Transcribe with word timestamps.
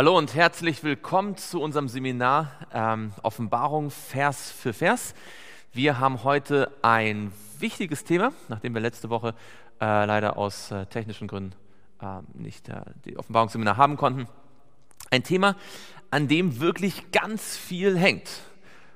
Hallo 0.00 0.16
und 0.16 0.34
herzlich 0.34 0.82
willkommen 0.82 1.36
zu 1.36 1.60
unserem 1.60 1.86
Seminar 1.86 2.50
ähm, 2.72 3.12
Offenbarung 3.22 3.90
Vers 3.90 4.50
für 4.50 4.72
Vers. 4.72 5.14
Wir 5.74 6.00
haben 6.00 6.24
heute 6.24 6.72
ein 6.80 7.32
wichtiges 7.58 8.04
Thema, 8.04 8.32
nachdem 8.48 8.72
wir 8.72 8.80
letzte 8.80 9.10
Woche 9.10 9.34
äh, 9.78 10.06
leider 10.06 10.38
aus 10.38 10.70
äh, 10.70 10.86
technischen 10.86 11.28
Gründen 11.28 11.54
äh, 12.00 12.22
nicht 12.32 12.70
äh, 12.70 12.80
die 13.04 13.18
Offenbarungsseminar 13.18 13.76
haben 13.76 13.98
konnten. 13.98 14.26
Ein 15.10 15.22
Thema, 15.22 15.54
an 16.10 16.28
dem 16.28 16.60
wirklich 16.60 17.12
ganz 17.12 17.58
viel 17.58 17.98
hängt. 17.98 18.30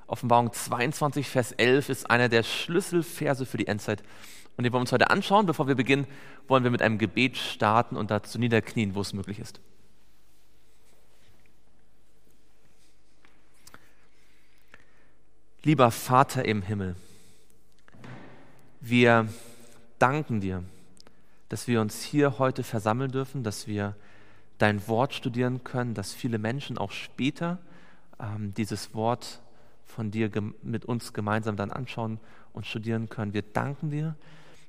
Offenbarung 0.06 0.55
22, 0.55 1.28
Vers 1.28 1.52
11 1.52 1.91
ist 1.91 2.11
einer 2.11 2.30
der 2.30 2.44
Schlüsselverse 2.44 3.44
für 3.44 3.58
die 3.58 3.66
Endzeit. 3.66 4.02
Und 4.56 4.64
den 4.64 4.72
wollen 4.72 4.80
wir 4.80 4.84
uns 4.84 4.92
heute 4.92 5.11
anschauen. 5.11 5.44
Bevor 5.44 5.68
wir 5.68 5.74
beginnen, 5.74 6.06
wollen 6.48 6.64
wir 6.64 6.70
mit 6.70 6.80
einem 6.80 6.96
Gebet 6.96 7.36
starten 7.36 7.98
und 7.98 8.11
dazu 8.11 8.39
niederknien, 8.39 8.94
wo 8.94 9.02
es 9.02 9.12
möglich 9.12 9.39
ist. 9.39 9.61
Lieber 15.66 15.90
Vater 15.90 16.44
im 16.44 16.60
Himmel, 16.60 16.94
wir 18.82 19.26
danken 19.98 20.42
dir, 20.42 20.62
dass 21.48 21.66
wir 21.66 21.80
uns 21.80 22.02
hier 22.02 22.38
heute 22.38 22.62
versammeln 22.62 23.10
dürfen, 23.10 23.44
dass 23.44 23.66
wir 23.66 23.96
dein 24.58 24.86
Wort 24.88 25.14
studieren 25.14 25.64
können, 25.64 25.94
dass 25.94 26.12
viele 26.12 26.36
Menschen 26.36 26.76
auch 26.76 26.90
später 26.90 27.56
ähm, 28.20 28.52
dieses 28.52 28.92
Wort 28.92 29.40
von 29.86 30.10
dir 30.10 30.30
mit 30.60 30.84
uns 30.84 31.14
gemeinsam 31.14 31.56
dann 31.56 31.70
anschauen 31.70 32.20
und 32.52 32.66
studieren 32.66 33.08
können. 33.08 33.32
Wir 33.32 33.40
danken 33.40 33.88
dir, 33.88 34.16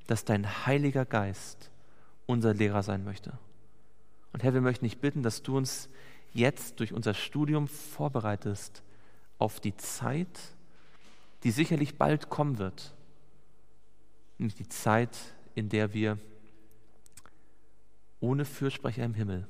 dass 0.08 0.24
dein 0.24 0.66
Heiliger 0.66 1.04
Geist 1.04 1.72
unser 2.26 2.54
Lehrer 2.54 2.84
sein 2.84 3.04
möchte. 3.04 3.34
Und 4.32 4.44
Herr, 4.44 4.54
wir 4.54 4.62
möchten 4.62 4.86
dich 4.86 5.00
bitten, 5.00 5.24
dass 5.24 5.44
du 5.44 5.58
uns 5.58 5.90
jetzt 6.34 6.80
durch 6.80 6.94
unser 6.94 7.14
Studium 7.14 7.68
vorbereitest 7.68 8.82
auf 9.40 9.60
die 9.60 9.76
Zeit, 9.76 10.55
die 11.46 11.52
sicherlich 11.52 12.00
bald 12.00 12.30
kommen 12.30 12.58
wird. 12.58 12.96
Nämlich 14.40 14.56
die 14.56 14.68
Zeit, 14.68 15.16
in 15.54 15.70
der 15.70 15.94
wir 15.94 16.18
ohne 18.20 18.46
Fürsprecher 18.46 19.04
im 19.06 19.14
Himmel 19.14 19.48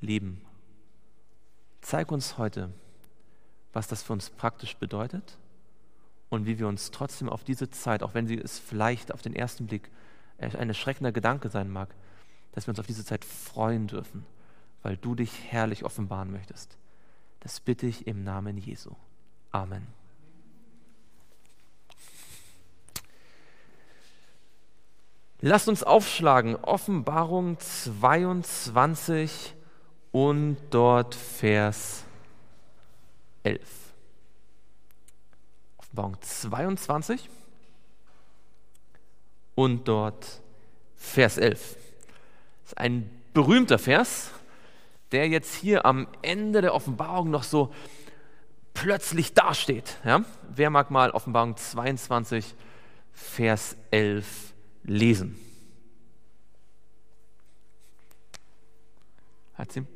leben. 0.00 0.44
Zeig 1.80 2.10
uns 2.10 2.38
heute, 2.38 2.72
was 3.72 3.86
das 3.86 4.02
für 4.02 4.14
uns 4.14 4.30
praktisch 4.30 4.76
bedeutet 4.76 5.38
und 6.28 6.44
wie 6.44 6.58
wir 6.58 6.66
uns 6.66 6.90
trotzdem 6.90 7.28
auf 7.28 7.44
diese 7.44 7.70
Zeit, 7.70 8.02
auch 8.02 8.14
wenn 8.14 8.26
sie 8.26 8.38
es 8.38 8.58
vielleicht 8.58 9.14
auf 9.14 9.22
den 9.22 9.36
ersten 9.36 9.68
Blick 9.68 9.92
ein 10.38 10.68
erschreckender 10.68 11.12
Gedanke 11.12 11.50
sein 11.50 11.70
mag, 11.70 11.94
dass 12.50 12.66
wir 12.66 12.72
uns 12.72 12.80
auf 12.80 12.86
diese 12.88 13.04
Zeit 13.04 13.24
freuen 13.24 13.86
dürfen, 13.86 14.26
weil 14.82 14.96
du 14.96 15.14
dich 15.14 15.44
herrlich 15.44 15.84
offenbaren 15.84 16.32
möchtest. 16.32 16.76
Das 17.38 17.60
bitte 17.60 17.86
ich 17.86 18.08
im 18.08 18.24
Namen 18.24 18.58
Jesu. 18.58 18.90
Amen. 19.52 20.03
Lasst 25.46 25.68
uns 25.68 25.82
aufschlagen, 25.82 26.56
Offenbarung 26.56 27.60
22 27.60 29.54
und 30.10 30.56
dort 30.70 31.14
Vers 31.14 32.04
11. 33.42 33.60
Offenbarung 35.76 36.16
22 36.22 37.28
und 39.54 39.86
dort 39.86 40.40
Vers 40.96 41.36
11. 41.36 41.60
Das 41.60 42.72
ist 42.72 42.78
ein 42.78 43.10
berühmter 43.34 43.78
Vers, 43.78 44.30
der 45.12 45.28
jetzt 45.28 45.54
hier 45.56 45.84
am 45.84 46.08
Ende 46.22 46.62
der 46.62 46.72
Offenbarung 46.72 47.28
noch 47.28 47.42
so 47.42 47.70
plötzlich 48.72 49.34
dasteht. 49.34 49.98
Ja? 50.06 50.24
Wer 50.48 50.70
mag 50.70 50.90
mal 50.90 51.10
Offenbarung 51.10 51.54
22, 51.54 52.54
Vers 53.12 53.76
11 53.90 54.53
lesen. 54.84 55.36
Hat 59.54 59.72
sie? 59.72 59.86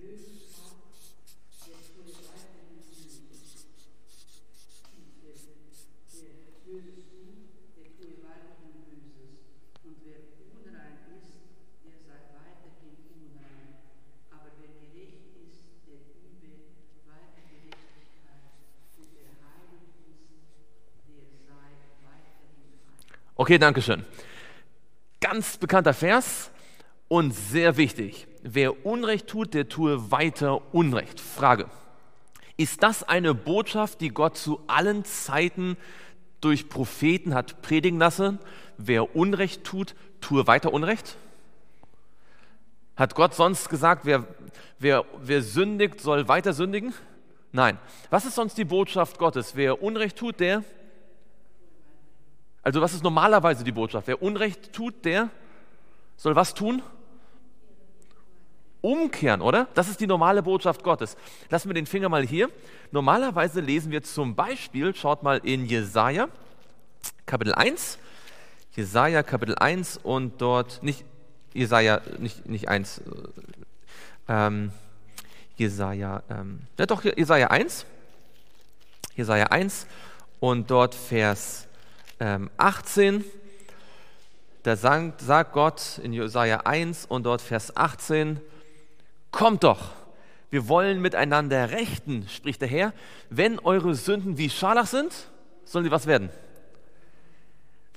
Okay, 23.36 23.58
danke 23.58 23.80
schön 23.82 24.04
ganz 25.20 25.56
bekannter 25.56 25.94
Vers 25.94 26.50
und 27.08 27.32
sehr 27.32 27.76
wichtig. 27.76 28.26
Wer 28.42 28.86
Unrecht 28.86 29.26
tut, 29.26 29.54
der 29.54 29.68
tue 29.68 30.10
weiter 30.10 30.74
Unrecht. 30.74 31.20
Frage. 31.20 31.68
Ist 32.56 32.82
das 32.82 33.02
eine 33.02 33.34
Botschaft, 33.34 34.00
die 34.00 34.08
Gott 34.08 34.36
zu 34.36 34.60
allen 34.66 35.04
Zeiten 35.04 35.76
durch 36.40 36.68
Propheten 36.68 37.34
hat 37.34 37.62
predigen 37.62 37.98
lassen? 37.98 38.38
Wer 38.76 39.16
Unrecht 39.16 39.64
tut, 39.64 39.94
tue 40.20 40.46
weiter 40.46 40.72
Unrecht? 40.72 41.16
Hat 42.96 43.14
Gott 43.14 43.34
sonst 43.34 43.68
gesagt, 43.68 44.04
wer, 44.04 44.24
wer, 44.78 45.04
wer 45.20 45.42
sündigt, 45.42 46.00
soll 46.00 46.26
weiter 46.26 46.52
sündigen? 46.52 46.92
Nein. 47.52 47.78
Was 48.10 48.24
ist 48.24 48.34
sonst 48.34 48.58
die 48.58 48.64
Botschaft 48.64 49.18
Gottes? 49.18 49.54
Wer 49.54 49.82
Unrecht 49.82 50.18
tut, 50.18 50.40
der 50.40 50.64
also 52.68 52.82
was 52.82 52.92
ist 52.92 53.02
normalerweise 53.02 53.64
die 53.64 53.72
Botschaft? 53.72 54.08
Wer 54.08 54.20
Unrecht 54.20 54.74
tut, 54.74 55.06
der 55.06 55.30
soll 56.18 56.36
was 56.36 56.52
tun? 56.52 56.82
Umkehren, 58.82 59.40
oder? 59.40 59.68
Das 59.72 59.88
ist 59.88 60.02
die 60.02 60.06
normale 60.06 60.42
Botschaft 60.42 60.82
Gottes. 60.82 61.16
Lassen 61.48 61.70
wir 61.70 61.74
den 61.74 61.86
Finger 61.86 62.10
mal 62.10 62.26
hier. 62.26 62.50
Normalerweise 62.90 63.62
lesen 63.62 63.90
wir 63.90 64.02
zum 64.02 64.34
Beispiel, 64.34 64.94
schaut 64.94 65.22
mal 65.22 65.38
in 65.38 65.64
Jesaja, 65.64 66.28
Kapitel 67.24 67.54
1. 67.54 67.98
Jesaja, 68.76 69.22
Kapitel 69.22 69.54
1 69.54 70.00
und 70.02 70.42
dort, 70.42 70.82
nicht 70.82 71.06
Jesaja, 71.54 72.02
nicht, 72.18 72.46
nicht 72.50 72.68
1, 72.68 73.00
ähm, 74.28 74.72
Jesaja, 75.56 76.22
ähm, 76.28 76.60
ja 76.78 76.84
doch, 76.84 77.02
Jesaja 77.02 77.46
1. 77.46 77.86
Jesaja 79.16 79.46
1 79.46 79.86
und 80.38 80.70
dort 80.70 80.94
Vers 80.94 81.67
18, 82.18 83.14
ähm, 83.14 83.24
da 84.62 84.76
sagt 84.76 85.52
Gott 85.52 85.98
in 86.02 86.12
Jesaja 86.12 86.58
1 86.64 87.06
und 87.06 87.24
dort 87.24 87.40
Vers 87.40 87.76
18, 87.76 88.40
kommt 89.30 89.64
doch, 89.64 89.92
wir 90.50 90.68
wollen 90.68 91.00
miteinander 91.00 91.70
rechten, 91.70 92.26
spricht 92.28 92.60
der 92.60 92.68
Herr. 92.68 92.92
Wenn 93.28 93.58
eure 93.58 93.94
Sünden 93.94 94.38
wie 94.38 94.48
Scharlach 94.48 94.86
sind, 94.86 95.12
sollen 95.64 95.84
sie 95.84 95.90
was 95.90 96.06
werden? 96.06 96.30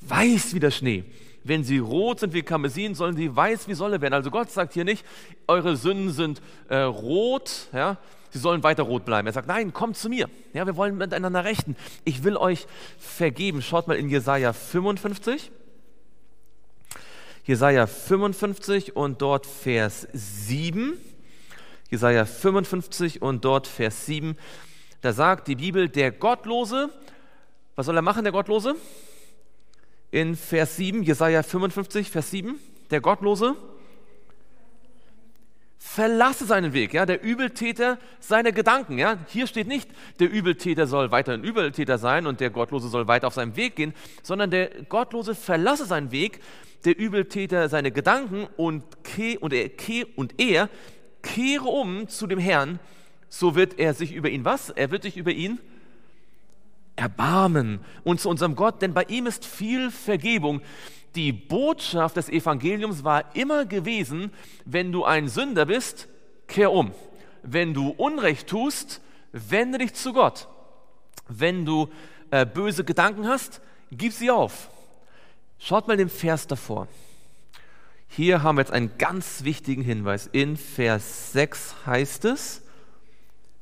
Weiß 0.01 0.53
wie 0.53 0.59
der 0.59 0.71
Schnee. 0.71 1.06
Wenn 1.43 1.63
sie 1.63 1.79
rot 1.79 2.19
sind 2.19 2.33
wie 2.33 2.43
Karmesin, 2.43 2.93
sollen 2.93 3.15
sie 3.15 3.35
weiß 3.35 3.67
wie 3.67 3.73
Solle 3.73 4.01
werden. 4.01 4.13
Also 4.13 4.29
Gott 4.29 4.51
sagt 4.51 4.73
hier 4.73 4.83
nicht, 4.83 5.05
eure 5.47 5.75
Sünden 5.75 6.11
sind 6.11 6.41
äh, 6.69 6.77
rot, 6.77 7.67
ja, 7.73 7.97
sie 8.29 8.39
sollen 8.39 8.63
weiter 8.63 8.83
rot 8.83 9.05
bleiben. 9.05 9.27
Er 9.27 9.33
sagt, 9.33 9.47
nein, 9.47 9.73
kommt 9.73 9.97
zu 9.97 10.09
mir. 10.09 10.29
Ja, 10.53 10.65
wir 10.65 10.75
wollen 10.75 10.97
miteinander 10.97 11.43
rechten. 11.43 11.75
Ich 12.05 12.23
will 12.23 12.38
euch 12.38 12.67
vergeben. 12.99 13.61
Schaut 13.61 13.88
mal 13.88 13.97
in 13.97 14.09
Jesaja 14.09 14.53
55. 14.53 15.51
Jesaja 17.43 17.88
55 17.88 18.95
und 18.95 19.21
dort 19.21 19.47
Vers 19.47 20.07
7. 20.13 20.97
Jesaja 21.89 22.25
55 22.25 23.21
und 23.21 23.43
dort 23.43 23.67
Vers 23.67 24.05
7. 24.05 24.38
Da 25.01 25.11
sagt 25.11 25.47
die 25.47 25.55
Bibel, 25.55 25.89
der 25.89 26.11
Gottlose, 26.11 26.89
was 27.75 27.88
soll 27.88 27.95
er 27.95 28.03
machen, 28.03 28.23
der 28.23 28.31
Gottlose? 28.31 28.75
In 30.12 30.36
Vers 30.36 30.75
7, 30.75 31.04
Jesaja 31.04 31.42
55, 31.42 32.10
Vers 32.10 32.31
7, 32.31 32.60
der 32.92 33.00
Gottlose, 33.00 33.56
verlasse 35.78 36.46
seinen 36.46 36.74
Weg, 36.74 36.94
ja, 36.94 37.06
der 37.06 37.24
Übeltäter 37.24 37.98
seine 38.19 38.54
Gedanken, 38.54 38.98
ja. 38.98 39.18
Hier 39.28 39.48
steht 39.48 39.68
nicht, 39.68 39.90
der 40.19 40.30
Übeltäter 40.30 40.86
soll 40.86 41.12
weiter 41.12 41.34
ein 41.34 41.44
Übeltäter 41.44 41.98
sein 41.98 42.28
und 42.28 42.40
der 42.40 42.50
Gottlose 42.50 42.90
soll 42.90 43.08
weiter 43.08 43.28
auf 43.28 43.34
seinem 43.34 43.56
Weg 43.56 43.78
gehen, 43.78 43.94
sondern 44.22 44.52
der 44.52 44.69
Gottlose 44.90 45.34
verlasse 45.34 45.86
seinen 45.86 46.12
Weg, 46.12 46.40
der 46.86 46.98
Übeltäter 46.98 47.69
seine 47.69 47.92
Gedanken 47.92 48.48
und, 48.58 48.84
ke 49.04 49.40
und, 49.40 49.54
er, 49.54 49.69
ke 49.69 50.06
und 50.16 50.40
er 50.40 50.69
kehre 51.22 51.68
um 51.68 52.08
zu 52.08 52.28
dem 52.28 52.40
Herrn, 52.40 52.80
so 53.30 53.56
wird 53.56 53.80
er 53.80 53.94
sich 53.94 54.13
über 54.13 54.30
ihn 54.30 54.44
was? 54.44 54.69
Er 54.72 54.92
wird 54.92 55.04
sich 55.04 55.16
über 55.16 55.31
ihn 55.31 55.60
erbarmen 57.01 57.80
und 58.03 58.21
zu 58.21 58.30
unserem 58.30 58.56
Gott, 58.56 58.81
denn 58.81 58.94
bei 58.94 59.03
ihm 59.03 59.25
ist 59.25 59.45
viel 59.45 59.92
Vergebung 59.92 60.62
die 61.15 61.33
Botschaft 61.33 62.18
des 62.18 62.30
Evangeliums 62.30 63.03
war 63.03 63.36
immer 63.36 63.65
gewesen, 63.65 64.31
wenn 64.65 64.92
du 64.92 65.03
ein 65.03 65.27
Sünder 65.27 65.65
bist, 65.65 66.07
kehr 66.48 66.71
um. 66.71 66.94
wenn 67.44 67.74
du 67.74 67.89
Unrecht 67.89 68.48
tust, 68.48 69.01
wende 69.31 69.80
dich 69.80 69.95
zu 69.95 70.13
Gott. 70.13 70.48
Wenn 71.27 71.65
du 71.65 71.89
äh, 72.30 72.45
böse 72.45 72.83
Gedanken 72.83 73.27
hast, 73.27 73.62
gib 73.92 74.13
sie 74.13 74.30
auf. 74.30 74.69
Schaut 75.57 75.88
mal 75.88 75.98
den 75.98 76.09
Vers 76.09 76.45
davor. 76.45 76.88
Hier 78.07 78.44
haben 78.44 78.57
wir 78.57 78.62
jetzt 78.62 78.74
einen 78.74 78.98
ganz 79.00 79.44
wichtigen 79.44 79.81
Hinweis. 79.81 80.30
In 80.31 80.56
Vers 80.56 81.31
6 81.31 81.75
heißt 81.88 82.25
es, 82.25 82.62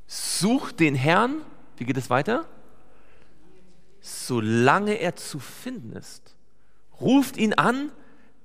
such 0.06 0.72
den 0.72 0.94
Herrn, 0.94 1.36
wie 1.78 1.84
geht 1.84 1.96
es 1.96 2.10
weiter? 2.10 2.44
Solange 4.00 4.94
er 4.94 5.16
zu 5.16 5.38
finden 5.38 5.92
ist. 5.92 6.34
Ruft 7.00 7.36
ihn 7.36 7.54
an, 7.54 7.90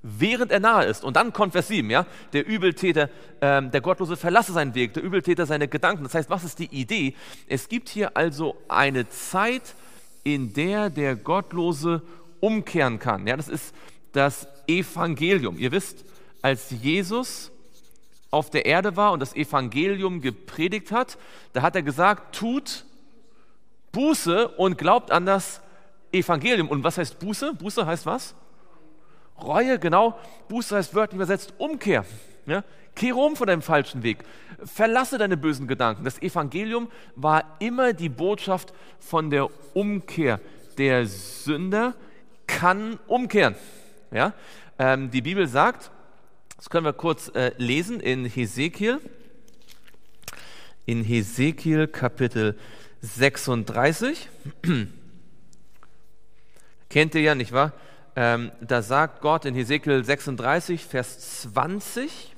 während 0.02 0.52
er 0.52 0.60
nahe 0.60 0.84
ist. 0.84 1.04
Und 1.04 1.16
dann 1.16 1.32
kommt 1.32 1.52
Vers 1.52 1.68
7, 1.68 1.90
ja, 1.90 2.06
der 2.32 2.46
Übeltäter, 2.46 3.10
ähm, 3.40 3.70
der 3.70 3.80
Gottlose 3.80 4.16
verlasse 4.16 4.52
seinen 4.52 4.74
Weg, 4.74 4.94
der 4.94 5.02
Übeltäter 5.02 5.46
seine 5.46 5.68
Gedanken. 5.68 6.04
Das 6.04 6.14
heißt, 6.14 6.30
was 6.30 6.44
ist 6.44 6.58
die 6.58 6.66
Idee? 6.66 7.14
Es 7.48 7.68
gibt 7.68 7.88
hier 7.88 8.16
also 8.16 8.56
eine 8.68 9.08
Zeit, 9.08 9.74
in 10.22 10.52
der 10.52 10.90
der 10.90 11.16
Gottlose 11.16 12.02
umkehren 12.40 12.98
kann. 12.98 13.26
Ja, 13.26 13.36
das 13.36 13.48
ist 13.48 13.74
das 14.12 14.48
Evangelium. 14.66 15.58
Ihr 15.58 15.72
wisst, 15.72 16.04
als 16.42 16.70
Jesus 16.70 17.50
auf 18.30 18.50
der 18.50 18.66
Erde 18.66 18.96
war 18.96 19.12
und 19.12 19.20
das 19.20 19.34
Evangelium 19.34 20.20
gepredigt 20.20 20.92
hat, 20.92 21.18
da 21.52 21.62
hat 21.62 21.76
er 21.76 21.82
gesagt, 21.82 22.34
tut 22.34 22.85
Buße 23.96 24.48
und 24.48 24.76
glaubt 24.76 25.10
an 25.10 25.24
das 25.24 25.62
Evangelium. 26.12 26.68
Und 26.68 26.84
was 26.84 26.98
heißt 26.98 27.18
Buße? 27.18 27.54
Buße 27.54 27.86
heißt 27.86 28.04
was? 28.04 28.34
Reue, 29.42 29.78
genau. 29.78 30.18
Buße 30.48 30.76
heißt 30.76 30.94
wörtlich 30.94 31.16
übersetzt 31.16 31.54
Umkehr. 31.56 32.04
Ja? 32.44 32.62
Kehre 32.94 33.16
um 33.16 33.36
von 33.36 33.46
deinem 33.46 33.62
falschen 33.62 34.02
Weg. 34.02 34.18
Verlasse 34.62 35.16
deine 35.16 35.38
bösen 35.38 35.66
Gedanken. 35.66 36.04
Das 36.04 36.20
Evangelium 36.20 36.90
war 37.14 37.56
immer 37.58 37.94
die 37.94 38.10
Botschaft 38.10 38.74
von 38.98 39.30
der 39.30 39.48
Umkehr. 39.72 40.40
Der 40.76 41.06
Sünder 41.06 41.94
kann 42.46 42.98
umkehren. 43.06 43.54
Ja? 44.10 44.34
Ähm, 44.78 45.10
die 45.10 45.22
Bibel 45.22 45.46
sagt, 45.46 45.90
das 46.58 46.68
können 46.68 46.84
wir 46.84 46.92
kurz 46.92 47.28
äh, 47.28 47.52
lesen 47.56 48.00
in 48.00 48.26
Hesekiel, 48.26 49.00
in 50.84 51.02
Hesekiel 51.02 51.86
Kapitel 51.86 52.58
36. 53.14 54.28
Kennt 56.88 57.14
ihr 57.14 57.20
ja, 57.20 57.34
nicht 57.34 57.52
wahr? 57.52 57.72
Ähm, 58.14 58.50
da 58.60 58.82
sagt 58.82 59.20
Gott 59.20 59.44
in 59.44 59.54
Hesekiel 59.54 60.02
36, 60.04 60.84
Vers 60.84 61.42
20, 61.42 62.34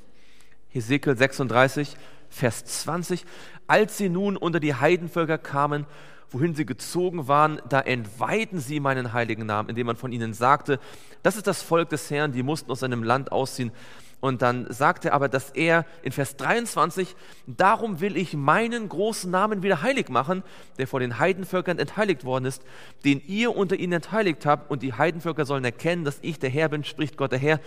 Hesekiel 0.70 1.16
36, 1.16 1.96
Vers 2.28 2.64
20, 2.64 3.24
als 3.66 3.96
sie 3.96 4.08
nun 4.08 4.36
unter 4.36 4.60
die 4.60 4.74
Heidenvölker 4.74 5.38
kamen, 5.38 5.86
wohin 6.30 6.54
sie 6.54 6.66
gezogen 6.66 7.28
waren, 7.28 7.60
da 7.68 7.80
entweihten 7.80 8.58
sie 8.58 8.80
meinen 8.80 9.12
heiligen 9.12 9.46
Namen, 9.46 9.68
indem 9.70 9.86
man 9.86 9.96
von 9.96 10.12
ihnen 10.12 10.34
sagte, 10.34 10.78
das 11.22 11.36
ist 11.36 11.46
das 11.46 11.62
Volk 11.62 11.88
des 11.90 12.10
Herrn, 12.10 12.32
die 12.32 12.42
mussten 12.42 12.70
aus 12.70 12.80
seinem 12.80 13.02
Land 13.02 13.32
ausziehen. 13.32 13.72
Und 14.20 14.42
dann 14.42 14.66
sagt 14.72 15.04
er 15.04 15.12
aber, 15.14 15.28
dass 15.28 15.50
er 15.50 15.84
in 16.02 16.10
Vers 16.10 16.36
23, 16.36 17.14
darum 17.46 18.00
will 18.00 18.16
ich 18.16 18.34
meinen 18.34 18.88
großen 18.88 19.30
Namen 19.30 19.62
wieder 19.62 19.82
heilig 19.82 20.08
machen, 20.08 20.42
der 20.76 20.88
vor 20.88 20.98
den 20.98 21.20
Heidenvölkern 21.20 21.78
entheiligt 21.78 22.24
worden 22.24 22.44
ist, 22.44 22.62
den 23.04 23.22
ihr 23.26 23.54
unter 23.54 23.76
ihnen 23.76 23.92
entheiligt 23.94 24.44
habt. 24.44 24.70
Und 24.70 24.82
die 24.82 24.94
Heidenvölker 24.94 25.44
sollen 25.44 25.64
erkennen, 25.64 26.04
dass 26.04 26.18
ich 26.22 26.38
der 26.40 26.50
Herr 26.50 26.68
bin, 26.68 26.82
spricht 26.82 27.16
Gott 27.16 27.30
der 27.30 27.38
Herr, 27.38 27.60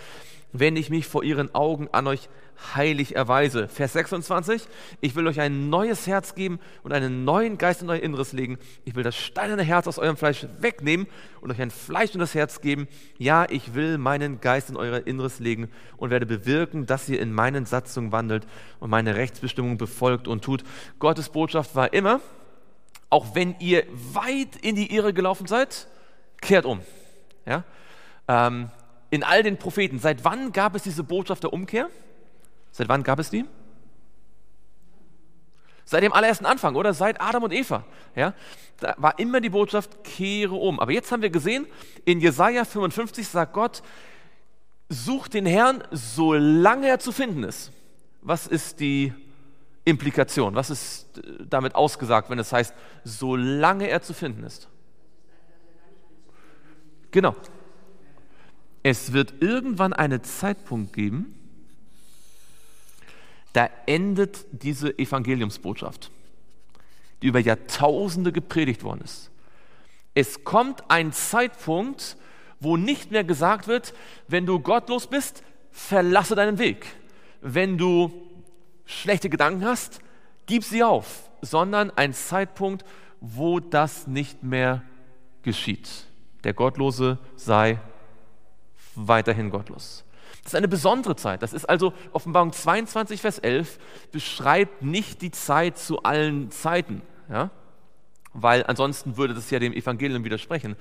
wenn 0.53 0.75
ich 0.75 0.89
mich 0.89 1.07
vor 1.07 1.23
ihren 1.23 1.53
Augen 1.55 1.89
an 1.91 2.07
euch 2.07 2.29
heilig 2.75 3.15
erweise. 3.15 3.67
Vers 3.67 3.93
26, 3.93 4.67
ich 5.01 5.15
will 5.15 5.27
euch 5.27 5.39
ein 5.39 5.69
neues 5.69 6.07
Herz 6.07 6.35
geben 6.35 6.59
und 6.83 6.93
einen 6.93 7.25
neuen 7.25 7.57
Geist 7.57 7.81
in 7.81 7.89
euer 7.89 8.01
Inneres 8.01 8.33
legen. 8.33 8.57
Ich 8.85 8.95
will 8.95 9.03
das 9.03 9.15
steinerne 9.15 9.63
Herz 9.63 9.87
aus 9.87 9.97
eurem 9.97 10.17
Fleisch 10.17 10.45
wegnehmen 10.59 11.07
und 11.41 11.51
euch 11.51 11.61
ein 11.61 11.71
Fleisch 11.71 12.13
in 12.13 12.19
das 12.19 12.35
Herz 12.35 12.61
geben. 12.61 12.87
Ja, 13.17 13.45
ich 13.49 13.73
will 13.73 13.97
meinen 13.97 14.41
Geist 14.41 14.69
in 14.69 14.77
euer 14.77 15.05
Inneres 15.05 15.39
legen 15.39 15.69
und 15.97 16.09
werde 16.09 16.25
bewirken, 16.25 16.85
dass 16.85 17.09
ihr 17.09 17.19
in 17.19 17.33
meinen 17.33 17.65
Satzungen 17.65 18.11
wandelt 18.11 18.45
und 18.79 18.89
meine 18.89 19.15
Rechtsbestimmungen 19.15 19.77
befolgt 19.77 20.27
und 20.27 20.43
tut. 20.43 20.63
Gottes 20.99 21.29
Botschaft 21.29 21.75
war 21.75 21.93
immer, 21.93 22.21
auch 23.09 23.35
wenn 23.35 23.55
ihr 23.59 23.83
weit 24.13 24.55
in 24.61 24.75
die 24.75 24.95
Irre 24.95 25.13
gelaufen 25.13 25.47
seid, 25.47 25.87
kehrt 26.41 26.65
um. 26.65 26.81
Ja? 27.45 27.63
Ähm, 28.27 28.69
in 29.11 29.23
all 29.23 29.43
den 29.43 29.57
Propheten, 29.57 29.99
seit 29.99 30.25
wann 30.25 30.51
gab 30.51 30.73
es 30.73 30.83
diese 30.83 31.03
Botschaft 31.03 31.43
der 31.43 31.53
Umkehr? 31.53 31.89
Seit 32.71 32.89
wann 32.89 33.03
gab 33.03 33.19
es 33.19 33.29
die? 33.29 33.45
Seit 35.83 36.03
dem 36.03 36.13
allerersten 36.13 36.45
Anfang, 36.45 36.75
oder? 36.75 36.93
Seit 36.93 37.19
Adam 37.19 37.43
und 37.43 37.51
Eva. 37.51 37.83
Ja? 38.15 38.33
Da 38.79 38.95
war 38.97 39.19
immer 39.19 39.41
die 39.41 39.49
Botschaft, 39.49 40.05
kehre 40.05 40.55
um. 40.55 40.79
Aber 40.79 40.93
jetzt 40.93 41.11
haben 41.11 41.21
wir 41.21 41.29
gesehen, 41.29 41.67
in 42.05 42.21
Jesaja 42.21 42.63
55 42.63 43.27
sagt 43.27 43.51
Gott, 43.51 43.83
sucht 44.87 45.33
den 45.33 45.45
Herrn, 45.45 45.83
solange 45.91 46.87
er 46.87 46.99
zu 46.99 47.11
finden 47.11 47.43
ist. 47.43 47.73
Was 48.21 48.47
ist 48.47 48.79
die 48.79 49.13
Implikation? 49.83 50.55
Was 50.55 50.69
ist 50.69 51.21
damit 51.49 51.75
ausgesagt, 51.75 52.29
wenn 52.29 52.39
es 52.39 52.53
heißt, 52.53 52.73
solange 53.03 53.89
er 53.89 54.01
zu 54.01 54.13
finden 54.13 54.43
ist? 54.45 54.69
Genau. 57.11 57.35
Es 58.83 59.13
wird 59.13 59.41
irgendwann 59.41 59.93
einen 59.93 60.23
Zeitpunkt 60.23 60.93
geben, 60.93 61.35
da 63.53 63.69
endet 63.85 64.45
diese 64.51 64.97
Evangeliumsbotschaft, 64.97 66.09
die 67.21 67.27
über 67.27 67.39
Jahrtausende 67.39 68.31
gepredigt 68.31 68.83
worden 68.83 69.01
ist. 69.03 69.29
Es 70.13 70.43
kommt 70.43 70.89
ein 70.89 71.11
Zeitpunkt, 71.13 72.17
wo 72.59 72.77
nicht 72.77 73.11
mehr 73.11 73.23
gesagt 73.23 73.67
wird, 73.67 73.93
wenn 74.27 74.45
du 74.45 74.59
gottlos 74.59 75.07
bist, 75.07 75.43
verlasse 75.71 76.35
deinen 76.35 76.59
Weg. 76.59 76.85
Wenn 77.41 77.77
du 77.77 78.11
schlechte 78.85 79.29
Gedanken 79.29 79.65
hast, 79.65 79.99
gib 80.45 80.63
sie 80.63 80.83
auf, 80.83 81.29
sondern 81.41 81.91
ein 81.91 82.13
Zeitpunkt, 82.13 82.85
wo 83.19 83.59
das 83.59 84.07
nicht 84.07 84.43
mehr 84.43 84.83
geschieht. 85.43 86.05
Der 86.43 86.53
Gottlose 86.53 87.19
sei 87.35 87.79
weiterhin 88.95 89.49
gottlos. 89.49 90.03
Das 90.43 90.53
ist 90.53 90.57
eine 90.57 90.67
besondere 90.67 91.15
Zeit. 91.15 91.43
Das 91.43 91.53
ist 91.53 91.65
also 91.65 91.93
Offenbarung 92.13 92.51
22, 92.51 93.21
Vers 93.21 93.39
11, 93.39 93.77
beschreibt 94.11 94.81
nicht 94.81 95.21
die 95.21 95.31
Zeit 95.31 95.77
zu 95.77 96.03
allen 96.03 96.49
Zeiten, 96.51 97.01
ja? 97.29 97.51
weil 98.33 98.63
ansonsten 98.65 99.17
würde 99.17 99.33
das 99.33 99.49
ja 99.51 99.59
dem 99.59 99.73
Evangelium 99.73 100.23
widersprechen, 100.23 100.75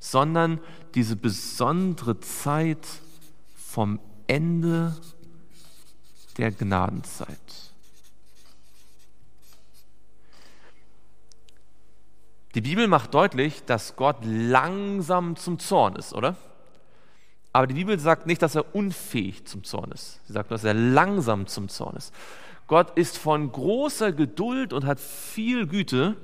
sondern 0.00 0.60
diese 0.94 1.16
besondere 1.16 2.20
Zeit 2.20 2.86
vom 3.56 4.00
Ende 4.26 4.96
der 6.36 6.50
Gnadenzeit. 6.50 7.38
Die 12.54 12.60
Bibel 12.62 12.88
macht 12.88 13.14
deutlich, 13.14 13.64
dass 13.64 13.96
Gott 13.96 14.16
langsam 14.24 15.36
zum 15.36 15.58
Zorn 15.58 15.96
ist, 15.96 16.14
oder? 16.14 16.36
Aber 17.56 17.66
die 17.66 17.72
Bibel 17.72 17.98
sagt 17.98 18.26
nicht, 18.26 18.42
dass 18.42 18.54
er 18.54 18.74
unfähig 18.74 19.46
zum 19.46 19.64
Zorn 19.64 19.90
ist. 19.90 20.20
Sie 20.26 20.34
sagt, 20.34 20.50
dass 20.50 20.62
er 20.62 20.74
langsam 20.74 21.46
zum 21.46 21.70
Zorn 21.70 21.96
ist. 21.96 22.12
Gott 22.66 22.98
ist 22.98 23.16
von 23.16 23.50
großer 23.50 24.12
Geduld 24.12 24.74
und 24.74 24.84
hat 24.84 25.00
viel 25.00 25.66
Güte, 25.66 26.18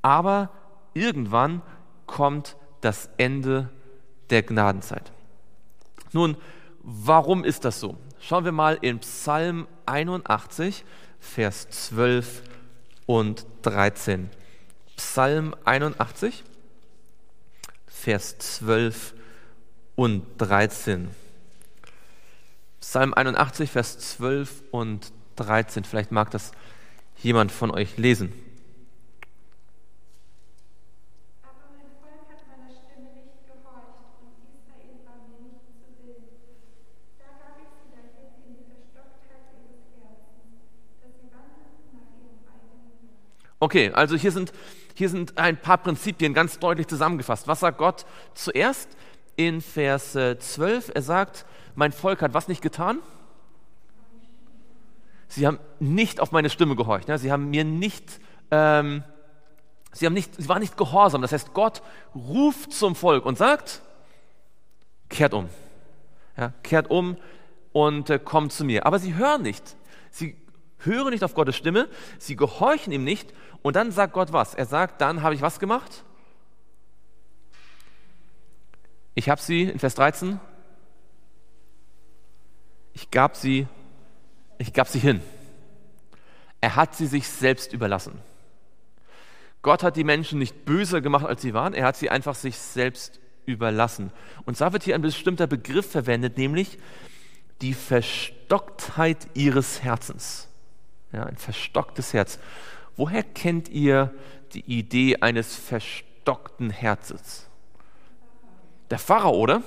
aber 0.00 0.48
irgendwann 0.94 1.60
kommt 2.06 2.56
das 2.80 3.10
Ende 3.18 3.68
der 4.30 4.44
Gnadenzeit. 4.44 5.12
Nun, 6.12 6.38
warum 6.80 7.44
ist 7.44 7.66
das 7.66 7.78
so? 7.78 7.98
Schauen 8.18 8.46
wir 8.46 8.52
mal 8.52 8.78
in 8.80 9.00
Psalm 9.00 9.68
81, 9.84 10.86
Vers 11.20 11.68
12 11.68 12.42
und 13.04 13.44
13. 13.60 14.30
Psalm 14.96 15.54
81, 15.66 16.44
Vers 17.86 18.38
12 18.38 19.15
und 19.96 20.06
und 20.06 20.24
13. 20.38 21.08
Psalm 22.80 23.14
81, 23.14 23.70
Vers 23.70 23.98
12 23.98 24.62
und 24.70 25.10
13. 25.36 25.84
Vielleicht 25.84 26.12
mag 26.12 26.30
das 26.30 26.52
jemand 27.22 27.50
von 27.50 27.70
euch 27.70 27.96
lesen. 27.96 28.32
Okay, 43.58 43.90
also 43.94 44.16
hier 44.16 44.32
sind, 44.32 44.52
hier 44.94 45.08
sind 45.08 45.38
ein 45.38 45.56
paar 45.56 45.78
Prinzipien 45.78 46.34
ganz 46.34 46.58
deutlich 46.58 46.86
zusammengefasst. 46.86 47.48
Was 47.48 47.60
sagt 47.60 47.78
Gott 47.78 48.04
zuerst? 48.34 48.96
In 49.36 49.60
Vers 49.60 50.12
12. 50.12 50.92
Er 50.94 51.02
sagt, 51.02 51.44
mein 51.74 51.92
Volk 51.92 52.22
hat 52.22 52.34
was 52.34 52.48
nicht 52.48 52.62
getan? 52.62 52.98
Sie 55.28 55.46
haben 55.46 55.58
nicht 55.80 56.20
auf 56.20 56.32
meine 56.32 56.50
Stimme 56.50 56.76
gehorcht. 56.76 57.08
Ja? 57.08 57.18
Sie 57.18 57.30
haben 57.30 57.50
mir 57.50 57.64
nicht, 57.64 58.20
ähm, 58.50 59.04
sie, 59.92 60.06
haben 60.06 60.14
nicht, 60.14 60.34
sie 60.36 60.48
waren 60.48 60.60
nicht 60.60 60.76
gehorsam. 60.76 61.22
Das 61.22 61.32
heißt, 61.32 61.52
Gott 61.52 61.82
ruft 62.14 62.72
zum 62.72 62.94
Volk 62.94 63.26
und 63.26 63.36
sagt, 63.36 63.82
kehrt 65.08 65.34
um. 65.34 65.48
Ja? 66.36 66.52
Kehrt 66.62 66.90
um 66.90 67.16
und 67.72 68.08
äh, 68.10 68.18
kommt 68.18 68.52
zu 68.52 68.64
mir. 68.64 68.86
Aber 68.86 68.98
sie 68.98 69.14
hören 69.14 69.42
nicht. 69.42 69.76
Sie 70.10 70.36
hören 70.78 71.10
nicht 71.10 71.24
auf 71.24 71.34
Gottes 71.34 71.56
Stimme. 71.56 71.88
Sie 72.18 72.36
gehorchen 72.36 72.92
ihm 72.92 73.04
nicht. 73.04 73.34
Und 73.62 73.76
dann 73.76 73.90
sagt 73.90 74.12
Gott 74.12 74.32
was? 74.32 74.54
Er 74.54 74.66
sagt, 74.66 75.00
dann 75.00 75.22
habe 75.22 75.34
ich 75.34 75.42
was 75.42 75.58
gemacht? 75.58 76.04
Ich 79.16 79.30
habe 79.30 79.40
sie, 79.40 79.62
in 79.62 79.78
Vers 79.78 79.94
13, 79.94 80.38
ich 82.92 83.10
gab 83.10 83.34
sie, 83.34 83.66
ich 84.58 84.74
gab 84.74 84.88
sie 84.88 84.98
hin. 84.98 85.22
Er 86.60 86.76
hat 86.76 86.94
sie 86.94 87.06
sich 87.06 87.26
selbst 87.26 87.72
überlassen. 87.72 88.20
Gott 89.62 89.82
hat 89.82 89.96
die 89.96 90.04
Menschen 90.04 90.38
nicht 90.38 90.66
böser 90.66 91.00
gemacht, 91.00 91.24
als 91.24 91.40
sie 91.40 91.54
waren, 91.54 91.72
er 91.72 91.86
hat 91.86 91.96
sie 91.96 92.10
einfach 92.10 92.34
sich 92.34 92.58
selbst 92.58 93.18
überlassen. 93.46 94.12
Und 94.44 94.60
da 94.60 94.74
wird 94.74 94.82
hier 94.82 94.94
ein 94.94 95.02
bestimmter 95.02 95.46
Begriff 95.46 95.90
verwendet, 95.90 96.36
nämlich 96.36 96.78
die 97.62 97.72
Verstocktheit 97.72 99.28
ihres 99.32 99.82
Herzens. 99.82 100.48
Ja, 101.10 101.24
ein 101.24 101.38
verstocktes 101.38 102.12
Herz. 102.12 102.38
Woher 102.96 103.22
kennt 103.22 103.70
ihr 103.70 104.14
die 104.52 104.64
Idee 104.66 105.16
eines 105.22 105.56
verstockten 105.56 106.68
Herzens? 106.68 107.46
Der 108.90 108.98
Pharao, 108.98 109.34
oder? 109.36 109.62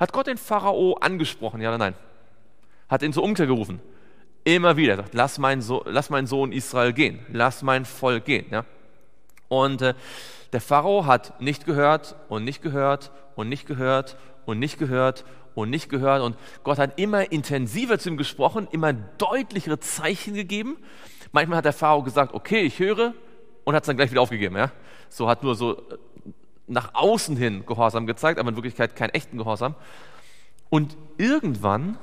Hat 0.00 0.12
Gott 0.12 0.26
den 0.26 0.38
Pharao 0.38 0.94
angesprochen, 0.94 1.60
ja 1.60 1.68
oder 1.68 1.78
nein? 1.78 1.94
Hat 2.88 3.02
ihn 3.02 3.12
zur 3.12 3.22
Umkehr 3.22 3.46
gerufen. 3.46 3.80
Immer 4.44 4.76
wieder. 4.76 4.96
Sagt, 4.96 5.14
lass, 5.14 5.38
mein 5.38 5.60
so 5.60 5.82
lass 5.86 6.10
meinen 6.10 6.26
Sohn 6.26 6.52
Israel 6.52 6.92
gehen. 6.92 7.20
Lass 7.30 7.62
mein 7.62 7.84
Volk 7.84 8.24
gehen. 8.24 8.46
Ja? 8.50 8.64
Und 9.48 9.82
äh, 9.82 9.94
der 10.52 10.60
Pharao 10.60 11.04
hat 11.06 11.40
nicht 11.40 11.66
gehört 11.66 12.16
und 12.28 12.44
nicht 12.44 12.62
gehört 12.62 13.10
und 13.36 13.48
nicht 13.48 13.66
gehört 13.66 14.16
und 14.46 14.58
nicht 14.58 14.78
gehört 14.78 15.24
und 15.54 15.70
nicht 15.70 15.90
gehört. 15.90 16.22
Und 16.22 16.36
Gott 16.64 16.78
hat 16.78 16.98
immer 16.98 17.30
intensiver 17.30 17.98
zu 17.98 18.08
ihm 18.08 18.16
gesprochen, 18.16 18.68
immer 18.70 18.92
deutlichere 18.92 19.78
Zeichen 19.80 20.34
gegeben. 20.34 20.78
Manchmal 21.32 21.58
hat 21.58 21.64
der 21.66 21.72
Pharao 21.72 22.02
gesagt, 22.02 22.32
okay, 22.32 22.60
ich 22.60 22.78
höre 22.78 23.12
und 23.64 23.74
hat 23.74 23.82
es 23.82 23.86
dann 23.86 23.96
gleich 23.96 24.10
wieder 24.10 24.22
aufgegeben. 24.22 24.56
Ja? 24.56 24.72
So 25.10 25.28
hat 25.28 25.42
nur 25.42 25.54
so 25.54 25.76
äh, 25.76 25.98
nach 26.68 26.94
außen 26.94 27.36
hin 27.36 27.64
Gehorsam 27.66 28.06
gezeigt, 28.06 28.38
aber 28.38 28.50
in 28.50 28.56
Wirklichkeit 28.56 28.96
keinen 28.96 29.10
echten 29.10 29.38
Gehorsam. 29.38 29.74
Und 30.70 30.96
irgendwann 31.16 31.98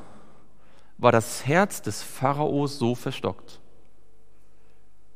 war 0.98 1.12
das 1.12 1.46
Herz 1.46 1.82
des 1.82 2.02
Pharaos 2.02 2.78
so 2.80 2.96
verstockt, 2.96 3.60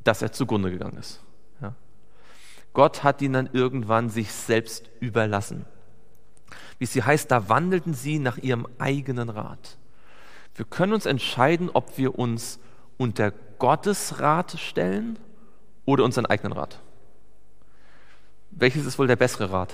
dass 0.03 0.21
er 0.21 0.31
zugrunde 0.31 0.71
gegangen 0.71 0.97
ist. 0.97 1.21
Ja. 1.61 1.73
Gott 2.73 3.03
hat 3.03 3.21
ihn 3.21 3.33
dann 3.33 3.49
irgendwann 3.53 4.09
sich 4.09 4.31
selbst 4.31 4.89
überlassen. 4.99 5.65
Wie 6.77 6.83
es 6.85 6.93
hier 6.93 7.05
heißt, 7.05 7.29
da 7.31 7.49
wandelten 7.49 7.93
sie 7.93 8.19
nach 8.19 8.37
ihrem 8.37 8.67
eigenen 8.77 9.29
Rat. 9.29 9.77
Wir 10.55 10.65
können 10.65 10.93
uns 10.93 11.05
entscheiden, 11.05 11.69
ob 11.69 11.97
wir 11.97 12.17
uns 12.19 12.59
unter 12.97 13.31
Gottes 13.59 14.19
Rat 14.19 14.59
stellen 14.59 15.17
oder 15.85 16.03
unseren 16.03 16.25
eigenen 16.25 16.53
Rat. 16.53 16.79
Welches 18.59 18.85
ist 18.85 18.99
wohl 18.99 19.07
der 19.07 19.15
bessere 19.15 19.51
Rat? 19.51 19.73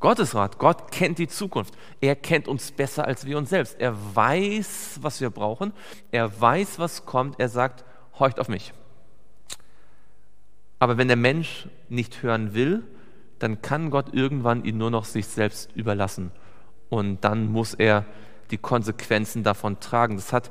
Gottes 0.00 0.34
Rat. 0.34 0.58
Gott 0.58 0.90
kennt 0.90 1.18
die 1.18 1.28
Zukunft. 1.28 1.74
Er 2.00 2.16
kennt 2.16 2.48
uns 2.48 2.70
besser 2.70 3.06
als 3.06 3.24
wir 3.24 3.38
uns 3.38 3.50
selbst. 3.50 3.80
Er 3.80 3.94
weiß, 4.14 4.98
was 5.00 5.20
wir 5.20 5.30
brauchen. 5.30 5.72
Er 6.10 6.40
weiß, 6.40 6.78
was 6.78 7.06
kommt. 7.06 7.40
Er 7.40 7.48
sagt, 7.48 7.84
horcht 8.18 8.38
auf 8.38 8.48
mich. 8.48 8.72
Aber 10.78 10.98
wenn 10.98 11.08
der 11.08 11.16
Mensch 11.16 11.68
nicht 11.88 12.22
hören 12.22 12.54
will, 12.54 12.82
dann 13.38 13.62
kann 13.62 13.90
Gott 13.90 14.12
irgendwann 14.12 14.64
ihn 14.64 14.78
nur 14.78 14.90
noch 14.90 15.04
sich 15.04 15.26
selbst 15.26 15.74
überlassen. 15.74 16.32
Und 16.88 17.24
dann 17.24 17.50
muss 17.50 17.74
er 17.74 18.04
die 18.50 18.58
Konsequenzen 18.58 19.42
davon 19.42 19.80
tragen. 19.80 20.16
Das 20.16 20.32
hat 20.32 20.50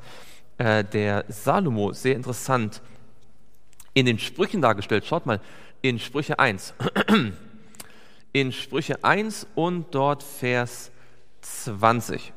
äh, 0.58 0.84
der 0.84 1.24
Salomo 1.28 1.92
sehr 1.92 2.16
interessant 2.16 2.82
in 3.94 4.06
den 4.06 4.18
Sprüchen 4.18 4.60
dargestellt. 4.60 5.06
Schaut 5.06 5.24
mal, 5.24 5.40
in 5.88 5.98
Sprüche 5.98 6.38
1. 6.38 6.74
In 8.32 8.52
Sprüche 8.52 9.02
1 9.02 9.46
und 9.54 9.94
dort 9.94 10.22
Vers 10.22 10.90
20. 11.40 12.32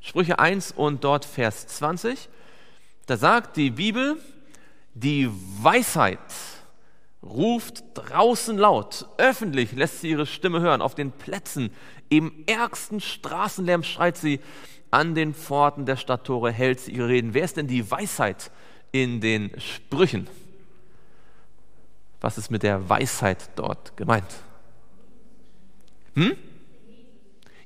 Sprüche 0.00 0.38
1 0.38 0.72
und 0.72 1.04
dort 1.04 1.24
Vers 1.24 1.66
20. 1.68 2.28
Da 3.06 3.16
sagt 3.16 3.56
die 3.56 3.70
Bibel, 3.70 4.18
die 4.92 5.30
Weisheit 5.62 6.18
ruft 7.22 7.84
draußen 7.94 8.58
laut, 8.58 9.06
öffentlich 9.16 9.72
lässt 9.72 10.02
sie 10.02 10.10
ihre 10.10 10.26
Stimme 10.26 10.60
hören, 10.60 10.82
auf 10.82 10.94
den 10.94 11.10
Plätzen, 11.10 11.70
im 12.10 12.44
ärgsten 12.46 13.00
Straßenlärm 13.00 13.82
schreit 13.82 14.18
sie, 14.18 14.40
an 14.90 15.14
den 15.14 15.32
Pforten 15.32 15.86
der 15.86 15.96
Stadttore 15.96 16.52
hält 16.52 16.80
sie 16.80 16.92
ihre 16.92 17.08
Reden. 17.08 17.34
Wer 17.34 17.44
ist 17.44 17.56
denn 17.56 17.66
die 17.66 17.90
Weisheit 17.90 18.50
in 18.92 19.20
den 19.20 19.50
Sprüchen? 19.58 20.28
Was 22.24 22.38
ist 22.38 22.50
mit 22.50 22.62
der 22.62 22.88
Weisheit 22.88 23.50
dort 23.54 23.98
gemeint? 23.98 24.24
Hm? 26.14 26.34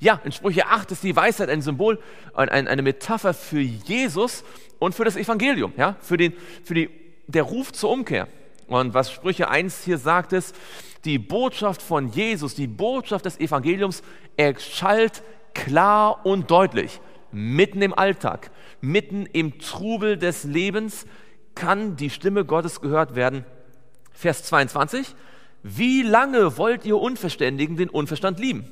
Ja, 0.01 0.21
in 0.25 0.33
Sprüche 0.33 0.67
8 0.67 0.91
ist 0.91 1.05
die 1.05 1.15
Weisheit 1.15 1.49
ein 1.49 1.63
Symbol, 1.63 2.01
eine 2.35 2.83
Metapher 2.83 3.35
für 3.35 3.61
Jesus 3.61 4.43
und 4.81 4.97
für 4.97 5.05
das 5.05 5.15
Evangelium, 5.15 5.73
ja, 5.77 5.95
für, 6.01 6.17
den, 6.17 6.33
für 6.65 6.75
die, 6.75 6.91
der 7.29 7.45
Ruf 7.45 7.73
zur 7.73 7.91
Umkehr. 7.91 8.27
Und 8.67 8.95
was 8.95 9.13
Sprüche 9.13 9.49
1 9.49 9.85
hier 9.85 9.97
sagt, 9.97 10.33
ist, 10.33 10.57
die 11.05 11.21
Botschaft 11.21 11.81
von 11.81 12.09
Jesus, 12.09 12.57
die 12.57 12.67
Botschaft 12.67 13.27
des 13.27 13.39
Evangeliums 13.39 14.03
erschallt 14.37 15.23
klar 15.55 16.27
und 16.27 16.51
deutlich. 16.51 17.01
Mitten 17.31 17.81
im 17.81 17.97
Alltag, 17.97 18.51
mitten 18.81 19.25
im 19.25 19.61
Trubel 19.61 20.17
des 20.19 20.43
Lebens 20.43 21.07
kann 21.55 21.95
die 21.95 22.11
Stimme 22.11 22.45
Gottes 22.45 22.81
gehört 22.81 23.15
werden 23.15 23.45
Vers 24.19 24.43
22, 24.43 25.15
wie 25.63 26.03
lange 26.03 26.59
wollt 26.59 26.85
ihr 26.85 26.99
Unverständigen 26.99 27.77
den 27.77 27.89
Unverstand 27.89 28.41
lieben 28.41 28.67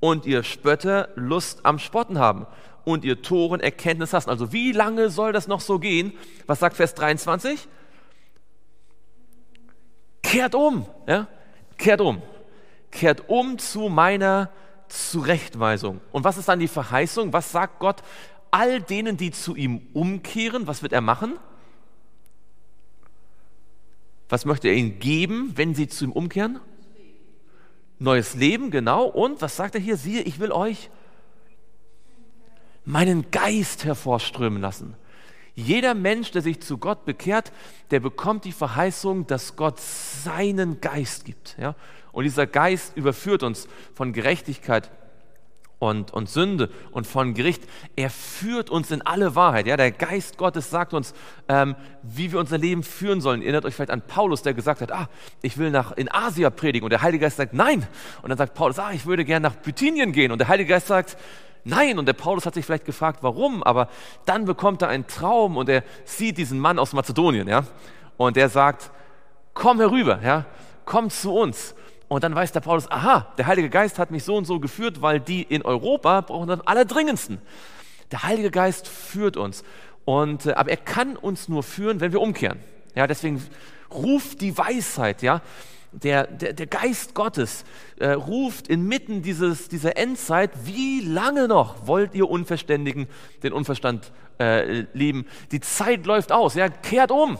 und 0.00 0.26
ihr 0.26 0.42
Spötter 0.42 1.10
Lust 1.14 1.64
am 1.64 1.78
Spotten 1.78 2.18
haben 2.18 2.44
und 2.84 3.04
ihr 3.04 3.22
Toren 3.22 3.60
Erkenntnis 3.60 4.12
hassen? 4.12 4.30
Also 4.30 4.52
wie 4.52 4.72
lange 4.72 5.08
soll 5.10 5.32
das 5.32 5.46
noch 5.46 5.60
so 5.60 5.78
gehen? 5.78 6.12
Was 6.48 6.58
sagt 6.58 6.74
Vers 6.74 6.96
23? 6.96 7.68
Kehrt 10.24 10.56
um, 10.56 10.86
ja? 11.06 11.28
kehrt 11.78 12.00
um, 12.00 12.20
kehrt 12.90 13.28
um 13.28 13.58
zu 13.58 13.88
meiner 13.88 14.50
Zurechtweisung. 14.88 16.00
Und 16.10 16.24
was 16.24 16.36
ist 16.36 16.48
dann 16.48 16.58
die 16.58 16.66
Verheißung? 16.66 17.32
Was 17.32 17.52
sagt 17.52 17.78
Gott 17.78 18.02
all 18.50 18.80
denen, 18.80 19.16
die 19.16 19.30
zu 19.30 19.54
ihm 19.54 19.86
umkehren? 19.92 20.66
Was 20.66 20.82
wird 20.82 20.92
er 20.92 21.00
machen? 21.00 21.38
Was 24.30 24.44
möchte 24.44 24.68
er 24.68 24.74
ihnen 24.74 24.98
geben, 25.00 25.52
wenn 25.56 25.74
sie 25.74 25.88
zu 25.88 26.04
ihm 26.04 26.12
umkehren? 26.12 26.60
Neues 27.98 28.34
Leben, 28.34 28.70
genau. 28.70 29.04
Und 29.04 29.42
was 29.42 29.56
sagt 29.56 29.74
er 29.74 29.80
hier? 29.80 29.96
Siehe, 29.96 30.22
ich 30.22 30.38
will 30.38 30.52
euch 30.52 30.88
meinen 32.84 33.30
Geist 33.30 33.84
hervorströmen 33.84 34.62
lassen. 34.62 34.96
Jeder 35.54 35.94
Mensch, 35.94 36.30
der 36.30 36.42
sich 36.42 36.60
zu 36.60 36.78
Gott 36.78 37.04
bekehrt, 37.04 37.52
der 37.90 38.00
bekommt 38.00 38.44
die 38.44 38.52
Verheißung, 38.52 39.26
dass 39.26 39.56
Gott 39.56 39.80
seinen 39.80 40.80
Geist 40.80 41.24
gibt. 41.24 41.56
Ja? 41.58 41.74
Und 42.12 42.24
dieser 42.24 42.46
Geist 42.46 42.96
überführt 42.96 43.42
uns 43.42 43.68
von 43.94 44.12
Gerechtigkeit 44.12 44.90
und, 45.80 46.12
und 46.12 46.28
Sünde 46.28 46.68
und 46.92 47.06
von 47.06 47.34
Gericht. 47.34 47.64
Er 47.96 48.10
führt 48.10 48.70
uns 48.70 48.92
in 48.92 49.02
alle 49.02 49.34
Wahrheit. 49.34 49.66
Ja, 49.66 49.76
der 49.76 49.90
Geist 49.90 50.36
Gottes 50.36 50.70
sagt 50.70 50.94
uns, 50.94 51.14
ähm, 51.48 51.74
wie 52.02 52.30
wir 52.30 52.38
unser 52.38 52.58
Leben 52.58 52.84
führen 52.84 53.20
sollen. 53.20 53.40
Ihr 53.40 53.46
erinnert 53.46 53.64
euch 53.64 53.74
vielleicht 53.74 53.90
an 53.90 54.02
Paulus, 54.02 54.42
der 54.42 54.54
gesagt 54.54 54.82
hat, 54.82 54.92
ah, 54.92 55.08
ich 55.42 55.58
will 55.58 55.70
nach 55.70 55.92
in 55.92 56.12
Asia 56.12 56.50
predigen. 56.50 56.84
Und 56.84 56.90
der 56.90 57.02
Heilige 57.02 57.24
Geist 57.24 57.38
sagt, 57.38 57.54
nein. 57.54 57.86
Und 58.22 58.28
dann 58.28 58.38
sagt 58.38 58.54
Paulus, 58.54 58.78
ah, 58.78 58.92
ich 58.92 59.06
würde 59.06 59.24
gerne 59.24 59.48
nach 59.48 59.56
Bithynien 59.56 60.12
gehen. 60.12 60.30
Und 60.30 60.38
der 60.38 60.48
Heilige 60.48 60.68
Geist 60.68 60.86
sagt, 60.86 61.16
nein. 61.64 61.98
Und 61.98 62.06
der 62.06 62.12
Paulus 62.12 62.44
hat 62.44 62.54
sich 62.54 62.66
vielleicht 62.66 62.84
gefragt, 62.84 63.20
warum. 63.22 63.62
Aber 63.62 63.88
dann 64.26 64.44
bekommt 64.44 64.82
er 64.82 64.88
einen 64.88 65.06
Traum 65.06 65.56
und 65.56 65.70
er 65.70 65.82
sieht 66.04 66.36
diesen 66.36 66.60
Mann 66.60 66.78
aus 66.78 66.92
Mazedonien. 66.92 67.48
Ja, 67.48 67.64
und 68.18 68.36
der 68.36 68.50
sagt, 68.50 68.90
komm 69.54 69.78
herüber. 69.80 70.20
Ja, 70.22 70.44
komm 70.84 71.08
zu 71.08 71.32
uns. 71.34 71.74
Und 72.10 72.24
dann 72.24 72.34
weiß 72.34 72.50
der 72.50 72.58
Paulus, 72.58 72.90
aha, 72.90 73.32
der 73.38 73.46
Heilige 73.46 73.70
Geist 73.70 74.00
hat 74.00 74.10
mich 74.10 74.24
so 74.24 74.34
und 74.34 74.44
so 74.44 74.58
geführt, 74.58 75.00
weil 75.00 75.20
die 75.20 75.42
in 75.42 75.62
Europa 75.62 76.22
brauchen 76.22 76.48
das 76.48 76.60
allerdringendsten. 76.66 77.38
Der 78.10 78.24
Heilige 78.24 78.50
Geist 78.50 78.88
führt 78.88 79.36
uns. 79.36 79.62
Und, 80.04 80.46
äh, 80.46 80.54
aber 80.54 80.70
er 80.70 80.76
kann 80.76 81.16
uns 81.16 81.48
nur 81.48 81.62
führen, 81.62 82.00
wenn 82.00 82.10
wir 82.10 82.20
umkehren. 82.20 82.58
Ja, 82.96 83.06
deswegen 83.06 83.40
ruft 83.94 84.40
die 84.40 84.58
Weisheit, 84.58 85.22
ja. 85.22 85.40
der, 85.92 86.26
der, 86.26 86.52
der 86.52 86.66
Geist 86.66 87.14
Gottes 87.14 87.64
äh, 88.00 88.08
ruft 88.08 88.66
inmitten 88.66 89.22
dieses, 89.22 89.68
dieser 89.68 89.96
Endzeit, 89.96 90.50
wie 90.64 91.02
lange 91.02 91.46
noch 91.46 91.86
wollt 91.86 92.16
ihr 92.16 92.28
Unverständigen 92.28 93.06
den 93.44 93.52
Unverstand 93.52 94.10
äh, 94.40 94.84
lieben? 94.94 95.28
Die 95.52 95.60
Zeit 95.60 96.06
läuft 96.06 96.32
aus, 96.32 96.56
ja, 96.56 96.70
kehrt 96.70 97.12
um. 97.12 97.38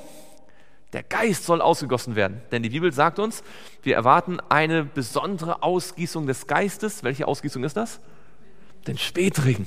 Der 0.92 1.02
Geist 1.02 1.44
soll 1.44 1.60
ausgegossen 1.60 2.16
werden. 2.16 2.42
Denn 2.50 2.62
die 2.62 2.70
Bibel 2.70 2.92
sagt 2.92 3.18
uns, 3.18 3.44
wir 3.82 3.94
erwarten 3.94 4.38
eine 4.48 4.84
besondere 4.84 5.62
Ausgießung 5.62 6.26
des 6.26 6.46
Geistes. 6.46 7.04
Welche 7.04 7.28
Ausgießung 7.28 7.62
ist 7.64 7.76
das? 7.76 8.00
Den 8.86 8.98
Spätregen. 8.98 9.66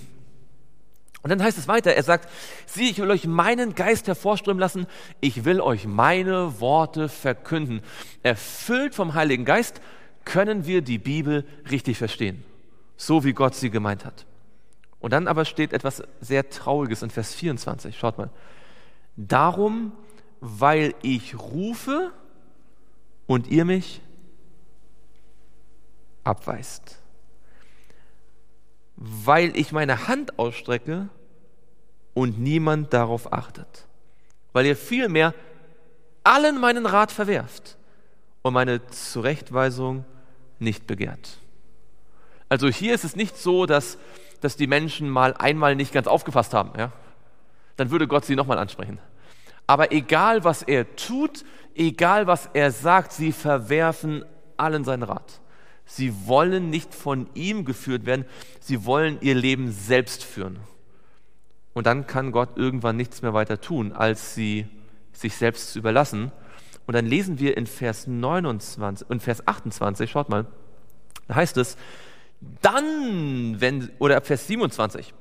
Und 1.23 1.29
dann 1.29 1.41
heißt 1.41 1.57
es 1.57 1.69
weiter, 1.69 1.93
er 1.93 2.03
sagt, 2.03 2.29
sieh, 2.65 2.89
ich 2.89 2.99
will 2.99 3.09
euch 3.09 3.25
meinen 3.25 3.75
Geist 3.75 4.07
hervorströmen 4.07 4.59
lassen, 4.59 4.87
ich 5.21 5.45
will 5.45 5.61
euch 5.61 5.87
meine 5.87 6.59
Worte 6.59 7.07
verkünden. 7.07 7.81
Erfüllt 8.23 8.93
vom 8.93 9.13
Heiligen 9.13 9.45
Geist 9.45 9.79
können 10.25 10.65
wir 10.65 10.81
die 10.81 10.97
Bibel 10.97 11.45
richtig 11.71 11.97
verstehen, 11.97 12.43
so 12.97 13.23
wie 13.23 13.31
Gott 13.31 13.55
sie 13.55 13.69
gemeint 13.69 14.03
hat. 14.03 14.25
Und 14.99 15.13
dann 15.13 15.29
aber 15.29 15.45
steht 15.45 15.71
etwas 15.71 16.03
sehr 16.19 16.49
Trauriges 16.49 17.03
in 17.03 17.09
Vers 17.09 17.33
24, 17.33 17.97
schaut 17.97 18.17
mal. 18.17 18.29
Darum, 19.15 19.93
weil 20.45 20.93
ich 21.01 21.39
rufe 21.39 22.11
und 23.27 23.47
ihr 23.47 23.65
mich 23.65 24.01
abweist 26.23 27.03
weil 29.05 29.57
ich 29.57 29.73
meine 29.73 30.07
Hand 30.07 30.39
ausstrecke 30.39 31.09
und 32.13 32.39
niemand 32.39 32.93
darauf 32.93 33.33
achtet. 33.33 33.85
Weil 34.53 34.65
ihr 34.65 34.77
vielmehr 34.77 35.33
allen 36.23 36.59
meinen 36.59 36.85
Rat 36.85 37.11
verwerft 37.11 37.77
und 38.43 38.53
meine 38.53 38.85
Zurechtweisung 38.87 40.05
nicht 40.59 40.87
begehrt. 40.87 41.37
Also 42.49 42.69
hier 42.69 42.93
ist 42.93 43.03
es 43.03 43.15
nicht 43.15 43.37
so, 43.37 43.65
dass, 43.65 43.97
dass 44.39 44.55
die 44.55 44.67
Menschen 44.67 45.09
mal 45.09 45.33
einmal 45.33 45.75
nicht 45.75 45.91
ganz 45.91 46.07
aufgepasst 46.07 46.53
haben. 46.53 46.71
Ja? 46.77 46.91
Dann 47.75 47.91
würde 47.91 48.07
Gott 48.07 48.23
sie 48.23 48.35
nochmal 48.35 48.59
ansprechen. 48.59 48.99
Aber 49.67 49.91
egal, 49.91 50.43
was 50.43 50.61
er 50.61 50.95
tut, 50.95 51.45
egal, 51.75 52.27
was 52.27 52.49
er 52.53 52.71
sagt, 52.71 53.13
sie 53.13 53.31
verwerfen 53.31 54.25
allen 54.57 54.83
seinen 54.83 55.03
Rat. 55.03 55.41
Sie 55.85 56.27
wollen 56.27 56.69
nicht 56.69 56.93
von 56.93 57.27
ihm 57.33 57.65
geführt 57.65 58.05
werden, 58.05 58.25
sie 58.59 58.85
wollen 58.85 59.17
ihr 59.21 59.35
Leben 59.35 59.71
selbst 59.71 60.23
führen. 60.23 60.59
Und 61.73 61.87
dann 61.87 62.07
kann 62.07 62.31
Gott 62.31 62.57
irgendwann 62.57 62.95
nichts 62.95 63.21
mehr 63.21 63.33
weiter 63.33 63.59
tun, 63.59 63.91
als 63.91 64.35
sie 64.35 64.67
sich 65.11 65.35
selbst 65.35 65.73
zu 65.73 65.79
überlassen. 65.79 66.31
Und 66.85 66.93
dann 66.93 67.05
lesen 67.05 67.39
wir 67.39 67.57
in 67.57 67.67
Vers 67.67 68.07
29 68.07 69.09
und 69.09 69.21
Vers 69.21 69.47
28, 69.47 70.09
schaut 70.09 70.29
mal, 70.29 70.45
da 71.27 71.35
heißt 71.35 71.57
es, 71.57 71.77
dann, 72.61 73.59
wenn, 73.59 73.89
oder 73.99 74.21
Vers 74.21 74.47
27, 74.47 75.13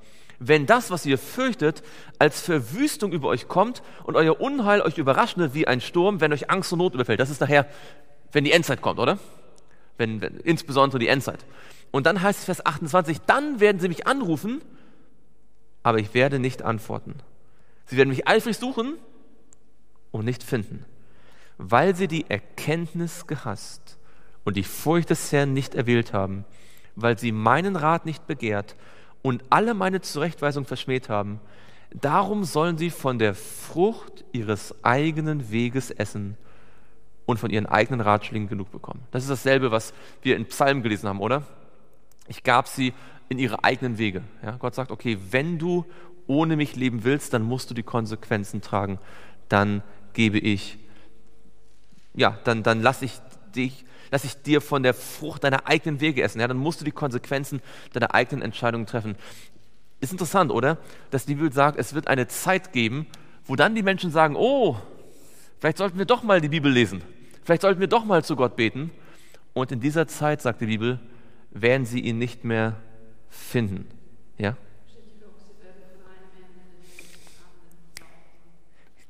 wenn 0.45 0.67
das, 0.67 0.91
was 0.91 1.07
ihr 1.07 1.19
fürchtet, 1.19 1.83
als 2.19 2.41
Verwüstung 2.41 3.13
über 3.13 3.29
euch 3.29 3.49
kommt 3.49 3.83
und 4.05 4.17
euer 4.17 4.41
Unheil 4.41 4.81
euch 4.83 4.99
überrascht 4.99 5.37
wie 5.39 5.67
ein 5.67 5.81
Sturm, 5.81 6.21
wenn 6.21 6.33
euch 6.33 6.51
Angst 6.51 6.73
und 6.73 6.79
Not 6.81 6.95
überfällt. 6.95 7.21
Das 7.21 7.31
ist 7.31 7.41
nachher, 7.41 7.67
wenn 8.33 8.45
die 8.45 8.53
Endzeit 8.53 8.81
kommt, 8.81 8.99
oder? 8.99 9.19
wenn, 10.03 10.21
wenn, 10.21 10.37
insbesondere 10.39 10.99
die 10.99 11.09
Endzeit. 11.09 11.45
Und 11.91 12.07
dann 12.07 12.23
heißt 12.23 12.41
es 12.41 12.45
Vers 12.45 12.67
28, 12.67 13.21
dann 13.27 13.61
werden 13.61 13.81
sie 13.81 13.89
mich 13.89 14.07
anrufen, 14.07 14.61
aber 15.83 15.99
ich 15.99 16.15
werde 16.15 16.39
nicht 16.39 16.63
antworten. 16.63 17.15
Sie 17.87 17.97
werden 17.97 18.09
mich 18.09 18.27
eifrig 18.27 18.57
suchen 18.57 18.95
und 20.11 20.25
nicht 20.25 20.43
finden, 20.43 20.85
weil 21.59 21.95
sie 21.95 22.09
die 22.09 22.29
Erkenntnis 22.31 23.27
gehasst 23.27 23.99
und 24.45 24.57
die 24.57 24.65
Furcht 24.65 25.11
des 25.11 25.31
Herrn 25.33 25.53
nicht 25.53 25.75
erwählt 25.75 26.13
haben, 26.13 26.45
weil 26.97 27.19
sie 27.19 27.33
meinen 27.33 27.77
Rat 27.77 28.07
nicht 28.07 28.27
begehrt 28.27 28.77
und 29.23 29.45
alle 29.51 29.75
meine 29.75 30.01
Zurechtweisung 30.01 30.65
verschmäht 30.65 31.09
haben. 31.09 31.41
Darum 31.95 32.45
sollen 32.45 32.79
sie 32.79 32.91
von 32.91 33.19
der 33.19 33.35
Frucht 33.35 34.25
ihres 34.33 34.75
eigenen 34.83 35.51
Weges 35.51 35.91
essen 35.91 36.37
und 37.27 37.39
von 37.39 37.51
ihren 37.51 37.67
eigenen 37.67 38.01
Ratschlägen 38.01 38.49
genug 38.49 38.73
bekommen. 38.73 39.03
Das 39.11 39.23
ist 39.23 39.31
dasselbe, 39.31 39.71
was 39.71 39.95
wir 40.23 40.37
in 40.37 40.47
Psalmen 40.47 40.83
gelesen 40.83 41.09
haben, 41.09 41.21
oder? 41.21 41.43
Ich 42.29 42.43
gab 42.43 42.67
sie 42.67 42.95
in 43.29 43.39
ihre 43.39 43.65
eigenen 43.65 43.99
Wege. 43.99 44.23
Ja, 44.43 44.57
Gott 44.57 44.75
sagt, 44.75 44.91
okay, 44.91 45.19
wenn 45.31 45.59
du 45.59 45.85
ohne 46.27 46.57
mich 46.57 46.77
leben 46.77 47.05
willst, 47.05 47.35
dann 47.35 47.43
musst 47.43 47.71
du 47.71 47.75
die 47.75 47.83
Konsequenzen 47.83 48.61
tragen. 48.61 48.99
Dann 49.49 49.83
gebe 50.13 50.39
ich, 50.39 50.79
ja, 52.15 52.39
dann, 52.45 52.63
dann 52.63 52.81
lasse 52.81 53.05
ich 53.05 53.21
dich, 53.53 53.85
lass 54.11 54.25
ich 54.25 54.41
dir 54.43 54.61
von 54.61 54.83
der 54.83 54.95
Frucht 54.95 55.45
deiner 55.45 55.67
eigenen 55.67 56.01
Wege 56.01 56.23
essen. 56.23 56.41
Ja, 56.41 56.49
dann 56.49 56.59
musst 56.59 56.81
du 56.81 56.85
die 56.85 56.93
Konsequenzen 56.93 57.61
deiner 57.93 58.15
eigenen 58.15 58.43
Entscheidungen 58.43 58.87
treffen. 58.87 59.17
Ist 60.01 60.13
interessant, 60.13 60.51
oder? 60.51 60.79
Dass 61.11 61.27
die 61.27 61.35
Bibel 61.35 61.53
sagt, 61.53 61.79
es 61.79 61.95
wird 61.95 62.09
eine 62.09 62.27
Zeit 62.29 62.73
geben, 62.73 63.07
wo 63.45 63.57
dann 63.57 63.75
die 63.75 63.83
Menschen 63.83 64.11
sagen, 64.11 64.35
oh, 64.37 64.77
Vielleicht 65.63 65.79
sollten 65.79 65.97
wir 65.97 66.07
doch 66.07 66.25
mal 66.25 66.41
die 66.41 66.49
Bibel 66.49 66.73
lesen. 66.73 67.05
Vielleicht 67.45 67.63
sollten 67.63 67.79
wir 67.79 67.87
doch 67.87 68.05
mal 68.05 68.25
zu 68.25 68.35
Gott 68.35 68.57
beten. 68.57 68.91
Und 69.53 69.71
in 69.71 69.79
dieser 69.79 70.09
Zeit, 70.09 70.43
sagt 70.43 70.61
die 70.61 70.67
Bibel, 70.67 70.99
werden 71.53 71.87
sie 71.87 72.01
ihn 72.01 72.19
nicht 72.19 72.43
mehr 72.43 72.75
finden. 73.31 73.87
Ja? 74.39 74.57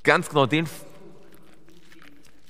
Ganz 0.02 0.28
genau, 0.28 0.44
den, 0.44 0.66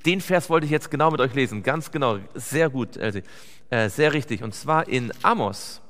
den 0.05 0.21
Vers 0.21 0.51
wollte 0.51 0.67
ich 0.67 0.73
jetzt 0.73 0.91
genau 0.91 1.11
mit 1.11 1.21
euch 1.21 1.35
lesen. 1.35 1.63
Ganz 1.63 1.91
genau, 1.91 2.19
sehr 2.35 2.71
gut, 2.71 2.97
Elsie. 2.97 3.23
Äh, 3.71 3.89
sehr 3.89 4.13
richtig. 4.13 4.43
Und 4.43 4.55
zwar 4.55 4.89
in 4.89 5.13
Amos. 5.23 5.81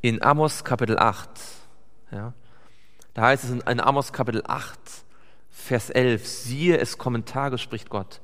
In 0.00 0.22
Amos 0.22 0.64
Kapitel 0.64 0.98
8. 0.98 1.28
Ja? 2.10 2.32
Da 3.14 3.22
heißt 3.22 3.44
es 3.44 3.50
in 3.50 3.80
Amos 3.80 4.12
Kapitel 4.12 4.42
8, 4.46 4.78
Vers 5.50 5.90
11, 5.90 6.26
siehe, 6.26 6.78
es 6.78 6.96
kommen 6.96 7.24
Tage, 7.24 7.58
spricht 7.58 7.90
Gott. 7.90 8.20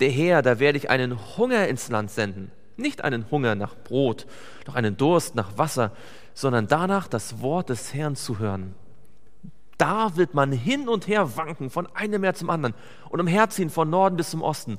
Der 0.00 0.10
Herr, 0.10 0.42
da 0.42 0.58
werde 0.58 0.78
ich 0.78 0.90
einen 0.90 1.18
Hunger 1.36 1.68
ins 1.68 1.88
Land 1.88 2.10
senden. 2.10 2.50
Nicht 2.76 3.04
einen 3.04 3.30
Hunger 3.30 3.54
nach 3.54 3.76
Brot, 3.76 4.26
noch 4.66 4.74
einen 4.74 4.96
Durst 4.96 5.34
nach 5.34 5.58
Wasser, 5.58 5.92
sondern 6.34 6.66
danach 6.66 7.08
das 7.08 7.40
Wort 7.40 7.68
des 7.68 7.92
Herrn 7.92 8.16
zu 8.16 8.38
hören. 8.38 8.74
Da 9.78 10.16
wird 10.16 10.34
man 10.34 10.52
hin 10.52 10.88
und 10.88 11.08
her 11.08 11.36
wanken, 11.36 11.70
von 11.70 11.86
einem 11.94 12.20
Meer 12.20 12.34
zum 12.34 12.50
anderen 12.50 12.74
und 13.08 13.20
umherziehen 13.20 13.70
von 13.70 13.90
Norden 13.90 14.16
bis 14.16 14.30
zum 14.30 14.42
Osten, 14.42 14.78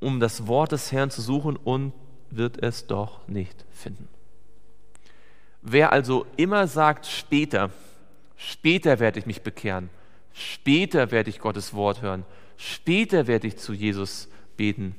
um 0.00 0.20
das 0.20 0.46
Wort 0.46 0.72
des 0.72 0.92
Herrn 0.92 1.10
zu 1.10 1.22
suchen 1.22 1.56
und 1.56 1.92
wird 2.30 2.62
es 2.62 2.86
doch 2.86 3.26
nicht 3.28 3.64
finden. 3.70 4.08
Wer 5.62 5.92
also 5.92 6.26
immer 6.36 6.66
sagt, 6.66 7.06
später, 7.06 7.70
später 8.36 8.98
werde 8.98 9.18
ich 9.18 9.26
mich 9.26 9.42
bekehren, 9.42 9.88
Später 10.34 11.12
werde 11.12 11.30
ich 11.30 11.38
Gottes 11.38 11.74
Wort 11.74 12.02
hören. 12.02 12.24
Später 12.56 13.28
werde 13.28 13.46
ich 13.46 13.56
zu 13.56 13.72
Jesus 13.72 14.28
beten. 14.56 14.96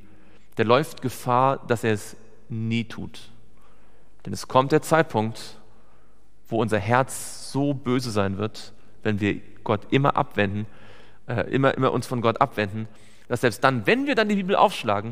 Der 0.58 0.64
läuft 0.64 1.02
Gefahr, 1.02 1.58
dass 1.68 1.84
er 1.84 1.92
es 1.92 2.16
nie 2.48 2.86
tut. 2.86 3.30
Denn 4.26 4.32
es 4.32 4.48
kommt 4.48 4.72
der 4.72 4.82
Zeitpunkt, 4.82 5.60
wo 6.48 6.62
unser 6.62 6.80
Herz 6.80 7.52
so 7.52 7.74
böse 7.74 8.12
sein 8.12 8.38
wird, 8.38 8.74
wenn 9.06 9.20
wir 9.20 9.40
Gott 9.64 9.82
immer 9.92 10.18
abwenden, 10.18 10.66
äh, 11.28 11.50
immer, 11.52 11.76
immer 11.76 11.92
uns 11.92 12.08
von 12.08 12.22
Gott 12.22 12.42
abwenden, 12.42 12.88
dass 13.28 13.42
selbst 13.42 13.64
dann, 13.64 13.86
wenn 13.86 14.08
wir 14.08 14.16
dann 14.16 14.28
die 14.28 14.36
Bibel 14.36 14.56
aufschlagen, 14.56 15.12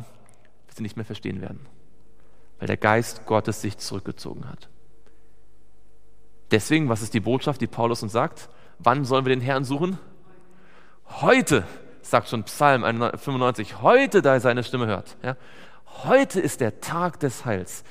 wir 0.68 0.76
sie 0.76 0.84
nicht 0.84 0.98
mehr 0.98 1.06
verstehen 1.06 1.42
werden, 1.42 1.60
weil 2.60 2.68
der 2.68 2.78
Geist 2.78 3.26
Gottes 3.26 3.62
sich 3.62 3.78
zurückgezogen 3.78 4.50
hat. 4.50 4.68
Deswegen, 6.52 6.90
was 6.90 7.02
ist 7.02 7.14
die 7.14 7.20
Botschaft, 7.20 7.62
die 7.62 7.68
Paulus 7.68 8.04
uns 8.04 8.12
sagt? 8.12 8.50
Wann 8.80 9.06
sollen 9.06 9.26
wir 9.26 9.36
den 9.36 9.42
Herrn 9.42 9.64
suchen? 9.64 10.00
Heute, 11.22 11.64
sagt 12.02 12.30
schon 12.30 12.44
Psalm 12.44 12.84
95, 12.84 13.82
heute, 13.82 14.22
da 14.24 14.34
er 14.34 14.40
seine 14.40 14.64
Stimme 14.64 14.88
hört. 14.88 15.18
Ja, 15.24 15.38
heute 16.04 16.40
ist 16.40 16.62
der 16.62 16.82
Tag 16.82 17.20
des 17.20 17.46
Heils. 17.46 17.84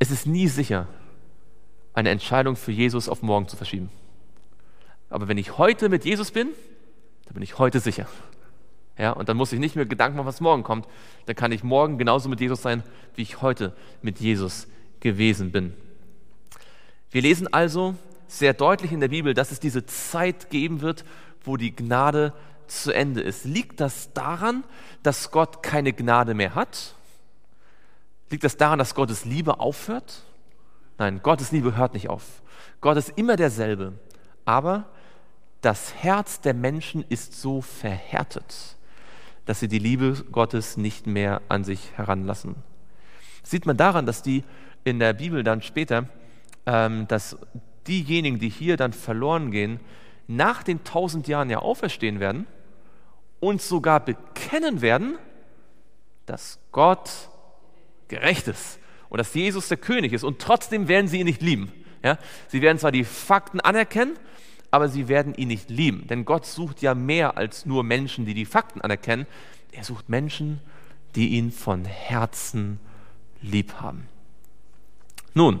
Es 0.00 0.10
ist 0.10 0.26
nie 0.26 0.48
sicher, 0.48 0.88
eine 1.94 2.10
Entscheidung 2.10 2.56
für 2.56 2.72
Jesus 2.72 3.08
auf 3.08 3.22
morgen 3.22 3.48
zu 3.48 3.56
verschieben. 3.56 3.90
Aber 5.10 5.28
wenn 5.28 5.38
ich 5.38 5.58
heute 5.58 5.88
mit 5.88 6.04
Jesus 6.04 6.30
bin, 6.30 6.48
dann 7.26 7.34
bin 7.34 7.42
ich 7.42 7.58
heute 7.58 7.80
sicher. 7.80 8.06
Ja, 8.98 9.12
und 9.12 9.28
dann 9.28 9.36
muss 9.36 9.52
ich 9.52 9.60
nicht 9.60 9.76
mehr 9.76 9.86
Gedanken 9.86 10.16
machen, 10.16 10.26
was 10.26 10.40
morgen 10.40 10.62
kommt. 10.62 10.86
Dann 11.26 11.36
kann 11.36 11.52
ich 11.52 11.62
morgen 11.62 11.98
genauso 11.98 12.28
mit 12.28 12.40
Jesus 12.40 12.62
sein, 12.62 12.82
wie 13.14 13.22
ich 13.22 13.42
heute 13.42 13.74
mit 14.00 14.20
Jesus 14.20 14.66
gewesen 15.00 15.50
bin. 15.50 15.74
Wir 17.10 17.22
lesen 17.22 17.52
also 17.52 17.94
sehr 18.26 18.54
deutlich 18.54 18.92
in 18.92 19.00
der 19.00 19.08
Bibel, 19.08 19.34
dass 19.34 19.50
es 19.50 19.60
diese 19.60 19.84
Zeit 19.84 20.50
geben 20.50 20.80
wird, 20.80 21.04
wo 21.42 21.56
die 21.56 21.74
Gnade 21.74 22.32
zu 22.66 22.92
Ende 22.92 23.20
ist. 23.20 23.44
Liegt 23.44 23.80
das 23.80 24.12
daran, 24.14 24.64
dass 25.02 25.30
Gott 25.30 25.62
keine 25.62 25.92
Gnade 25.92 26.32
mehr 26.32 26.54
hat? 26.54 26.94
Liegt 28.30 28.44
das 28.44 28.56
daran, 28.56 28.78
dass 28.78 28.94
Gottes 28.94 29.26
Liebe 29.26 29.60
aufhört? 29.60 30.22
Nein, 30.98 31.20
Gottes 31.22 31.52
Liebe 31.52 31.76
hört 31.76 31.94
nicht 31.94 32.08
auf. 32.08 32.42
Gott 32.80 32.96
ist 32.96 33.12
immer 33.16 33.36
derselbe. 33.36 33.94
Aber 34.44 34.86
das 35.60 35.94
Herz 35.94 36.40
der 36.40 36.54
Menschen 36.54 37.04
ist 37.08 37.40
so 37.40 37.60
verhärtet, 37.62 38.76
dass 39.46 39.60
sie 39.60 39.68
die 39.68 39.78
Liebe 39.78 40.24
Gottes 40.32 40.76
nicht 40.76 41.06
mehr 41.06 41.40
an 41.48 41.64
sich 41.64 41.92
heranlassen. 41.96 42.56
Das 43.40 43.50
sieht 43.50 43.66
man 43.66 43.76
daran, 43.76 44.06
dass 44.06 44.22
die 44.22 44.44
in 44.84 44.98
der 44.98 45.12
Bibel 45.12 45.44
dann 45.44 45.62
später, 45.62 46.08
ähm, 46.66 47.06
dass 47.08 47.36
diejenigen, 47.86 48.38
die 48.38 48.48
hier 48.48 48.76
dann 48.76 48.92
verloren 48.92 49.50
gehen, 49.50 49.80
nach 50.26 50.62
den 50.62 50.84
tausend 50.84 51.28
Jahren 51.28 51.50
ja 51.50 51.58
auferstehen 51.58 52.20
werden 52.20 52.46
und 53.40 53.60
sogar 53.60 54.00
bekennen 54.00 54.80
werden, 54.80 55.18
dass 56.26 56.58
Gott 56.70 57.10
gerecht 58.08 58.48
ist 58.48 58.78
und 59.12 59.18
dass 59.18 59.34
Jesus 59.34 59.68
der 59.68 59.76
König 59.76 60.14
ist 60.14 60.24
und 60.24 60.38
trotzdem 60.38 60.88
werden 60.88 61.06
sie 61.06 61.20
ihn 61.20 61.26
nicht 61.26 61.42
lieben. 61.42 61.70
Ja? 62.02 62.16
Sie 62.48 62.62
werden 62.62 62.78
zwar 62.78 62.92
die 62.92 63.04
Fakten 63.04 63.60
anerkennen, 63.60 64.16
aber 64.70 64.88
sie 64.88 65.06
werden 65.06 65.34
ihn 65.34 65.48
nicht 65.48 65.68
lieben, 65.68 66.06
denn 66.06 66.24
Gott 66.24 66.46
sucht 66.46 66.80
ja 66.80 66.94
mehr 66.94 67.36
als 67.36 67.66
nur 67.66 67.84
Menschen, 67.84 68.24
die 68.24 68.32
die 68.32 68.46
Fakten 68.46 68.80
anerkennen. 68.80 69.26
Er 69.70 69.84
sucht 69.84 70.08
Menschen, 70.08 70.62
die 71.14 71.28
ihn 71.28 71.52
von 71.52 71.84
Herzen 71.84 72.80
lieb 73.42 73.74
haben. 73.82 74.08
Nun, 75.34 75.60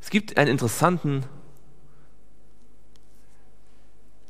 es 0.00 0.10
gibt 0.10 0.36
einen 0.36 0.50
interessanten, 0.50 1.26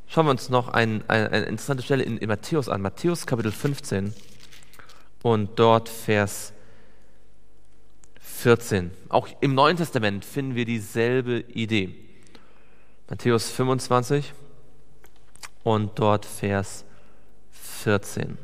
schauen 0.05 0.27
wir 0.27 0.31
uns 0.31 0.49
noch 0.49 0.67
ein, 0.67 1.03
eine, 1.09 1.31
eine 1.31 1.45
interessante 1.45 1.81
Stelle 1.81 2.03
in, 2.03 2.17
in 2.17 2.27
Matthäus 2.27 2.69
an, 2.69 2.83
Matthäus 2.83 3.25
Kapitel 3.25 3.51
15 3.51 4.13
und 5.23 5.57
dort 5.59 5.89
Vers 5.89 6.53
14. 8.19 8.91
Auch 9.09 9.27
im 9.41 9.55
Neuen 9.55 9.77
Testament 9.77 10.23
finden 10.23 10.55
wir 10.55 10.65
dieselbe 10.65 11.39
Idee. 11.39 11.95
Matthäus 13.09 13.49
25 13.49 14.33
und 15.63 15.97
dort 15.97 16.25
Vers 16.25 16.85
14. 17.51 18.37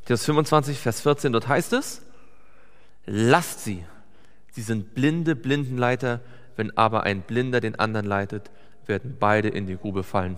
Matthäus 0.00 0.24
25, 0.24 0.78
Vers 0.78 1.00
14, 1.00 1.32
dort 1.32 1.48
heißt 1.48 1.72
es, 1.74 2.02
lasst 3.06 3.64
sie, 3.64 3.84
Sie 4.58 4.64
sind 4.64 4.92
blinde 4.92 5.36
Blindenleiter, 5.36 6.20
wenn 6.56 6.76
aber 6.76 7.04
ein 7.04 7.22
Blinder 7.22 7.60
den 7.60 7.78
anderen 7.78 8.06
leitet, 8.06 8.50
werden 8.86 9.16
beide 9.20 9.46
in 9.46 9.66
die 9.66 9.76
Grube 9.76 10.02
fallen. 10.02 10.36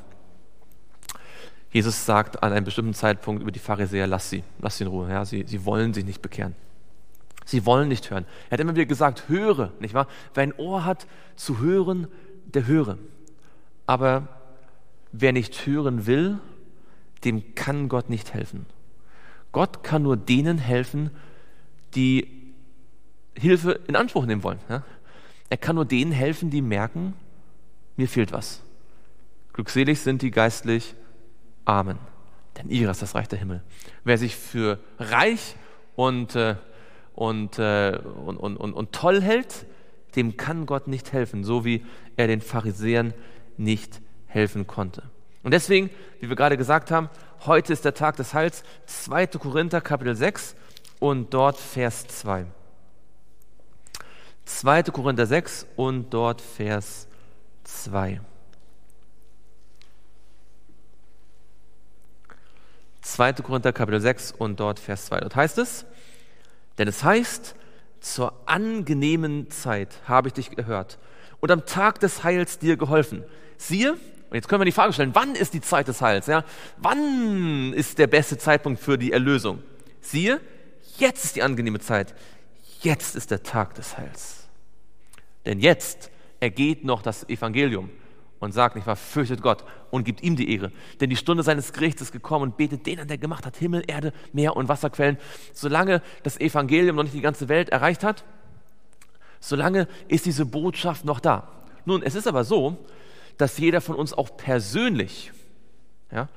Jesus 1.72 2.04
sagt 2.04 2.42
an 2.42 2.52
einem 2.52 2.64
bestimmten 2.64 2.94
Zeitpunkt 2.94 3.42
über 3.42 3.52
die 3.52 3.60
Pharisäer, 3.60 4.06
lass 4.06 4.28
sie, 4.28 4.42
lass 4.60 4.78
sie 4.78 4.84
in 4.84 4.90
Ruhe. 4.90 5.08
Ja, 5.08 5.24
sie, 5.24 5.44
sie 5.46 5.64
wollen 5.64 5.94
sich 5.94 6.04
nicht 6.04 6.20
bekehren. 6.20 6.56
Sie 7.44 7.64
wollen 7.64 7.88
nicht 7.88 8.10
hören. 8.10 8.26
Er 8.48 8.52
hat 8.52 8.60
immer 8.60 8.74
wieder 8.74 8.86
gesagt, 8.86 9.28
höre, 9.28 9.72
nicht 9.80 9.94
wahr? 9.94 10.08
Wer 10.34 10.42
ein 10.42 10.54
Ohr 10.54 10.84
hat 10.84 11.06
zu 11.36 11.58
hören, 11.58 12.08
der 12.44 12.66
höre. 12.66 12.98
Aber 13.86 14.28
wer 15.12 15.32
nicht 15.32 15.66
hören 15.66 16.06
will, 16.06 16.38
dem 17.24 17.54
kann 17.54 17.88
Gott 17.88 18.10
nicht 18.10 18.34
helfen. 18.34 18.66
Gott 19.52 19.82
kann 19.82 20.02
nur 20.02 20.16
denen 20.16 20.58
helfen, 20.58 21.10
die 21.94 22.52
Hilfe 23.36 23.80
in 23.86 23.96
Anspruch 23.96 24.26
nehmen 24.26 24.42
wollen. 24.42 24.60
Ja? 24.68 24.84
Er 25.48 25.56
kann 25.56 25.76
nur 25.76 25.84
denen 25.84 26.12
helfen, 26.12 26.50
die 26.50 26.62
merken, 26.62 27.14
mir 27.96 28.08
fehlt 28.08 28.32
was. 28.32 28.62
Glückselig 29.52 30.00
sind 30.00 30.22
die 30.22 30.30
geistlich 30.30 30.94
Armen, 31.70 31.98
denn 32.58 32.68
ihrer 32.68 32.90
ist 32.90 33.00
das 33.00 33.14
Reich 33.14 33.28
der 33.28 33.38
Himmel. 33.38 33.62
Wer 34.02 34.18
sich 34.18 34.34
für 34.34 34.80
reich 34.98 35.54
und, 35.94 36.34
äh, 36.34 36.56
und, 37.14 37.58
äh, 37.60 38.00
und, 38.26 38.36
und, 38.36 38.56
und, 38.56 38.72
und 38.72 38.92
toll 38.92 39.22
hält, 39.22 39.66
dem 40.16 40.36
kann 40.36 40.66
Gott 40.66 40.88
nicht 40.88 41.12
helfen, 41.12 41.44
so 41.44 41.64
wie 41.64 41.86
er 42.16 42.26
den 42.26 42.40
Pharisäern 42.40 43.14
nicht 43.56 44.00
helfen 44.26 44.66
konnte. 44.66 45.04
Und 45.44 45.52
deswegen, 45.52 45.90
wie 46.18 46.28
wir 46.28 46.36
gerade 46.36 46.56
gesagt 46.56 46.90
haben, 46.90 47.08
heute 47.46 47.72
ist 47.72 47.84
der 47.84 47.94
Tag 47.94 48.16
des 48.16 48.34
Heils, 48.34 48.64
2. 48.86 49.28
Korinther 49.28 49.80
Kapitel 49.80 50.16
6 50.16 50.56
und 50.98 51.32
dort 51.32 51.56
Vers 51.56 52.06
2. 52.08 52.46
2. 54.44 54.82
Korinther 54.82 55.26
6 55.26 55.66
und 55.76 56.10
dort 56.12 56.40
Vers 56.40 57.06
2. 57.62 58.20
2. 63.02 63.34
Korinther 63.34 63.72
Kapitel 63.72 64.00
6 64.00 64.32
und 64.32 64.60
dort 64.60 64.78
Vers 64.78 65.06
2. 65.06 65.20
Dort 65.20 65.36
heißt 65.36 65.58
es, 65.58 65.86
denn 66.78 66.88
es 66.88 67.04
heißt, 67.04 67.54
zur 68.00 68.32
angenehmen 68.46 69.50
Zeit 69.50 70.00
habe 70.06 70.28
ich 70.28 70.34
dich 70.34 70.50
gehört 70.50 70.98
und 71.40 71.50
am 71.50 71.66
Tag 71.66 72.00
des 72.00 72.24
Heils 72.24 72.58
dir 72.58 72.76
geholfen. 72.76 73.24
Siehe, 73.56 73.92
und 73.92 74.34
jetzt 74.34 74.48
können 74.48 74.60
wir 74.60 74.66
die 74.66 74.72
Frage 74.72 74.92
stellen, 74.92 75.14
wann 75.14 75.34
ist 75.34 75.54
die 75.54 75.60
Zeit 75.60 75.88
des 75.88 76.00
Heils? 76.00 76.26
Ja? 76.26 76.44
Wann 76.78 77.72
ist 77.72 77.98
der 77.98 78.06
beste 78.06 78.38
Zeitpunkt 78.38 78.80
für 78.80 78.96
die 78.96 79.12
Erlösung? 79.12 79.62
Siehe, 80.00 80.40
jetzt 80.98 81.24
ist 81.24 81.36
die 81.36 81.42
angenehme 81.42 81.80
Zeit. 81.80 82.14
Jetzt 82.80 83.16
ist 83.16 83.30
der 83.30 83.42
Tag 83.42 83.74
des 83.74 83.98
Heils. 83.98 84.48
Denn 85.44 85.60
jetzt 85.60 86.10
ergeht 86.38 86.84
noch 86.84 87.02
das 87.02 87.28
Evangelium 87.28 87.90
und 88.40 88.52
sagt 88.52 88.74
nicht 88.74 88.86
wahr, 88.86 88.96
fürchtet 88.96 89.42
Gott 89.42 89.64
und 89.90 90.04
gibt 90.04 90.22
ihm 90.22 90.34
die 90.34 90.52
Ehre. 90.52 90.72
Denn 91.00 91.10
die 91.10 91.16
Stunde 91.16 91.42
seines 91.42 91.72
Gerichts 91.72 92.02
ist 92.02 92.12
gekommen 92.12 92.44
und 92.44 92.56
betet 92.56 92.86
den 92.86 92.98
an, 92.98 93.08
der 93.08 93.18
gemacht 93.18 93.46
hat 93.46 93.56
Himmel, 93.56 93.84
Erde, 93.86 94.12
Meer 94.32 94.56
und 94.56 94.68
Wasserquellen. 94.68 95.18
Solange 95.52 96.02
das 96.22 96.40
Evangelium 96.40 96.96
noch 96.96 97.04
nicht 97.04 97.14
die 97.14 97.20
ganze 97.20 97.48
Welt 97.48 97.68
erreicht 97.68 98.02
hat, 98.02 98.24
solange 99.40 99.86
ist 100.08 100.26
diese 100.26 100.46
Botschaft 100.46 101.04
noch 101.04 101.20
da. 101.20 101.48
Nun, 101.84 102.02
es 102.02 102.14
ist 102.14 102.26
aber 102.26 102.44
so, 102.44 102.78
dass 103.36 103.58
jeder 103.58 103.80
von 103.80 103.96
uns 103.96 104.12
auch 104.12 104.36
persönlich 104.36 105.32
ja, 106.10 106.28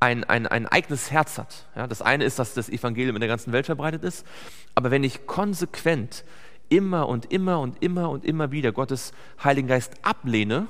ein, 0.00 0.24
ein, 0.24 0.46
ein 0.46 0.66
eigenes 0.66 1.10
Herz 1.10 1.38
hat. 1.38 1.66
Ja, 1.74 1.86
das 1.86 2.02
eine 2.02 2.24
ist, 2.24 2.38
dass 2.38 2.54
das 2.54 2.68
Evangelium 2.68 3.16
in 3.16 3.20
der 3.20 3.28
ganzen 3.28 3.52
Welt 3.52 3.66
verbreitet 3.66 4.04
ist, 4.04 4.26
aber 4.74 4.90
wenn 4.90 5.04
ich 5.04 5.26
konsequent 5.26 6.24
immer 6.68 7.08
und 7.08 7.32
immer 7.32 7.60
und 7.60 7.82
immer 7.82 8.10
und 8.10 8.24
immer 8.24 8.50
wieder 8.52 8.72
Gottes 8.72 9.12
Heiligen 9.42 9.68
Geist 9.68 9.94
ablehne, 10.02 10.66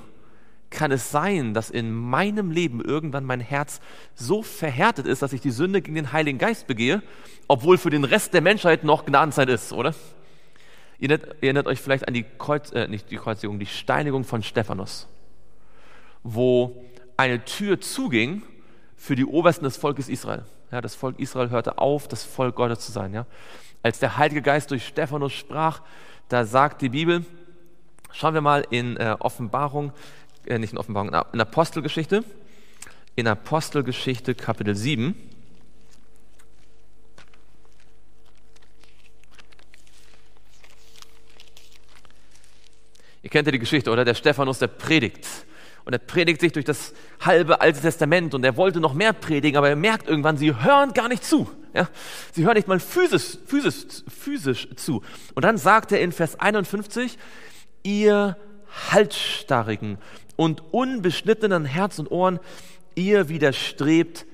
kann 0.71 0.93
es 0.93 1.11
sein, 1.11 1.55
dass 1.55 1.71
in 1.71 1.93
meinem 1.93 2.51
Leben 2.51 2.85
irgendwann 2.85 3.25
mein 3.25 3.41
Herz 3.41 3.81
so 4.15 4.43
verhärtet 4.43 5.07
ist, 5.07 5.23
dass 5.23 5.33
ich 5.33 5.41
die 5.41 5.51
Sünde 5.51 5.81
gegen 5.81 5.95
den 5.95 6.13
Heiligen 6.13 6.39
Geist 6.39 6.67
begehe, 6.67 7.03
obwohl 7.47 7.79
für 7.79 7.91
den 7.91 8.05
Rest 8.05 8.35
der 8.35 8.43
Menschheit 8.43 8.85
noch 8.85 9.07
Gnadenzeit 9.07 9.49
ist, 9.49 9.73
oder? 9.73 9.95
Ihr 10.99 11.11
erinnert, 11.11 11.43
erinnert 11.43 11.67
euch 11.67 11.81
vielleicht 11.81 12.07
an 12.07 12.15
die 12.15 12.25
Kreuz, 12.39 12.73
äh, 12.73 12.89
nicht 12.89 13.11
die 13.11 13.17
Kreuzigung, 13.17 13.59
die 13.59 13.67
Steinigung 13.67 14.25
von 14.25 14.43
Stephanus, 14.43 15.07
wo 16.23 16.85
eine 17.17 17.45
Tür 17.45 17.81
zuging 17.81 18.43
für 18.97 19.17
die 19.17 19.25
Obersten 19.25 19.65
des 19.65 19.77
Volkes 19.77 20.09
Israel. 20.09 20.45
Ja, 20.71 20.81
das 20.81 20.95
Volk 20.95 21.19
Israel 21.19 21.51
hörte 21.51 21.79
auf, 21.79 22.09
das 22.09 22.25
Volk 22.25 22.57
Gottes 22.57 22.81
zu 22.81 22.93
sein. 22.93 23.15
Ja 23.15 23.27
als 23.83 23.99
der 23.99 24.17
Heilige 24.19 24.43
Geist 24.43 24.71
durch 24.71 24.87
Stephanus 24.87 25.33
sprach, 25.33 25.81
da 26.29 26.45
sagt 26.45 26.83
die 26.83 26.89
Bibel, 26.89 27.25
schauen 28.13 28.35
wir 28.35 28.41
mal 28.41 28.67
in 28.71 28.97
äh, 28.97 29.17
Offenbarung, 29.19 29.93
äh, 30.49 30.59
nicht 30.59 30.73
in 30.73 30.79
Offenbarung, 30.79 31.09
in 31.33 31.41
Apostelgeschichte, 31.41 32.25
in 33.17 33.27
Apostelgeschichte 33.27 34.35
Kapitel 34.35 34.75
7. 34.75 35.15
Ihr 43.23 43.31
kennt 43.31 43.47
ja 43.47 43.53
die 43.53 43.59
Geschichte, 43.59 43.91
oder? 43.91 44.05
Der 44.05 44.15
Stephanus, 44.15 44.59
der 44.59 44.69
predigt 44.69 45.27
und 45.85 45.93
er 45.93 45.99
predigt 45.99 46.41
sich 46.41 46.53
durch 46.53 46.65
das 46.65 46.93
halbe 47.21 47.61
Alte 47.61 47.81
Testament 47.81 48.35
und 48.35 48.45
er 48.45 48.57
wollte 48.57 48.79
noch 48.79 48.95
mehr 48.95 49.13
predigen, 49.13 49.57
aber 49.57 49.71
er 49.71 49.77
merkt 49.77 50.07
irgendwann, 50.09 50.37
sie 50.37 50.55
hören 50.55 50.93
gar 50.93 51.09
nicht 51.09 51.25
zu. 51.25 51.51
Ja? 51.75 51.89
Sie 52.33 52.45
hören 52.45 52.57
nicht 52.57 52.69
mal 52.69 52.79
physisch, 52.79 53.39
physisch, 53.47 54.05
physisch 54.07 54.69
zu. 54.77 55.03
Und 55.35 55.45
dann 55.45 55.57
sagt 55.57 55.93
er 55.93 56.01
in 56.01 56.13
Vers 56.13 56.39
51, 56.39 57.19
ihr 57.83 58.37
halsstarrigen 58.91 59.99
und 60.39 60.63
unbeschnittenen 60.71 61.65
Herz 61.65 61.99
und 61.99 62.13
Ohren, 62.13 62.39
ihr 62.95 63.29
widerstrebt 63.29 64.25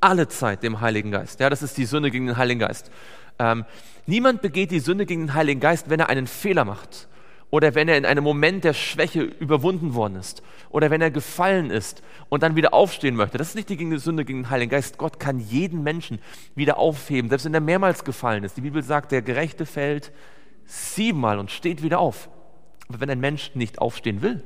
alle 0.00 0.26
Zeit 0.26 0.62
dem 0.62 0.80
Heiligen 0.80 1.10
Geist. 1.10 1.38
Ja, 1.38 1.50
das 1.50 1.62
ist 1.62 1.76
die 1.76 1.84
Sünde 1.84 2.10
gegen 2.10 2.26
den 2.26 2.38
Heiligen 2.38 2.60
Geist. 2.60 2.90
Ähm, 3.38 3.66
niemand 4.06 4.40
begeht 4.40 4.70
die 4.70 4.80
Sünde 4.80 5.04
gegen 5.04 5.26
den 5.26 5.34
Heiligen 5.34 5.60
Geist, 5.60 5.90
wenn 5.90 6.00
er 6.00 6.08
einen 6.08 6.26
Fehler 6.26 6.64
macht 6.64 7.08
oder 7.50 7.74
wenn 7.74 7.88
er 7.88 7.98
in 7.98 8.06
einem 8.06 8.24
Moment 8.24 8.64
der 8.64 8.72
Schwäche 8.72 9.20
überwunden 9.20 9.92
worden 9.92 10.16
ist 10.16 10.42
oder 10.70 10.90
wenn 10.90 11.02
er 11.02 11.10
gefallen 11.10 11.70
ist 11.70 12.02
und 12.30 12.42
dann 12.42 12.56
wieder 12.56 12.72
aufstehen 12.72 13.14
möchte. 13.14 13.36
Das 13.36 13.48
ist 13.48 13.54
nicht 13.54 13.68
die 13.68 13.98
Sünde 13.98 14.24
gegen 14.24 14.44
den 14.44 14.50
Heiligen 14.50 14.70
Geist. 14.70 14.96
Gott 14.96 15.20
kann 15.20 15.40
jeden 15.40 15.82
Menschen 15.82 16.20
wieder 16.54 16.78
aufheben, 16.78 17.28
selbst 17.28 17.44
wenn 17.44 17.54
er 17.54 17.60
mehrmals 17.60 18.02
gefallen 18.02 18.44
ist. 18.44 18.56
Die 18.56 18.62
Bibel 18.62 18.82
sagt, 18.82 19.12
der 19.12 19.20
Gerechte 19.20 19.66
fällt 19.66 20.10
siebenmal 20.64 21.38
und 21.38 21.50
steht 21.50 21.82
wieder 21.82 21.98
auf. 21.98 22.30
Aber 22.88 23.00
wenn 23.00 23.10
ein 23.10 23.20
Mensch 23.20 23.50
nicht 23.54 23.78
aufstehen 23.78 24.22
will, 24.22 24.42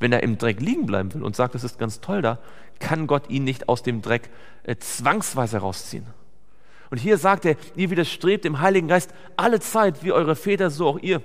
wenn 0.00 0.12
er 0.12 0.22
im 0.22 0.38
Dreck 0.38 0.60
liegen 0.60 0.86
bleiben 0.86 1.14
will 1.14 1.22
und 1.22 1.36
sagt, 1.36 1.54
das 1.54 1.62
ist 1.62 1.78
ganz 1.78 2.00
toll 2.00 2.22
da, 2.22 2.38
kann 2.80 3.06
Gott 3.06 3.30
ihn 3.30 3.44
nicht 3.44 3.68
aus 3.68 3.82
dem 3.82 4.02
Dreck 4.02 4.30
äh, 4.64 4.76
zwangsweise 4.76 5.58
rausziehen. 5.58 6.06
Und 6.90 6.98
hier 6.98 7.18
sagt 7.18 7.44
er, 7.44 7.56
ihr 7.76 7.90
widerstrebt 7.90 8.44
dem 8.44 8.60
Heiligen 8.60 8.88
Geist 8.88 9.14
alle 9.36 9.60
Zeit, 9.60 10.02
wie 10.02 10.10
eure 10.10 10.34
Väter, 10.34 10.70
so 10.70 10.88
auch 10.88 10.98
ihr 10.98 11.22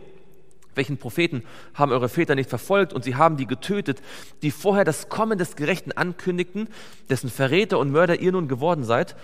Welchen 0.76 0.98
Propheten 0.98 1.44
haben 1.74 1.92
eure 1.92 2.10
Väter 2.10 2.36
nicht 2.36 2.50
verfolgt 2.50 2.94
und 2.94 3.04
sie 3.04 3.16
haben 3.16 3.38
die 3.38 3.48
getötet, 3.48 4.02
die 4.42 4.52
vorher 4.52 4.84
das 4.84 5.10
Kommen 5.10 5.38
des 5.38 5.56
Gerechten 5.56 5.94
ankündigten, 5.94 6.68
dessen 7.10 7.30
Verräter 7.30 7.80
und 7.80 7.92
Mörder 7.92 8.20
ihr 8.20 8.34
nun 8.34 8.48
geworden 8.48 8.84
seid? 8.84 9.16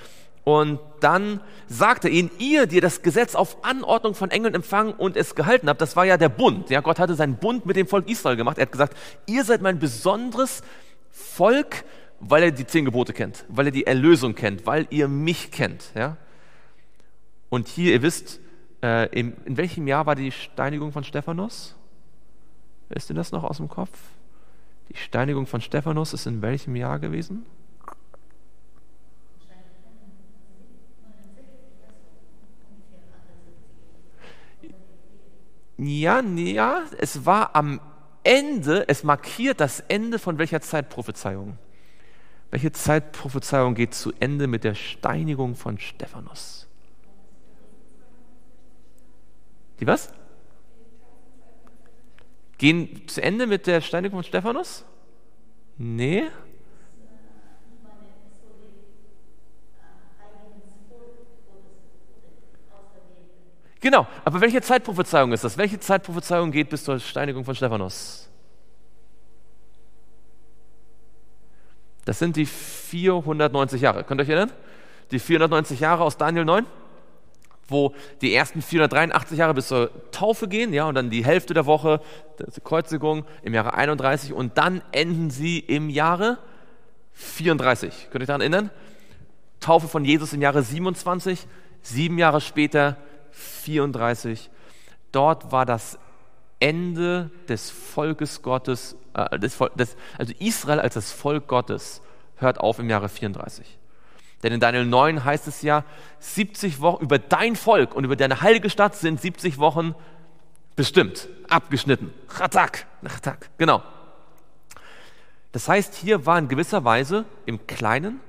Und 0.44 0.80
dann 1.02 1.40
sagte 1.68 2.10
ihnen, 2.10 2.32
ihr, 2.40 2.66
die 2.66 2.80
das 2.80 3.04
Gesetz 3.04 3.36
auf 3.36 3.64
Anordnung 3.64 4.16
von 4.16 4.32
Engeln 4.32 4.56
empfangen 4.56 4.94
und 4.94 5.16
es 5.16 5.36
gehalten 5.36 5.70
habt, 5.70 5.82
das 5.82 5.96
war 5.96 6.06
ja 6.06 6.18
der 6.18 6.30
Bund. 6.30 6.70
Ja, 6.70 6.82
Gott 6.82 7.00
hatte 7.00 7.14
seinen 7.14 7.38
Bund 7.38 7.66
mit 7.66 7.76
dem 7.76 7.88
Volk 7.88 8.10
Israel 8.10 8.38
gemacht. 8.38 8.58
Er 8.58 8.64
hat 8.64 8.72
gesagt, 8.72 8.98
ihr 9.28 9.44
seid 9.44 9.62
mein 9.62 9.78
besonderes 9.78 10.64
Volk, 11.12 11.84
weil 12.20 12.44
er 12.44 12.52
die 12.52 12.66
zehn 12.66 12.86
Gebote 12.86 13.14
kennt, 13.14 13.46
weil 13.50 13.68
er 13.68 13.72
die 13.72 13.86
Erlösung 13.86 14.34
kennt, 14.34 14.66
weil 14.66 14.88
ihr 14.90 15.08
mich 15.08 15.52
kennt. 15.52 15.92
Ja? 15.96 16.18
Und 17.50 17.68
hier, 17.68 17.94
ihr 17.94 18.02
wisst, 18.02 18.40
äh, 18.82 19.08
in, 19.18 19.36
in 19.46 19.58
welchem 19.58 19.88
Jahr 19.88 20.06
war 20.08 20.16
die 20.16 20.32
Steinigung 20.32 20.92
von 20.92 21.04
Stephanus? 21.04 21.76
Wisst 22.90 23.10
ihr 23.10 23.16
das 23.16 23.32
noch 23.32 23.44
aus 23.44 23.58
dem 23.58 23.70
Kopf? 23.70 23.98
Die 24.90 24.98
Steinigung 24.98 25.46
von 25.46 25.62
Stephanus 25.62 26.14
ist 26.14 26.26
in 26.26 26.42
welchem 26.42 26.76
Jahr 26.76 27.00
gewesen? 27.00 27.46
Ja, 35.78 36.22
ja, 36.22 36.84
es 36.98 37.26
war 37.26 37.56
am 37.56 37.80
Ende, 38.24 38.88
es 38.88 39.04
markiert 39.04 39.60
das 39.60 39.80
Ende 39.80 40.20
von 40.20 40.38
welcher 40.38 40.62
Zeitprophezeiung? 40.62 41.58
Welche 42.52 42.72
Zeitprophezeiung 42.72 43.76
geht 43.76 43.94
zu 43.94 44.12
Ende 44.20 44.48
mit 44.48 44.64
der 44.64 44.76
Steinigung 44.76 45.56
von 45.56 45.80
Stephanus? 45.80 46.68
Die 49.80 49.88
was? 49.88 50.14
Gehen 52.58 53.08
zu 53.08 53.24
Ende 53.24 53.48
mit 53.48 53.66
der 53.66 53.82
Steinigung 53.82 54.20
von 54.20 54.24
Stephanus? 54.24 54.86
Nee. 55.78 56.26
Genau, 63.82 64.08
aber 64.24 64.40
welche 64.42 64.62
Zeitprophezeiung 64.62 65.34
ist 65.34 65.44
das? 65.44 65.58
Welche 65.58 65.80
Zeitprophezeiung 65.80 66.52
geht 66.52 66.70
bis 66.70 66.84
zur 66.84 67.00
Steinigung 67.00 67.44
von 67.44 67.56
Stephanus? 67.56 68.30
Das 72.06 72.20
sind 72.20 72.36
die 72.36 72.46
490 72.46 73.82
Jahre. 73.82 74.04
Könnt 74.04 74.22
ihr 74.22 74.24
euch 74.24 74.30
erinnern? 74.30 74.52
Die 75.10 75.20
490 75.20 75.80
Jahre 75.80 76.04
aus 76.04 76.18
Daniel 76.18 76.46
9, 76.46 76.66
wo 77.68 77.94
die 78.22 78.34
ersten 78.36 78.62
483 78.62 79.40
Jahre 79.40 79.56
bis 79.56 79.68
zur 79.68 79.90
Taufe 80.12 80.48
gehen, 80.48 80.74
ja, 80.74 80.86
und 80.86 80.96
dann 80.96 81.10
die 81.10 81.26
Hälfte 81.26 81.56
der 81.56 81.66
Woche, 81.66 82.02
die 82.40 82.62
Kreuzigung 82.62 83.26
im 83.42 83.56
Jahre 83.56 83.74
31 83.74 84.34
und 84.34 84.60
dann 84.60 84.82
enden 84.92 85.32
sie 85.32 85.58
im 85.58 85.90
Jahre 85.90 86.38
34. 87.14 88.10
Könnt 88.12 88.16
ihr 88.16 88.22
euch 88.22 88.28
daran 88.28 88.42
erinnern? 88.42 88.70
Taufe 89.60 89.88
von 89.88 90.06
Jesus 90.06 90.34
im 90.34 90.42
Jahre 90.42 90.62
27, 90.62 91.48
sieben 91.82 92.18
Jahre 92.20 92.42
später 92.42 92.98
34. 93.32 94.50
Dort 95.12 95.52
war 95.52 95.66
das 95.66 95.98
Ende 96.60 97.32
des 97.50 97.70
Volkes 97.70 98.42
Gottes, 98.42 98.96
äh, 99.14 99.40
des, 99.40 99.58
des, 99.76 99.98
also 100.18 100.34
Israel 100.40 100.80
als 100.80 100.94
das 100.94 101.12
Volk 101.12 101.48
Gottes 101.48 102.02
hört 102.38 102.60
auf 102.60 102.80
im 102.80 102.90
Jahre 102.90 103.10
34. 103.10 103.78
Denn 104.44 104.54
in 104.54 104.60
Daniel 104.60 104.86
9 104.86 105.24
heißt 105.24 105.48
es 105.48 105.62
ja, 105.62 105.84
70 106.20 106.80
Wochen 106.82 107.04
über 107.04 107.20
dein 107.20 107.56
Volk 107.56 107.94
und 107.96 108.04
über 108.04 108.16
deine 108.16 108.42
heilige 108.42 108.70
Stadt 108.70 108.96
sind 108.96 109.22
70 109.22 109.60
Wochen 109.60 109.96
bestimmt, 110.76 111.28
abgeschnitten. 111.50 112.14
Chatak, 112.28 112.86
chatak, 113.08 113.50
genau. 113.58 113.84
Das 115.52 115.68
heißt, 115.68 115.96
hier 115.96 116.26
war 116.26 116.40
in 116.40 116.48
gewisser 116.48 116.84
Weise 116.84 117.26
im 117.46 117.68
Kleinen 117.68 118.20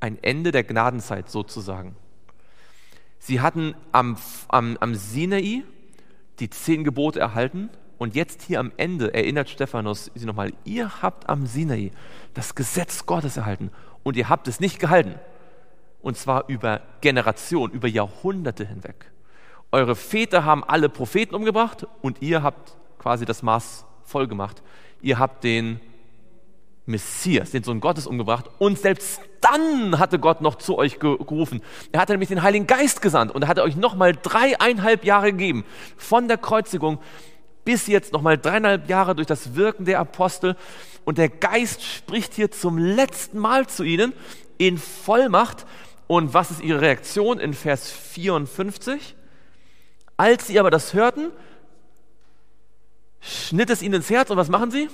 ein 0.00 0.22
Ende 0.22 0.52
der 0.52 0.64
Gnadenzeit 0.64 1.30
sozusagen. 1.30 1.96
Sie 3.28 3.42
hatten 3.42 3.74
am, 3.92 4.16
am, 4.48 4.78
am 4.80 4.94
Sinai 4.94 5.62
die 6.38 6.48
zehn 6.48 6.82
Gebote 6.82 7.20
erhalten 7.20 7.68
und 7.98 8.14
jetzt 8.14 8.40
hier 8.40 8.58
am 8.58 8.72
Ende 8.78 9.12
erinnert 9.12 9.50
Stephanus 9.50 10.10
sie 10.14 10.24
nochmal, 10.24 10.54
ihr 10.64 11.02
habt 11.02 11.28
am 11.28 11.44
Sinai 11.44 11.90
das 12.32 12.54
Gesetz 12.54 13.04
Gottes 13.04 13.36
erhalten 13.36 13.70
und 14.02 14.16
ihr 14.16 14.30
habt 14.30 14.48
es 14.48 14.60
nicht 14.60 14.78
gehalten. 14.78 15.16
Und 16.00 16.16
zwar 16.16 16.48
über 16.48 16.80
Generationen, 17.02 17.74
über 17.74 17.86
Jahrhunderte 17.86 18.64
hinweg. 18.64 19.12
Eure 19.72 19.94
Väter 19.94 20.46
haben 20.46 20.64
alle 20.64 20.88
Propheten 20.88 21.34
umgebracht 21.34 21.86
und 22.00 22.22
ihr 22.22 22.42
habt 22.42 22.78
quasi 22.98 23.26
das 23.26 23.42
Maß 23.42 23.84
voll 24.04 24.26
gemacht. 24.26 24.62
Ihr 25.02 25.18
habt 25.18 25.44
den 25.44 25.80
Messias, 26.88 27.50
den 27.50 27.62
Sohn 27.62 27.80
Gottes, 27.80 28.06
umgebracht. 28.06 28.46
Und 28.58 28.78
selbst 28.78 29.20
dann 29.40 29.98
hatte 29.98 30.18
Gott 30.18 30.40
noch 30.40 30.56
zu 30.56 30.76
euch 30.76 30.98
gerufen. 30.98 31.62
Er 31.92 32.00
hatte 32.00 32.12
nämlich 32.12 32.30
den 32.30 32.42
Heiligen 32.42 32.66
Geist 32.66 33.02
gesandt 33.02 33.32
und 33.32 33.42
er 33.42 33.48
hatte 33.48 33.62
euch 33.62 33.76
nochmal 33.76 34.14
dreieinhalb 34.14 35.04
Jahre 35.04 35.32
gegeben. 35.32 35.64
Von 35.96 36.28
der 36.28 36.38
Kreuzigung 36.38 36.98
bis 37.64 37.86
jetzt 37.86 38.14
nochmal 38.14 38.38
dreieinhalb 38.38 38.88
Jahre 38.88 39.14
durch 39.14 39.26
das 39.26 39.54
Wirken 39.54 39.84
der 39.84 40.00
Apostel. 40.00 40.56
Und 41.04 41.18
der 41.18 41.28
Geist 41.28 41.82
spricht 41.82 42.34
hier 42.34 42.50
zum 42.50 42.78
letzten 42.78 43.38
Mal 43.38 43.66
zu 43.66 43.84
ihnen 43.84 44.14
in 44.56 44.78
Vollmacht. 44.78 45.66
Und 46.06 46.32
was 46.32 46.50
ist 46.50 46.62
ihre 46.62 46.80
Reaktion 46.80 47.38
in 47.38 47.52
Vers 47.52 47.90
54? 47.90 49.14
Als 50.16 50.46
sie 50.46 50.58
aber 50.58 50.70
das 50.70 50.94
hörten, 50.94 51.30
schnitt 53.20 53.68
es 53.68 53.82
ihnen 53.82 53.96
ins 53.96 54.08
Herz 54.08 54.30
und 54.30 54.38
was 54.38 54.48
machen 54.48 54.70
sie? 54.70 54.88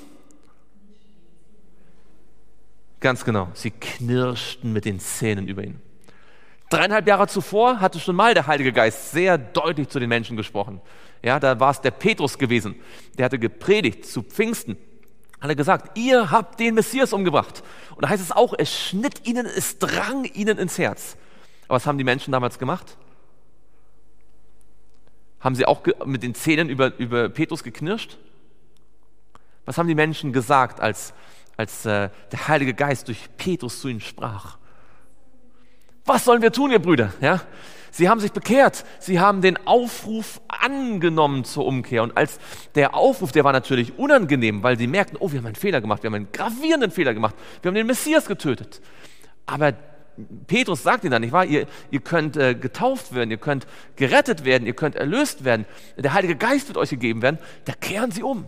Ganz 3.05 3.23
genau. 3.23 3.51
Sie 3.53 3.71
knirschten 3.71 4.73
mit 4.73 4.87
den 4.87 4.99
Zähnen 4.99 5.47
über 5.47 5.63
ihn. 5.63 5.79
Dreieinhalb 6.71 7.07
Jahre 7.07 7.27
zuvor 7.29 7.79
hatte 7.81 8.01
schon 8.01 8.17
mal 8.17 8.33
der 8.33 8.47
Heilige 8.47 8.73
Geist 8.73 9.11
sehr 9.11 9.37
deutlich 9.37 9.91
zu 9.91 10.01
den 10.01 10.09
Menschen 10.09 10.39
gesprochen. 10.39 10.81
Ja, 11.23 11.39
da 11.39 11.61
war 11.61 11.71
es 11.71 11.83
der 11.83 11.91
Petrus 11.91 12.39
gewesen. 12.39 12.77
Der 13.19 13.27
hatte 13.27 13.39
gepredigt 13.39 14.07
zu 14.07 14.23
Pfingsten. 14.23 14.79
Hat 15.39 15.51
er 15.51 15.55
gesagt, 15.55 15.99
ihr 15.99 16.31
habt 16.31 16.59
den 16.59 16.77
Messias 16.77 17.13
umgebracht. 17.13 17.63
Und 17.95 18.05
da 18.05 18.09
heißt 18.09 18.23
es 18.23 18.33
auch, 18.33 18.55
es 18.57 18.75
schnitt 18.75 19.29
ihnen, 19.29 19.45
es 19.45 19.79
drang 19.79 20.25
ihnen 20.25 20.57
ins 20.57 20.79
Herz. 20.79 21.19
Aber 21.69 21.77
was 21.77 21.87
haben 21.87 21.99
die 21.99 22.05
Menschen 22.05 22.33
damals 22.33 22.59
gemacht? 22.59 22.97
Haben 25.41 25.57
sie 25.57 25.67
auch 25.67 25.83
mit 26.07 26.23
den 26.23 26.35
Zähnen 26.35 26.71
über, 26.71 26.99
über 26.99 27.29
Petrus 27.29 27.63
geknirscht? 27.63 28.17
Was 29.67 29.77
haben 29.77 29.89
die 29.89 29.95
Menschen 29.95 30.33
gesagt, 30.33 30.81
als 30.81 31.13
als 31.57 31.87
äh, 31.87 32.11
der 32.33 32.49
Heilige 32.49 32.75
Geist 32.75 33.09
durch 33.09 33.29
Petrus 33.37 33.81
zu 33.81 33.89
ihnen 33.89 34.01
sprach. 34.01 34.59
Was 36.05 36.25
sollen 36.25 36.43
wir 36.43 36.53
tun, 36.53 36.71
ihr 36.71 36.81
Brüder? 36.81 37.13
Ja? 37.21 37.41
Sie 37.91 38.09
haben 38.09 38.21
sich 38.21 38.33
bekehrt. 38.33 38.85
Sie 38.99 39.21
haben 39.21 39.41
den 39.41 39.57
Aufruf 39.67 40.41
angenommen 40.49 41.45
zur 41.45 41.65
Umkehr. 41.65 42.03
Und 42.03 42.17
als 42.17 42.41
der 42.75 42.95
Aufruf, 42.95 43.31
der 43.31 43.45
war 43.45 43.53
natürlich 43.53 43.99
unangenehm, 43.99 44.63
weil 44.65 44.77
sie 44.77 44.89
merkten, 44.89 45.17
oh, 45.21 45.31
wir 45.31 45.39
haben 45.39 45.47
einen 45.47 45.55
Fehler 45.55 45.81
gemacht, 45.81 46.03
wir 46.03 46.09
haben 46.09 46.15
einen 46.15 46.33
gravierenden 46.33 46.91
Fehler 46.91 47.15
gemacht. 47.15 47.37
Wir 47.63 47.69
haben 47.69 47.77
den 47.77 47.87
Messias 47.87 48.27
getötet. 48.27 48.83
Aber 49.47 49.75
Petrus 50.47 50.83
sagt 50.83 51.05
ihnen 51.05 51.13
dann, 51.13 51.23
nicht 51.23 51.33
wahr? 51.33 51.45
Ihr, 51.45 51.67
ihr 51.91 52.01
könnt 52.01 52.37
äh, 52.37 52.55
getauft 52.55 53.15
werden, 53.15 53.31
ihr 53.31 53.37
könnt 53.37 53.67
gerettet 53.97 54.45
werden, 54.45 54.67
ihr 54.67 54.75
könnt 54.75 54.97
erlöst 54.97 55.45
werden. 55.45 55.65
Der 55.97 56.15
Heilige 56.15 56.37
Geist 56.37 56.69
wird 56.69 56.79
euch 56.79 56.91
gegeben 56.91 57.23
werden. 57.23 57.39
Da 57.65 57.73
kehren 57.75 58.11
sie 58.11 58.23
um. 58.23 58.45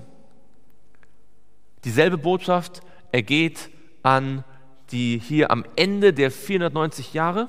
Dieselbe 1.85 2.19
Botschaft 2.19 2.81
er 3.17 3.23
geht 3.23 3.71
an 4.03 4.45
die 4.91 5.19
hier 5.19 5.51
am 5.51 5.65
Ende 5.75 6.13
der 6.13 6.31
490 6.31 7.15
Jahre. 7.15 7.49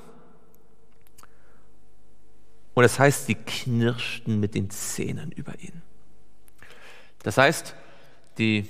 Und 2.73 2.83
das 2.83 2.97
heißt, 2.97 3.25
sie 3.25 3.35
knirschten 3.35 4.39
mit 4.39 4.55
den 4.55 4.69
Zähnen 4.69 5.29
über 5.33 5.59
ihn. 5.59 5.81
Das 7.21 7.37
heißt, 7.37 7.75
die 8.37 8.65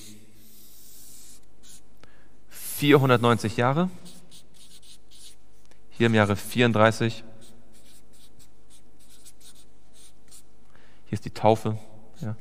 490 2.50 3.58
Jahre, 3.58 3.92
hier 5.92 6.08
im 6.08 6.16
Jahre 6.16 6.36
34, 6.36 7.24
hier 11.06 11.14
ist 11.14 11.26
die 11.26 11.30
Taufe, 11.30 11.78
ja. 12.22 12.36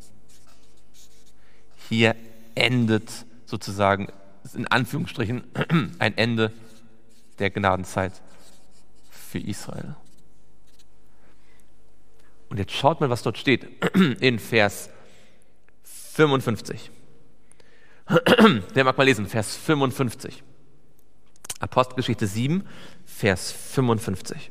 hier 1.91 2.17
endet 2.55 3.27
sozusagen 3.45 4.09
in 4.55 4.67
Anführungsstrichen 4.67 5.45
ein 5.99 6.17
Ende 6.17 6.53
der 7.39 7.51
Gnadenzeit 7.51 8.13
für 9.11 9.39
Israel. 9.39 9.97
Und 12.49 12.59
jetzt 12.59 12.73
schaut 12.73 13.01
mal, 13.01 13.11
was 13.11 13.23
dort 13.23 13.39
steht 13.39 13.67
in 14.21 14.39
Vers 14.39 14.91
55. 15.83 16.91
Wer 18.73 18.85
mag 18.85 18.97
mal 18.97 19.05
lesen? 19.05 19.27
Vers 19.27 19.57
55. 19.57 20.43
Apostelgeschichte 21.59 22.27
7, 22.27 22.67
Vers 23.05 23.51
55. 23.51 24.51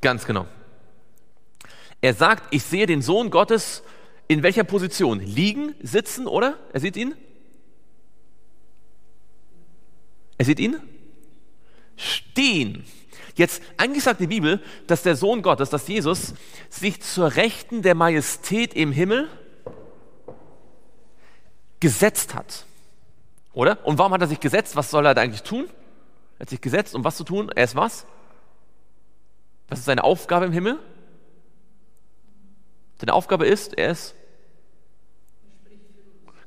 Ganz 0.00 0.24
genau. 0.24 0.46
Er 2.00 2.14
sagt, 2.14 2.54
ich 2.54 2.62
sehe 2.62 2.86
den 2.86 3.02
Sohn 3.02 3.30
Gottes 3.30 3.82
in 4.28 4.42
welcher 4.42 4.64
Position? 4.64 5.20
Liegen, 5.20 5.74
sitzen, 5.82 6.26
oder? 6.26 6.58
Er 6.72 6.80
sieht 6.80 6.96
ihn? 6.96 7.14
Er 10.36 10.44
sieht 10.44 10.60
ihn? 10.60 10.76
Stehen. 11.96 12.84
Jetzt, 13.34 13.62
eigentlich 13.76 14.04
sagt 14.04 14.20
die 14.20 14.26
Bibel, 14.26 14.62
dass 14.86 15.02
der 15.02 15.16
Sohn 15.16 15.42
Gottes, 15.42 15.70
dass 15.70 15.88
Jesus 15.88 16.34
sich 16.68 17.00
zur 17.00 17.36
Rechten 17.36 17.82
der 17.82 17.94
Majestät 17.94 18.74
im 18.74 18.92
Himmel 18.92 19.28
gesetzt 21.80 22.34
hat. 22.34 22.66
Oder? 23.52 23.84
Und 23.86 23.98
warum 23.98 24.12
hat 24.12 24.20
er 24.20 24.28
sich 24.28 24.40
gesetzt? 24.40 24.76
Was 24.76 24.90
soll 24.90 25.06
er 25.06 25.14
da 25.14 25.22
eigentlich 25.22 25.42
tun? 25.42 25.68
Er 26.38 26.42
hat 26.42 26.50
sich 26.50 26.60
gesetzt, 26.60 26.94
um 26.94 27.02
was 27.02 27.16
zu 27.16 27.24
tun? 27.24 27.50
Er 27.54 27.64
ist 27.64 27.74
was? 27.74 28.06
Was 29.68 29.80
ist 29.80 29.84
seine 29.84 30.04
Aufgabe 30.04 30.46
im 30.46 30.52
Himmel? 30.52 30.78
Seine 33.00 33.12
Aufgabe 33.12 33.46
ist, 33.46 33.76
er 33.78 33.90
ist 33.90 34.14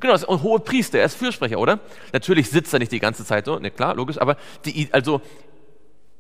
Genau, 0.02 0.16
ist 0.16 0.28
ein 0.28 0.42
hoher 0.42 0.64
Priester, 0.64 0.98
er 0.98 1.06
ist 1.06 1.14
Fürsprecher, 1.14 1.60
oder? 1.60 1.80
Natürlich 2.12 2.50
sitzt 2.50 2.74
er 2.74 2.80
nicht 2.80 2.92
die 2.92 3.00
ganze 3.00 3.24
Zeit 3.24 3.46
so, 3.46 3.60
ne, 3.60 3.70
klar, 3.70 3.96
logisch, 3.96 4.20
aber 4.20 4.36
die, 4.66 4.90
also 4.92 5.22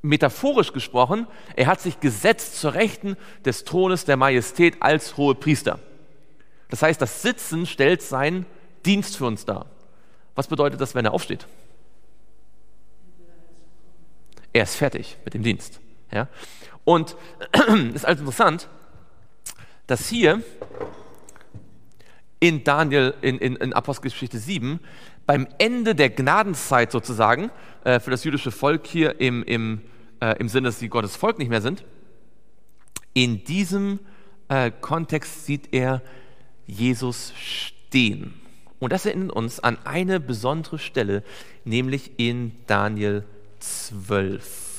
metaphorisch 0.03 0.71
gesprochen, 0.71 1.27
er 1.55 1.65
hat 1.65 1.81
sich 1.81 1.99
gesetzt 1.99 2.59
zur 2.59 2.75
Rechten 2.75 3.17
des 3.43 3.65
Thrones 3.65 4.05
der 4.05 4.17
Majestät 4.17 4.77
als 4.81 5.17
hohe 5.17 5.33
Priester. 5.33 5.79
Das 6.69 6.83
heißt, 6.83 7.01
das 7.01 7.23
Sitzen 7.23 7.65
stellt 7.65 8.03
seinen 8.03 8.45
Dienst 8.85 9.17
für 9.17 9.25
uns 9.25 9.45
dar. 9.45 9.65
Was 10.35 10.47
bedeutet 10.47 10.79
das, 10.79 10.93
wenn 10.93 11.05
er 11.05 11.13
aufsteht? 11.13 11.47
Er 14.53 14.63
ist 14.63 14.75
fertig 14.75 15.17
mit 15.25 15.33
dem 15.33 15.43
Dienst. 15.43 15.79
Ja? 16.11 16.27
Und 16.83 17.15
es 17.51 17.65
ist 17.95 18.05
also 18.05 18.21
interessant, 18.21 18.67
dass 19.87 20.07
hier 20.07 20.41
in 22.39 22.63
Daniel, 22.63 23.13
in, 23.21 23.37
in, 23.37 23.55
in 23.55 23.73
Apostelgeschichte 23.73 24.39
7, 24.39 24.79
beim 25.25 25.47
Ende 25.59 25.95
der 25.95 26.09
Gnadenzeit 26.09 26.91
sozusagen, 26.91 27.51
äh, 27.83 27.99
für 27.99 28.11
das 28.11 28.23
jüdische 28.23 28.51
Volk 28.51 28.87
hier 28.87 29.19
im, 29.19 29.43
im, 29.43 29.81
äh, 30.19 30.37
im 30.39 30.49
Sinne, 30.49 30.69
dass 30.69 30.79
sie 30.79 30.89
Gottes 30.89 31.15
Volk 31.15 31.37
nicht 31.39 31.49
mehr 31.49 31.61
sind, 31.61 31.85
in 33.13 33.43
diesem 33.43 33.99
äh, 34.47 34.71
Kontext 34.71 35.45
sieht 35.45 35.73
er 35.73 36.01
Jesus 36.65 37.33
stehen. 37.37 38.33
Und 38.79 38.91
das 38.93 39.05
erinnert 39.05 39.33
uns 39.33 39.59
an 39.59 39.77
eine 39.83 40.19
besondere 40.19 40.79
Stelle, 40.79 41.23
nämlich 41.65 42.11
in 42.17 42.53
Daniel 42.65 43.23
12. 43.59 44.70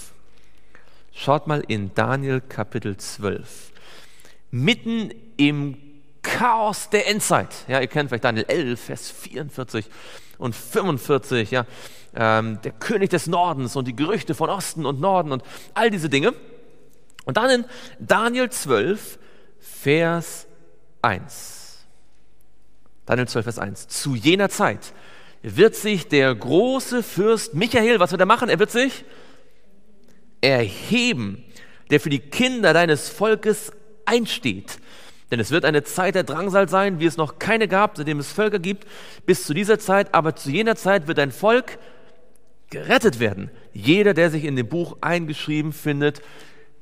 Schaut 1.15 1.47
mal 1.47 1.63
in 1.69 1.95
Daniel 1.95 2.41
Kapitel 2.41 2.97
12. 2.97 3.73
Mitten 4.51 5.13
im 5.37 5.77
Chaos 6.23 6.89
der 6.89 7.09
Endzeit. 7.09 7.55
Ja, 7.69 7.81
ihr 7.81 7.87
kennt 7.87 8.09
vielleicht 8.09 8.25
Daniel 8.25 8.47
11, 8.49 8.81
Vers 8.81 9.11
44 9.11 9.85
und 10.39 10.55
45. 10.55 11.51
Ja, 11.51 11.67
ähm, 12.15 12.61
der 12.63 12.73
König 12.73 13.11
des 13.11 13.27
Nordens 13.27 13.77
und 13.77 13.87
die 13.87 13.95
Gerüchte 13.95 14.35
von 14.35 14.49
Osten 14.49 14.87
und 14.87 15.01
Norden 15.01 15.33
und 15.33 15.43
all 15.75 15.91
diese 15.91 16.09
Dinge. 16.09 16.33
Und 17.25 17.37
dann 17.37 17.51
in 17.51 17.65
Daniel 17.99 18.49
12, 18.49 19.19
Vers 19.61 20.47
1. 21.03 21.85
Daniel 23.05 23.29
12, 23.29 23.45
Vers 23.45 23.59
1. 23.59 23.89
Zu 23.89 24.15
jener 24.15 24.49
Zeit 24.49 24.95
wird 25.43 25.75
sich 25.75 26.09
der 26.09 26.35
große 26.35 27.03
Fürst 27.03 27.55
Michael, 27.55 28.01
was 28.01 28.13
wird 28.13 28.21
er 28.21 28.27
machen? 28.27 28.49
Er 28.49 28.59
wird 28.59 28.71
sich 28.71 29.05
erheben, 30.43 31.43
der 31.91 31.99
für 31.99 32.11
die 32.11 32.19
Kinder 32.19 32.75
deines 32.75 33.09
Volkes 33.09 33.73
einsteht 34.05 34.79
denn 35.33 35.41
es 35.41 35.51
wird 35.51 35.65
eine 35.65 35.83
Zeit 35.83 36.15
der 36.15 36.25
Drangsal 36.25 36.69
sein, 36.69 37.01
wie 37.01 37.07
es 37.07 37.17
noch 37.17 37.39
keine 37.39 37.67
gab, 37.67 37.97
seitdem 37.97 38.19
es 38.19 38.31
Völker 38.31 38.59
gibt, 38.59 38.87
bis 39.25 39.45
zu 39.45 39.55
dieser 39.55 39.79
Zeit. 39.79 40.15
Aber 40.15 40.37
zu 40.37 40.51
jener 40.51 40.77
Zeit 40.77 41.07
wird 41.09 41.19
ein 41.19 41.33
Volk 41.33 41.79
gerettet 42.69 43.19
werden. 43.19 43.51
Jeder, 43.73 44.13
der 44.13 44.31
sich 44.31 44.45
in 44.45 44.57
dem 44.57 44.69
Buch 44.69 44.99
eingeschrieben 45.01 45.73
findet. 45.73 46.21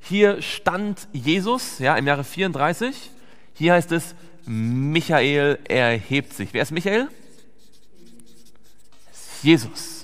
Hier 0.00 0.42
stand 0.42 1.06
Jesus, 1.12 1.78
ja, 1.78 1.96
im 1.96 2.08
Jahre 2.08 2.24
34. 2.24 3.12
Hier 3.54 3.74
heißt 3.74 3.92
es, 3.92 4.16
Michael 4.46 5.60
erhebt 5.68 6.32
sich. 6.32 6.52
Wer 6.52 6.62
ist 6.62 6.72
Michael? 6.72 7.06
Jesus. 9.44 9.99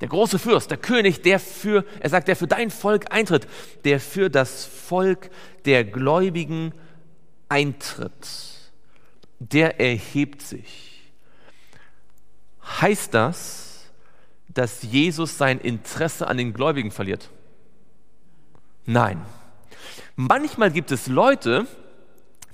Der 0.00 0.08
große 0.08 0.38
Fürst, 0.38 0.70
der 0.70 0.78
König, 0.78 1.22
der 1.22 1.40
für, 1.40 1.84
er 2.00 2.10
sagt, 2.10 2.28
der 2.28 2.36
für 2.36 2.46
dein 2.46 2.70
Volk 2.70 3.12
eintritt, 3.12 3.48
der 3.84 3.98
für 4.00 4.30
das 4.30 4.64
Volk 4.64 5.30
der 5.64 5.84
Gläubigen 5.84 6.72
eintritt, 7.48 8.28
der 9.40 9.80
erhebt 9.80 10.42
sich. 10.42 11.12
Heißt 12.80 13.14
das, 13.14 13.90
dass 14.48 14.82
Jesus 14.82 15.38
sein 15.38 15.58
Interesse 15.58 16.26
an 16.28 16.36
den 16.36 16.52
Gläubigen 16.52 16.90
verliert? 16.90 17.30
Nein. 18.84 19.20
Manchmal 20.16 20.70
gibt 20.70 20.90
es 20.90 21.06
Leute, 21.06 21.66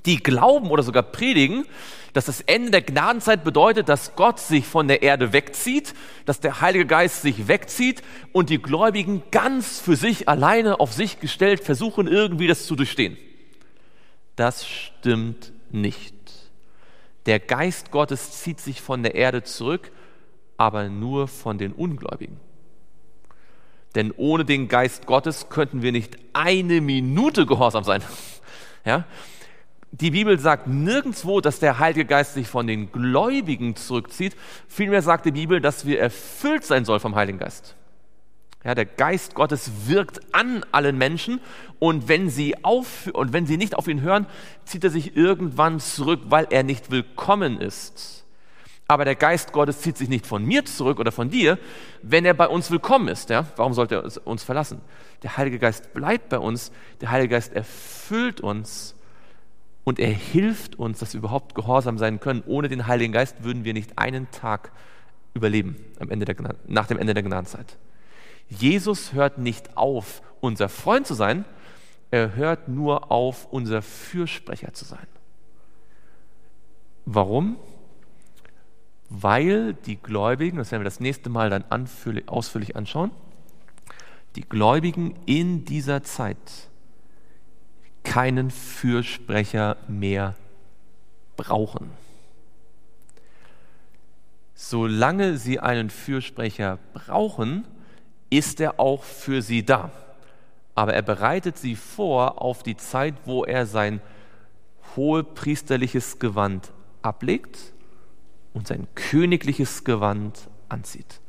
die 0.06 0.22
glauben 0.22 0.70
oder 0.70 0.82
sogar 0.82 1.02
predigen, 1.02 1.64
dass 2.12 2.26
das 2.26 2.40
Ende 2.42 2.70
der 2.70 2.82
Gnadenzeit 2.82 3.42
bedeutet, 3.42 3.88
dass 3.88 4.14
Gott 4.14 4.38
sich 4.38 4.66
von 4.66 4.86
der 4.86 5.02
Erde 5.02 5.32
wegzieht, 5.32 5.94
dass 6.26 6.40
der 6.40 6.60
Heilige 6.60 6.86
Geist 6.86 7.22
sich 7.22 7.48
wegzieht 7.48 8.02
und 8.32 8.50
die 8.50 8.62
Gläubigen 8.62 9.22
ganz 9.30 9.80
für 9.80 9.96
sich 9.96 10.28
alleine 10.28 10.78
auf 10.78 10.92
sich 10.92 11.18
gestellt 11.18 11.64
versuchen, 11.64 12.06
irgendwie 12.06 12.46
das 12.46 12.66
zu 12.66 12.76
durchstehen. 12.76 13.16
Das 14.36 14.66
stimmt 14.66 15.52
nicht. 15.70 16.14
Der 17.26 17.40
Geist 17.40 17.90
Gottes 17.90 18.42
zieht 18.42 18.60
sich 18.60 18.80
von 18.80 19.02
der 19.02 19.14
Erde 19.14 19.42
zurück, 19.42 19.90
aber 20.56 20.88
nur 20.88 21.26
von 21.26 21.58
den 21.58 21.72
Ungläubigen. 21.72 22.38
Denn 23.94 24.12
ohne 24.16 24.44
den 24.44 24.68
Geist 24.68 25.06
Gottes 25.06 25.48
könnten 25.48 25.82
wir 25.82 25.92
nicht 25.92 26.18
eine 26.32 26.80
Minute 26.80 27.46
gehorsam 27.46 27.84
sein. 27.84 28.02
Ja? 28.84 29.04
Die 30.00 30.10
Bibel 30.10 30.40
sagt 30.40 30.66
nirgendwo, 30.66 31.40
dass 31.40 31.60
der 31.60 31.78
Heilige 31.78 32.04
Geist 32.04 32.34
sich 32.34 32.48
von 32.48 32.66
den 32.66 32.90
Gläubigen 32.90 33.76
zurückzieht. 33.76 34.34
Vielmehr 34.66 35.02
sagt 35.02 35.24
die 35.24 35.30
Bibel, 35.30 35.60
dass 35.60 35.86
wir 35.86 36.00
erfüllt 36.00 36.64
sein 36.64 36.84
sollen 36.84 36.98
vom 36.98 37.14
Heiligen 37.14 37.38
Geist. 37.38 37.76
Ja, 38.64 38.74
der 38.74 38.86
Geist 38.86 39.36
Gottes 39.36 39.70
wirkt 39.86 40.18
an 40.32 40.66
allen 40.72 40.98
Menschen 40.98 41.40
und 41.78 42.08
wenn, 42.08 42.28
sie 42.28 42.64
auf, 42.64 43.06
und 43.12 43.32
wenn 43.32 43.46
sie 43.46 43.56
nicht 43.56 43.76
auf 43.76 43.86
ihn 43.86 44.00
hören, 44.00 44.26
zieht 44.64 44.82
er 44.82 44.90
sich 44.90 45.16
irgendwann 45.16 45.78
zurück, 45.78 46.22
weil 46.24 46.48
er 46.50 46.64
nicht 46.64 46.90
willkommen 46.90 47.60
ist. 47.60 48.24
Aber 48.88 49.04
der 49.04 49.14
Geist 49.14 49.52
Gottes 49.52 49.80
zieht 49.80 49.96
sich 49.96 50.08
nicht 50.08 50.26
von 50.26 50.44
mir 50.44 50.64
zurück 50.64 50.98
oder 50.98 51.12
von 51.12 51.30
dir, 51.30 51.56
wenn 52.02 52.24
er 52.24 52.34
bei 52.34 52.48
uns 52.48 52.68
willkommen 52.72 53.06
ist. 53.06 53.30
Ja? 53.30 53.46
Warum 53.54 53.74
sollte 53.74 53.94
er 53.94 54.26
uns 54.26 54.42
verlassen? 54.42 54.80
Der 55.22 55.36
Heilige 55.36 55.60
Geist 55.60 55.94
bleibt 55.94 56.30
bei 56.30 56.38
uns, 56.40 56.72
der 57.00 57.12
Heilige 57.12 57.34
Geist 57.34 57.52
erfüllt 57.52 58.40
uns 58.40 58.96
und 59.84 59.98
er 59.98 60.10
hilft 60.10 60.76
uns, 60.76 60.98
dass 60.98 61.12
wir 61.12 61.18
überhaupt 61.18 61.54
gehorsam 61.54 61.98
sein 61.98 62.18
können. 62.18 62.42
Ohne 62.46 62.68
den 62.68 62.86
Heiligen 62.86 63.12
Geist 63.12 63.44
würden 63.44 63.64
wir 63.64 63.74
nicht 63.74 63.98
einen 63.98 64.30
Tag 64.30 64.72
überleben 65.34 65.76
am 66.00 66.10
Ende 66.10 66.24
der, 66.24 66.36
nach 66.66 66.86
dem 66.86 66.98
Ende 66.98 67.14
der 67.14 67.22
Gnadenzeit. 67.22 67.76
Jesus 68.48 69.12
hört 69.12 69.38
nicht 69.38 69.76
auf, 69.76 70.22
unser 70.40 70.68
Freund 70.68 71.06
zu 71.06 71.14
sein, 71.14 71.44
er 72.10 72.36
hört 72.36 72.68
nur 72.68 73.10
auf, 73.10 73.48
unser 73.50 73.82
Fürsprecher 73.82 74.72
zu 74.72 74.84
sein. 74.84 75.06
Warum? 77.06 77.56
Weil 79.10 79.74
die 79.74 79.96
Gläubigen, 79.96 80.58
das 80.58 80.70
werden 80.70 80.82
wir 80.82 80.84
das 80.84 81.00
nächste 81.00 81.28
Mal 81.28 81.50
dann 81.50 81.64
ausführlich 82.26 82.76
anschauen, 82.76 83.10
die 84.36 84.42
Gläubigen 84.42 85.14
in 85.26 85.64
dieser 85.64 86.02
Zeit 86.02 86.38
keinen 88.04 88.50
Fürsprecher 88.50 89.76
mehr 89.88 90.36
brauchen. 91.36 91.90
Solange 94.54 95.36
sie 95.36 95.58
einen 95.58 95.90
Fürsprecher 95.90 96.78
brauchen, 96.92 97.66
ist 98.30 98.60
er 98.60 98.78
auch 98.78 99.02
für 99.02 99.42
sie 99.42 99.64
da. 99.64 99.90
Aber 100.74 100.94
er 100.94 101.02
bereitet 101.02 101.58
sie 101.58 101.76
vor 101.76 102.40
auf 102.40 102.62
die 102.62 102.76
Zeit, 102.76 103.14
wo 103.24 103.44
er 103.44 103.66
sein 103.66 104.00
hohepriesterliches 104.96 106.18
Gewand 106.18 106.72
ablegt 107.02 107.72
und 108.52 108.66
sein 108.68 108.86
königliches 108.94 109.84
Gewand 109.84 110.48
anzieht. 110.68 111.20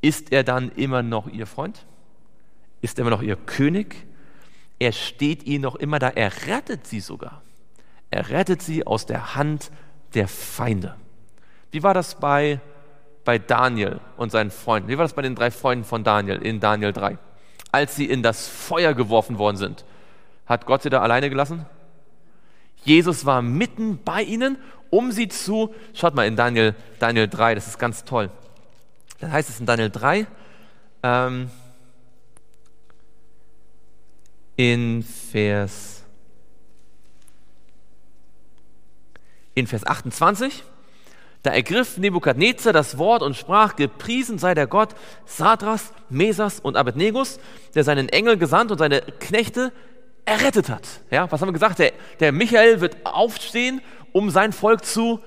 Ist 0.00 0.32
er 0.32 0.44
dann 0.44 0.70
immer 0.72 1.02
noch 1.02 1.28
ihr 1.28 1.46
Freund? 1.46 1.86
Ist 2.80 2.98
er 2.98 3.02
immer 3.02 3.10
noch 3.10 3.22
ihr 3.22 3.36
König? 3.36 4.06
Er 4.80 4.90
steht 4.90 5.44
ihnen 5.44 5.62
noch 5.62 5.76
immer 5.76 6.00
da. 6.00 6.08
Er 6.08 6.48
rettet 6.48 6.88
sie 6.88 6.98
sogar. 6.98 7.42
Er 8.10 8.30
rettet 8.30 8.62
sie 8.62 8.84
aus 8.84 9.06
der 9.06 9.36
Hand 9.36 9.70
der 10.14 10.26
Feinde. 10.26 10.96
Wie 11.70 11.84
war 11.84 11.94
das 11.94 12.16
bei 12.16 12.60
bei 13.24 13.38
Daniel 13.38 14.00
und 14.16 14.32
seinen 14.32 14.50
Freunden? 14.50 14.88
Wie 14.88 14.98
war 14.98 15.04
das 15.04 15.12
bei 15.12 15.22
den 15.22 15.34
drei 15.34 15.50
Freunden 15.50 15.84
von 15.84 16.04
Daniel 16.04 16.42
in 16.42 16.58
Daniel 16.60 16.92
3? 16.92 17.18
Als 17.70 17.94
sie 17.94 18.06
in 18.06 18.22
das 18.22 18.48
Feuer 18.48 18.94
geworfen 18.94 19.38
worden 19.38 19.56
sind. 19.56 19.84
Hat 20.46 20.66
Gott 20.66 20.82
sie 20.82 20.90
da 20.90 21.00
alleine 21.00 21.30
gelassen? 21.30 21.66
Jesus 22.84 23.26
war 23.26 23.42
mitten 23.42 24.00
bei 24.02 24.22
ihnen, 24.22 24.58
um 24.88 25.12
sie 25.12 25.28
zu, 25.28 25.72
schaut 25.94 26.14
mal 26.14 26.26
in 26.26 26.34
Daniel, 26.34 26.74
Daniel 26.98 27.28
3, 27.28 27.54
das 27.54 27.68
ist 27.68 27.78
ganz 27.78 28.04
toll. 28.04 28.30
Da 29.20 29.30
heißt 29.30 29.48
es 29.48 29.60
in 29.60 29.66
Daniel 29.66 29.90
3, 29.90 30.26
ähm, 31.02 31.50
in 34.60 35.02
Vers, 35.02 36.04
in 39.54 39.66
Vers 39.66 39.86
28, 39.86 40.62
da 41.42 41.50
ergriff 41.50 41.96
Nebukadnezar 41.96 42.74
das 42.74 42.98
Wort 42.98 43.22
und 43.22 43.38
sprach, 43.38 43.74
gepriesen 43.74 44.36
sei 44.36 44.52
der 44.52 44.66
Gott 44.66 44.90
Sadras, 45.24 45.94
Mesas 46.10 46.60
und 46.60 46.76
Abednegus, 46.76 47.40
der 47.74 47.84
seinen 47.84 48.10
Engel 48.10 48.36
gesandt 48.36 48.70
und 48.70 48.76
seine 48.76 49.00
Knechte 49.00 49.72
errettet 50.26 50.68
hat. 50.68 50.86
Ja, 51.10 51.32
was 51.32 51.40
haben 51.40 51.48
wir 51.48 51.54
gesagt? 51.54 51.78
Der, 51.78 51.94
der 52.20 52.30
Michael 52.30 52.82
wird 52.82 52.98
aufstehen, 53.04 53.80
um 54.12 54.28
sein 54.28 54.52
Volk 54.52 54.84
zu 54.84 55.20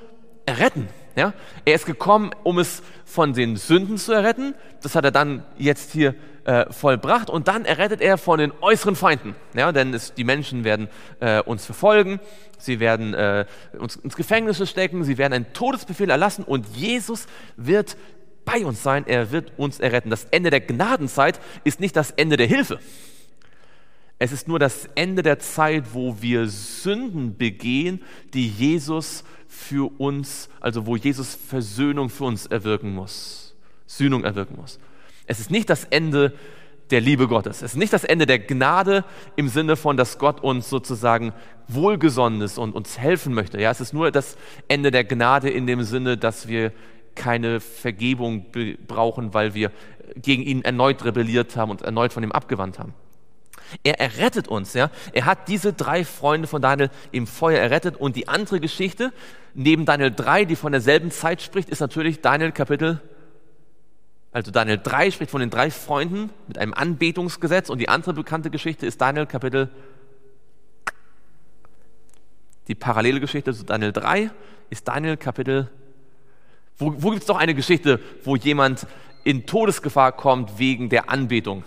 erretten. 0.46 0.90
Ja, 1.16 1.34
er 1.66 1.74
ist 1.74 1.88
gekommen, 1.88 2.36
um 2.44 2.60
es 2.60 2.84
von 3.04 3.34
den 3.34 3.56
Sünden 3.56 3.98
zu 3.98 4.14
erretten. 4.14 4.54
Das 4.84 4.94
hat 4.94 5.06
er 5.06 5.12
dann 5.12 5.44
jetzt 5.58 5.92
hier 5.92 6.14
äh, 6.46 6.72
vollbracht 6.72 7.30
und 7.30 7.48
dann 7.48 7.66
errettet 7.66 8.02
er 8.02 8.18
von 8.18 8.40
den 8.40 8.52
äußeren 8.62 8.96
Feinden. 8.96 9.36
Ja, 9.54 9.72
denn 9.72 9.94
es, 9.94 10.14
die 10.14 10.24
Menschen 10.24 10.64
werden 10.64 10.90
äh, 11.20 11.42
uns 11.42 11.66
verfolgen, 11.66 12.20
sie 12.58 12.80
werden 12.80 13.14
äh, 13.14 13.46
uns 13.78 13.96
ins 13.98 14.16
Gefängnis 14.16 14.68
stecken, 14.70 15.04
sie 15.04 15.18
werden 15.18 15.34
einen 15.34 15.54
Todesbefehl 15.54 16.10
erlassen 16.10 16.44
und 16.44 16.68
Jesus 16.76 17.28
wird 17.56 17.98
bei 18.46 18.66
uns 18.66 18.84
sein, 18.84 19.06
er 19.08 19.32
wird 19.32 19.54
uns 19.58 19.80
erretten. 19.80 20.10
Das 20.10 20.26
Ende 20.26 20.50
der 20.50 20.62
Gnadenzeit 20.62 21.40
ist 21.64 21.80
nicht 21.80 21.96
das 21.96 22.12
Ende 22.12 22.38
der 22.38 22.48
Hilfe. 22.48 22.80
Es 24.20 24.32
ist 24.32 24.48
nur 24.48 24.60
das 24.60 24.88
Ende 24.96 25.24
der 25.24 25.40
Zeit, 25.40 25.94
wo 25.94 26.22
wir 26.22 26.48
Sünden 26.48 27.38
begehen, 27.38 28.02
die 28.34 28.48
Jesus 28.48 29.24
für 29.48 29.92
uns, 30.00 30.50
also 30.60 30.86
wo 30.86 30.96
Jesus 30.96 31.36
Versöhnung 31.36 32.10
für 32.10 32.26
uns 32.26 32.46
erwirken 32.46 32.94
muss, 32.94 33.56
Sühnung 33.86 34.24
erwirken 34.24 34.56
muss. 34.56 34.80
Es 35.28 35.40
ist 35.40 35.52
nicht 35.52 35.70
das 35.70 35.86
Ende 35.86 36.34
der 36.92 37.02
Liebe 37.02 37.28
Gottes. 37.28 37.58
Es 37.62 37.72
ist 37.72 37.78
nicht 37.78 37.94
das 37.94 38.04
Ende 38.04 38.26
der 38.26 38.40
Gnade 38.40 39.04
im 39.36 39.48
Sinne 39.48 39.76
von, 39.76 39.98
dass 39.98 40.20
Gott 40.20 40.42
uns 40.42 40.70
sozusagen 40.70 41.34
wohlgesonnen 41.68 42.42
ist 42.42 42.58
und 42.58 42.76
uns 42.76 42.98
helfen 43.00 43.34
möchte. 43.34 43.60
Ja, 43.60 43.72
es 43.72 43.82
ist 43.82 43.94
nur 43.94 44.12
das 44.12 44.38
Ende 44.68 44.92
der 44.92 45.04
Gnade 45.04 45.50
in 45.50 45.66
dem 45.66 45.84
Sinne, 45.84 46.18
dass 46.18 46.48
wir 46.48 46.72
keine 47.16 47.60
Vergebung 47.60 48.46
brauchen, 48.88 49.34
weil 49.34 49.54
wir 49.54 49.72
gegen 50.16 50.44
ihn 50.44 50.64
erneut 50.64 51.06
rebelliert 51.06 51.56
haben 51.56 51.72
und 51.72 51.82
erneut 51.82 52.14
von 52.14 52.24
ihm 52.24 52.32
abgewandt 52.32 52.80
haben. 52.80 52.94
Er 53.84 54.00
errettet 54.00 54.48
uns, 54.48 54.74
ja. 54.74 54.92
Er 55.14 55.26
hat 55.26 55.48
diese 55.48 55.74
drei 55.74 56.04
Freunde 56.04 56.48
von 56.48 56.62
Daniel 56.62 56.90
im 57.12 57.26
Feuer 57.26 57.60
errettet 57.60 57.98
und 57.98 58.16
die 58.16 58.28
andere 58.28 58.60
Geschichte 58.60 59.14
neben 59.54 59.86
Daniel 59.86 60.12
3, 60.12 60.46
die 60.46 60.56
von 60.56 60.72
derselben 60.72 61.12
Zeit 61.12 61.42
spricht, 61.42 61.70
ist 61.70 61.80
natürlich 61.80 62.22
Daniel 62.22 62.52
Kapitel 62.52 63.02
also 64.34 64.50
Daniel 64.50 64.80
3 64.82 65.12
spricht 65.12 65.30
von 65.30 65.42
den 65.42 65.52
drei 65.52 65.70
Freunden 65.70 66.32
mit 66.48 66.58
einem 66.58 66.74
Anbetungsgesetz 66.74 67.70
und 67.70 67.78
die 67.78 67.88
andere 67.88 68.14
bekannte 68.14 68.50
Geschichte 68.50 68.88
ist 68.88 69.00
Daniel 69.00 69.28
Kapitel, 69.28 69.70
die 72.68 72.76
parallele 72.76 73.20
Geschichte 73.20 73.54
zu 73.54 73.64
Daniel 73.64 73.92
3 73.92 74.32
ist 74.72 74.88
Daniel 74.88 75.18
Kapitel, 75.18 75.70
wo, 76.78 76.94
wo 76.98 77.12
gibt 77.12 77.22
es 77.22 77.28
doch 77.28 77.38
eine 77.38 77.54
Geschichte, 77.54 78.00
wo 78.24 78.36
jemand 78.36 78.88
in 79.24 79.46
Todesgefahr 79.46 80.12
kommt 80.12 80.58
wegen 80.58 80.90
der 80.90 81.12
Anbetung? 81.12 81.64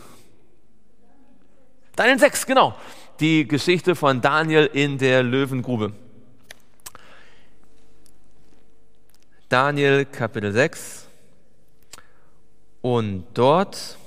Daniel 1.95 2.19
6, 2.19 2.47
genau. 2.47 2.75
Die 3.21 3.47
Geschichte 3.47 3.95
von 3.95 4.21
Daniel 4.21 4.69
in 4.73 4.99
der 4.99 5.23
Löwengrube. 5.23 5.93
Daniel 9.49 10.05
Kapitel 10.05 10.53
6. 10.53 11.06
Und 12.89 13.25
dort 13.35 13.99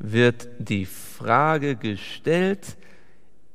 wird 0.00 0.48
die 0.58 0.84
Frage 0.84 1.76
gestellt 1.76 2.76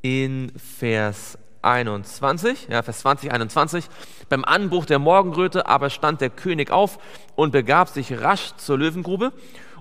in 0.01 0.53
Vers 0.55 1.37
21, 1.61 2.69
ja, 2.69 2.81
Vers 2.83 2.99
20, 2.99 3.33
21. 3.33 3.89
Beim 4.29 4.45
Anbruch 4.45 4.85
der 4.85 4.99
Morgenröte 4.99 5.67
aber 5.67 5.89
stand 5.89 6.21
der 6.21 6.29
König 6.29 6.71
auf 6.71 6.99
und 7.35 7.51
begab 7.51 7.89
sich 7.89 8.21
rasch 8.21 8.55
zur 8.55 8.77
Löwengrube. 8.77 9.33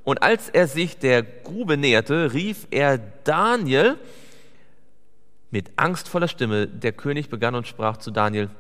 Und 0.02 0.24
als 0.24 0.48
er 0.48 0.66
sich 0.66 0.98
der 0.98 1.22
Grube 1.22 1.76
näherte, 1.76 2.32
rief 2.32 2.66
er 2.72 2.98
Daniel 2.98 3.96
mit 5.52 5.70
angstvoller 5.76 6.26
Stimme. 6.26 6.66
Der 6.66 6.90
König 6.90 7.30
begann 7.30 7.54
und 7.54 7.68
sprach 7.68 7.98
zu 7.98 8.10
Daniel, 8.10 8.50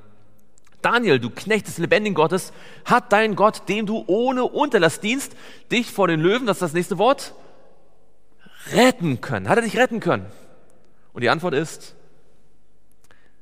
Daniel, 0.82 1.18
du 1.18 1.30
Knecht 1.30 1.66
des 1.66 1.78
lebendigen 1.78 2.14
Gottes, 2.14 2.52
hat 2.84 3.12
dein 3.12 3.34
Gott, 3.34 3.68
dem 3.68 3.86
du 3.86 4.04
ohne 4.06 4.44
Unterlass 4.44 5.00
dienst, 5.00 5.34
dich 5.70 5.90
vor 5.90 6.08
den 6.08 6.20
Löwen, 6.20 6.46
das 6.46 6.58
ist 6.58 6.62
das 6.62 6.72
nächste 6.72 6.98
Wort, 6.98 7.34
retten 8.72 9.20
können. 9.20 9.48
Hat 9.48 9.56
er 9.56 9.62
dich 9.62 9.76
retten 9.76 10.00
können? 10.00 10.26
Und 11.12 11.22
die 11.22 11.30
Antwort 11.30 11.54
ist, 11.54 11.96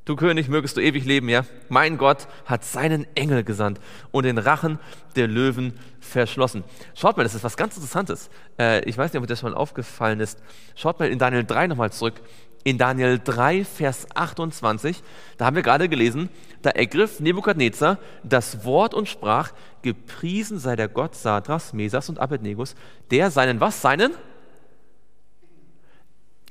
du 0.07 0.17
König, 0.17 0.49
mögest 0.49 0.77
du 0.79 0.81
ewig 0.81 1.05
leben, 1.05 1.29
ja? 1.29 1.45
Mein 1.69 1.99
Gott 1.99 2.27
hat 2.47 2.65
seinen 2.65 3.07
Engel 3.15 3.45
gesandt 3.45 3.81
und 4.13 4.25
den 4.25 4.39
Rachen 4.39 4.79
der 5.15 5.27
Löwen 5.27 5.79
verschlossen. 6.01 6.65
Schaut 6.95 7.17
mal, 7.17 7.25
das 7.25 7.35
ist 7.35 7.45
was 7.45 7.57
ganz 7.57 7.77
Interessantes. 7.77 8.31
Äh, 8.59 8.89
ich 8.89 8.97
weiß 8.97 9.13
nicht, 9.13 9.19
ob 9.19 9.25
euch 9.25 9.29
das 9.29 9.41
schon 9.41 9.53
aufgefallen 9.53 10.21
ist. 10.21 10.41
Schaut 10.75 10.99
mal 11.01 11.11
in 11.11 11.19
Daniel 11.19 11.45
3 11.45 11.67
nochmal 11.67 11.93
zurück 11.93 12.23
in 12.67 12.79
Daniel 12.79 13.21
3, 13.23 13.65
Vers 13.65 14.09
28, 14.13 15.01
da 15.39 15.47
haben 15.47 15.55
wir 15.55 15.63
gerade 15.63 15.89
gelesen, 15.89 16.29
da 16.63 16.71
ergriff 16.71 17.21
Nebukadnezar 17.21 17.99
das 18.25 18.65
Wort 18.65 18.93
und 18.93 19.09
sprach, 19.09 19.53
gepriesen 19.83 20.59
sei 20.59 20.75
der 20.75 20.89
Gott 20.89 21.15
Sadras, 21.15 21.73
Mesas 21.73 22.09
und 22.09 22.19
Abednegus, 22.19 22.75
der 23.13 23.31
seinen, 23.31 23.61
was, 23.61 23.81
seinen? 23.81 24.15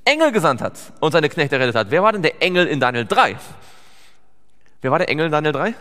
Engel 0.06 0.32
gesandt 0.32 0.62
hat 0.62 0.80
und 1.02 1.12
seine 1.12 1.28
Knechte 1.28 1.58
errettet 1.58 1.76
hat. 1.76 1.92
Wer 1.92 2.02
war 2.02 2.14
denn 2.14 2.22
der 2.22 2.42
Engel 2.42 2.66
in 2.68 2.80
Daniel 2.80 3.06
3? 3.06 3.36
Wer 4.80 4.92
war 4.92 5.00
der 5.00 5.10
Engel 5.10 5.26
in 5.26 5.34
Daniel 5.34 5.52
3? 5.52 5.74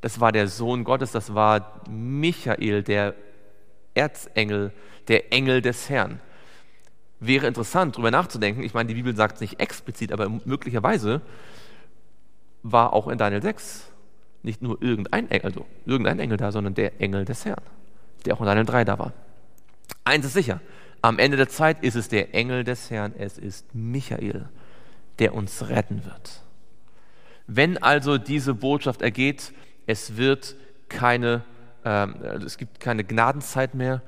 Das 0.00 0.18
war 0.18 0.32
der 0.32 0.48
Sohn 0.48 0.82
Gottes, 0.82 1.12
das 1.12 1.32
war 1.36 1.82
Michael, 1.88 2.82
der 2.82 3.14
Erzengel, 3.94 4.72
der 5.06 5.32
Engel 5.32 5.62
des 5.62 5.88
Herrn 5.88 6.20
wäre 7.20 7.46
interessant, 7.46 7.96
darüber 7.96 8.10
nachzudenken. 8.10 8.62
Ich 8.62 8.74
meine, 8.74 8.88
die 8.88 8.94
Bibel 8.94 9.14
sagt 9.14 9.36
es 9.36 9.40
nicht 9.40 9.60
explizit, 9.60 10.12
aber 10.12 10.28
möglicherweise 10.44 11.20
war 12.62 12.92
auch 12.92 13.08
in 13.08 13.18
Daniel 13.18 13.42
6 13.42 13.90
nicht 14.42 14.62
nur 14.62 14.80
irgendein 14.80 15.30
Engel, 15.30 15.46
also 15.46 15.66
irgendein 15.84 16.20
Engel 16.20 16.36
da, 16.36 16.52
sondern 16.52 16.74
der 16.74 17.00
Engel 17.00 17.24
des 17.24 17.44
Herrn, 17.44 17.62
der 18.24 18.34
auch 18.34 18.40
in 18.40 18.46
Daniel 18.46 18.66
3 18.66 18.84
da 18.84 18.98
war. 18.98 19.12
Eins 20.04 20.24
ist 20.24 20.34
sicher, 20.34 20.60
am 21.02 21.18
Ende 21.18 21.36
der 21.36 21.48
Zeit 21.48 21.82
ist 21.82 21.96
es 21.96 22.08
der 22.08 22.34
Engel 22.34 22.64
des 22.64 22.90
Herrn, 22.90 23.14
es 23.18 23.38
ist 23.38 23.74
Michael, 23.74 24.48
der 25.18 25.34
uns 25.34 25.68
retten 25.68 26.04
wird. 26.04 26.42
Wenn 27.46 27.82
also 27.82 28.18
diese 28.18 28.54
Botschaft 28.54 29.02
ergeht, 29.02 29.52
es 29.86 30.16
wird 30.16 30.54
keine, 30.88 31.42
äh, 31.84 32.06
es 32.44 32.58
gibt 32.58 32.78
keine 32.78 33.04
Gnadenzeit 33.04 33.74
mehr, 33.74 34.02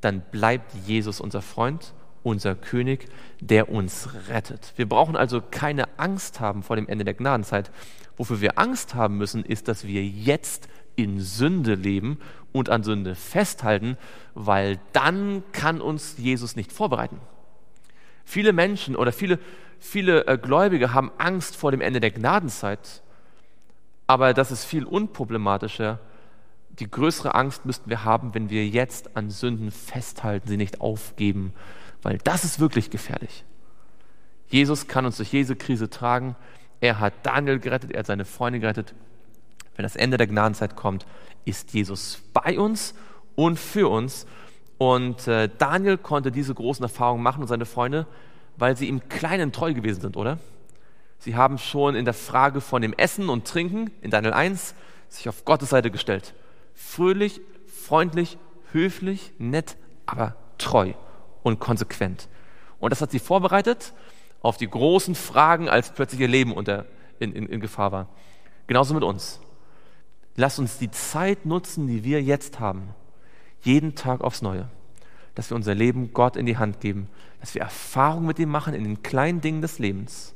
dann 0.00 0.22
bleibt 0.30 0.72
Jesus 0.86 1.20
unser 1.20 1.42
Freund 1.42 1.92
unser 2.26 2.56
König, 2.56 3.08
der 3.40 3.70
uns 3.70 4.08
rettet. 4.28 4.72
Wir 4.74 4.88
brauchen 4.88 5.14
also 5.14 5.40
keine 5.40 5.84
Angst 5.96 6.40
haben 6.40 6.64
vor 6.64 6.74
dem 6.74 6.88
Ende 6.88 7.04
der 7.04 7.14
Gnadenzeit. 7.14 7.70
Wofür 8.16 8.40
wir 8.40 8.58
Angst 8.58 8.96
haben 8.96 9.16
müssen, 9.16 9.44
ist, 9.44 9.68
dass 9.68 9.86
wir 9.86 10.04
jetzt 10.04 10.68
in 10.96 11.20
Sünde 11.20 11.74
leben 11.74 12.18
und 12.52 12.68
an 12.68 12.82
Sünde 12.82 13.14
festhalten, 13.14 13.96
weil 14.34 14.80
dann 14.92 15.44
kann 15.52 15.80
uns 15.80 16.16
Jesus 16.18 16.56
nicht 16.56 16.72
vorbereiten. 16.72 17.20
Viele 18.24 18.52
Menschen 18.52 18.96
oder 18.96 19.12
viele, 19.12 19.38
viele 19.78 20.26
äh, 20.26 20.36
Gläubige 20.36 20.92
haben 20.92 21.12
Angst 21.18 21.54
vor 21.54 21.70
dem 21.70 21.80
Ende 21.80 22.00
der 22.00 22.10
Gnadenzeit, 22.10 23.02
aber 24.08 24.34
das 24.34 24.50
ist 24.50 24.64
viel 24.64 24.84
unproblematischer. 24.84 26.00
Die 26.80 26.90
größere 26.90 27.36
Angst 27.36 27.66
müssten 27.66 27.88
wir 27.88 28.04
haben, 28.04 28.34
wenn 28.34 28.50
wir 28.50 28.66
jetzt 28.66 29.16
an 29.16 29.30
Sünden 29.30 29.70
festhalten, 29.70 30.48
sie 30.48 30.56
nicht 30.56 30.80
aufgeben 30.80 31.52
weil 32.06 32.18
das 32.18 32.44
ist 32.44 32.60
wirklich 32.60 32.90
gefährlich. 32.90 33.42
Jesus 34.46 34.86
kann 34.86 35.06
uns 35.06 35.16
durch 35.16 35.32
jede 35.32 35.56
Krise 35.56 35.90
tragen. 35.90 36.36
Er 36.80 37.00
hat 37.00 37.14
Daniel 37.24 37.58
gerettet, 37.58 37.90
er 37.90 37.98
hat 37.98 38.06
seine 38.06 38.24
Freunde 38.24 38.60
gerettet. 38.60 38.94
Wenn 39.74 39.82
das 39.82 39.96
Ende 39.96 40.16
der 40.16 40.28
Gnadenzeit 40.28 40.76
kommt, 40.76 41.04
ist 41.46 41.74
Jesus 41.74 42.22
bei 42.32 42.60
uns 42.60 42.94
und 43.34 43.58
für 43.58 43.88
uns. 43.88 44.24
Und 44.78 45.26
äh, 45.26 45.50
Daniel 45.58 45.98
konnte 45.98 46.30
diese 46.30 46.54
großen 46.54 46.84
Erfahrungen 46.84 47.24
machen 47.24 47.42
und 47.42 47.48
seine 47.48 47.66
Freunde, 47.66 48.06
weil 48.56 48.76
sie 48.76 48.86
ihm 48.86 49.08
Kleinen 49.08 49.50
treu 49.50 49.74
gewesen 49.74 50.00
sind, 50.00 50.16
oder? 50.16 50.38
Sie 51.18 51.34
haben 51.34 51.58
schon 51.58 51.96
in 51.96 52.04
der 52.04 52.14
Frage 52.14 52.60
von 52.60 52.82
dem 52.82 52.92
Essen 52.92 53.28
und 53.28 53.48
Trinken 53.48 53.90
in 54.00 54.12
Daniel 54.12 54.32
1 54.32 54.76
sich 55.08 55.28
auf 55.28 55.44
Gottes 55.44 55.70
Seite 55.70 55.90
gestellt. 55.90 56.34
Fröhlich, 56.72 57.40
freundlich, 57.66 58.38
höflich, 58.70 59.32
nett, 59.40 59.76
aber 60.06 60.36
treu 60.56 60.92
und 61.46 61.60
konsequent. 61.60 62.28
Und 62.80 62.90
das 62.90 63.00
hat 63.00 63.12
sie 63.12 63.20
vorbereitet 63.20 63.92
auf 64.42 64.56
die 64.56 64.68
großen 64.68 65.14
Fragen, 65.14 65.68
als 65.68 65.92
plötzlich 65.92 66.20
ihr 66.20 66.28
Leben 66.28 66.52
unter, 66.52 66.86
in, 67.20 67.32
in, 67.32 67.46
in 67.46 67.60
Gefahr 67.60 67.92
war. 67.92 68.08
Genauso 68.66 68.94
mit 68.94 69.04
uns. 69.04 69.40
Lass 70.34 70.58
uns 70.58 70.78
die 70.78 70.90
Zeit 70.90 71.46
nutzen, 71.46 71.86
die 71.86 72.02
wir 72.02 72.20
jetzt 72.20 72.58
haben, 72.58 72.88
jeden 73.62 73.94
Tag 73.94 74.22
aufs 74.22 74.42
Neue, 74.42 74.68
dass 75.36 75.50
wir 75.50 75.54
unser 75.54 75.76
Leben 75.76 76.12
Gott 76.12 76.34
in 76.34 76.46
die 76.46 76.58
Hand 76.58 76.80
geben, 76.80 77.08
dass 77.40 77.54
wir 77.54 77.62
Erfahrung 77.62 78.26
mit 78.26 78.40
ihm 78.40 78.50
machen 78.50 78.74
in 78.74 78.82
den 78.82 79.04
kleinen 79.04 79.40
Dingen 79.40 79.62
des 79.62 79.78
Lebens 79.78 80.34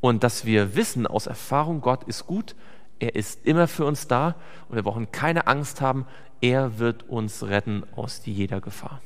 und 0.00 0.22
dass 0.22 0.44
wir 0.44 0.76
wissen 0.76 1.04
aus 1.04 1.26
Erfahrung, 1.26 1.80
Gott 1.80 2.04
ist 2.04 2.28
gut, 2.28 2.54
er 3.00 3.16
ist 3.16 3.44
immer 3.44 3.66
für 3.66 3.84
uns 3.86 4.06
da 4.06 4.36
und 4.68 4.76
wir 4.76 4.84
brauchen 4.84 5.10
keine 5.10 5.48
Angst 5.48 5.80
haben, 5.80 6.06
er 6.40 6.78
wird 6.78 7.08
uns 7.08 7.42
retten 7.42 7.82
aus 7.96 8.22
jeder 8.24 8.60
Gefahr. 8.60 9.00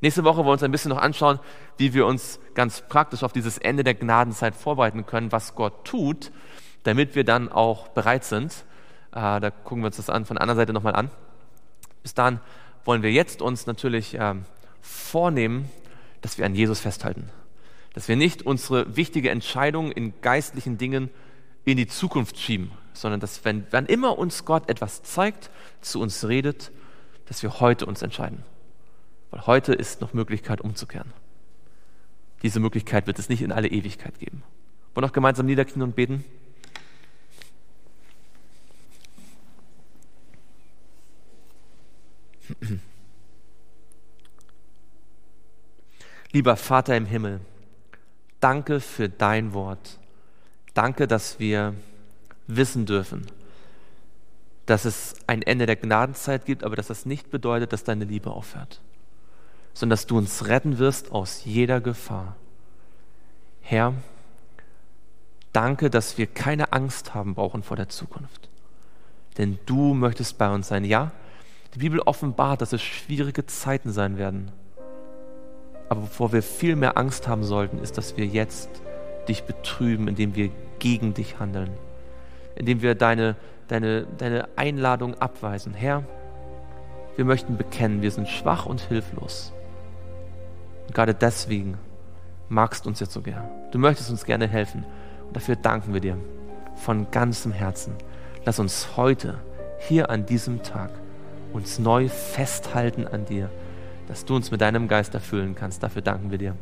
Nächste 0.00 0.24
Woche 0.24 0.38
wollen 0.38 0.46
wir 0.46 0.52
uns 0.52 0.62
ein 0.62 0.70
bisschen 0.70 0.90
noch 0.90 1.00
anschauen, 1.00 1.38
wie 1.78 1.94
wir 1.94 2.06
uns 2.06 2.38
ganz 2.54 2.82
praktisch 2.82 3.22
auf 3.22 3.32
dieses 3.32 3.56
Ende 3.58 3.82
der 3.82 3.94
Gnadenzeit 3.94 4.54
vorbereiten 4.54 5.06
können, 5.06 5.32
was 5.32 5.54
Gott 5.54 5.84
tut, 5.84 6.32
damit 6.82 7.14
wir 7.14 7.24
dann 7.24 7.50
auch 7.50 7.88
bereit 7.88 8.24
sind. 8.24 8.52
Äh, 9.12 9.40
da 9.40 9.50
gucken 9.50 9.82
wir 9.82 9.86
uns 9.86 9.96
das 9.96 10.10
an, 10.10 10.26
von 10.26 10.36
der 10.36 10.42
anderen 10.42 10.58
Seite 10.58 10.72
nochmal 10.72 10.94
an. 10.94 11.10
Bis 12.02 12.12
dahin 12.12 12.40
wollen 12.84 13.02
wir 13.02 13.10
jetzt 13.10 13.40
uns 13.40 13.66
natürlich 13.66 14.18
äh, 14.18 14.34
vornehmen, 14.82 15.70
dass 16.20 16.36
wir 16.36 16.44
an 16.44 16.54
Jesus 16.54 16.80
festhalten. 16.80 17.30
Dass 17.94 18.08
wir 18.08 18.16
nicht 18.16 18.42
unsere 18.42 18.96
wichtige 18.96 19.30
Entscheidung 19.30 19.90
in 19.90 20.20
geistlichen 20.20 20.76
Dingen 20.76 21.08
in 21.64 21.78
die 21.78 21.86
Zukunft 21.86 22.38
schieben, 22.38 22.70
sondern 22.92 23.20
dass, 23.20 23.44
wenn, 23.44 23.66
wann 23.70 23.86
immer 23.86 24.18
uns 24.18 24.44
Gott 24.44 24.68
etwas 24.68 25.02
zeigt, 25.02 25.50
zu 25.80 26.00
uns 26.00 26.28
redet, 26.28 26.70
dass 27.26 27.42
wir 27.42 27.60
heute 27.60 27.86
uns 27.86 28.02
entscheiden. 28.02 28.44
Weil 29.30 29.46
heute 29.46 29.72
ist 29.72 30.00
noch 30.00 30.14
Möglichkeit 30.14 30.60
umzukehren. 30.60 31.12
Diese 32.42 32.60
Möglichkeit 32.60 33.06
wird 33.06 33.18
es 33.18 33.28
nicht 33.28 33.42
in 33.42 33.52
alle 33.52 33.68
Ewigkeit 33.68 34.18
geben. 34.18 34.42
Wollen 34.94 35.02
wir 35.04 35.08
noch 35.08 35.12
gemeinsam 35.12 35.46
niederknien 35.46 35.82
und 35.82 35.96
beten? 35.96 36.24
Lieber 46.32 46.56
Vater 46.56 46.96
im 46.96 47.06
Himmel, 47.06 47.40
danke 48.40 48.80
für 48.80 49.08
dein 49.08 49.52
Wort. 49.54 49.98
Danke, 50.74 51.08
dass 51.08 51.38
wir 51.40 51.74
wissen 52.46 52.84
dürfen, 52.86 53.26
dass 54.66 54.84
es 54.84 55.14
ein 55.26 55.42
Ende 55.42 55.66
der 55.66 55.76
Gnadenzeit 55.76 56.44
gibt, 56.44 56.62
aber 56.64 56.76
dass 56.76 56.88
das 56.88 57.06
nicht 57.06 57.30
bedeutet, 57.30 57.72
dass 57.72 57.84
deine 57.84 58.04
Liebe 58.04 58.30
aufhört, 58.30 58.82
sondern 59.76 59.90
dass 59.90 60.06
du 60.06 60.16
uns 60.16 60.46
retten 60.46 60.78
wirst 60.78 61.12
aus 61.12 61.44
jeder 61.44 61.82
Gefahr. 61.82 62.36
Herr, 63.60 63.92
danke, 65.52 65.90
dass 65.90 66.16
wir 66.16 66.26
keine 66.26 66.72
Angst 66.72 67.14
haben 67.14 67.34
brauchen 67.34 67.62
vor 67.62 67.76
der 67.76 67.90
Zukunft, 67.90 68.48
denn 69.36 69.58
du 69.66 69.92
möchtest 69.92 70.38
bei 70.38 70.48
uns 70.48 70.68
sein. 70.68 70.86
Ja, 70.86 71.12
die 71.74 71.80
Bibel 71.80 72.00
offenbart, 72.00 72.62
dass 72.62 72.72
es 72.72 72.80
schwierige 72.80 73.44
Zeiten 73.44 73.92
sein 73.92 74.16
werden. 74.16 74.50
Aber 75.90 76.00
bevor 76.00 76.32
wir 76.32 76.42
viel 76.42 76.74
mehr 76.74 76.96
Angst 76.96 77.28
haben 77.28 77.44
sollten, 77.44 77.78
ist, 77.78 77.98
dass 77.98 78.16
wir 78.16 78.24
jetzt 78.24 78.70
dich 79.28 79.42
betrüben, 79.42 80.08
indem 80.08 80.34
wir 80.34 80.50
gegen 80.78 81.12
dich 81.12 81.38
handeln, 81.38 81.70
indem 82.54 82.80
wir 82.80 82.94
deine 82.94 83.36
deine, 83.68 84.06
deine 84.18 84.48
Einladung 84.56 85.16
abweisen. 85.16 85.74
Herr, 85.74 86.04
wir 87.16 87.24
möchten 87.24 87.58
bekennen, 87.58 88.00
wir 88.00 88.10
sind 88.10 88.28
schwach 88.28 88.64
und 88.64 88.80
hilflos. 88.80 89.52
Gerade 90.96 91.12
deswegen 91.12 91.76
magst 92.48 92.86
du 92.86 92.88
uns 92.88 93.00
jetzt 93.00 93.12
so 93.12 93.20
gern. 93.20 93.46
Du 93.70 93.78
möchtest 93.78 94.08
uns 94.08 94.24
gerne 94.24 94.48
helfen. 94.48 94.82
Und 95.26 95.36
dafür 95.36 95.54
danken 95.54 95.92
wir 95.92 96.00
dir 96.00 96.16
von 96.74 97.10
ganzem 97.10 97.52
Herzen. 97.52 97.92
Lass 98.46 98.58
uns 98.58 98.96
heute, 98.96 99.34
hier 99.78 100.08
an 100.08 100.24
diesem 100.24 100.62
Tag, 100.62 100.88
uns 101.52 101.78
neu 101.78 102.08
festhalten 102.08 103.06
an 103.06 103.26
dir, 103.26 103.50
dass 104.08 104.24
du 104.24 104.36
uns 104.36 104.50
mit 104.50 104.62
deinem 104.62 104.88
Geist 104.88 105.12
erfüllen 105.12 105.54
kannst. 105.54 105.82
Dafür 105.82 106.00
danken 106.00 106.30
wir 106.30 106.38
dir. 106.38 106.56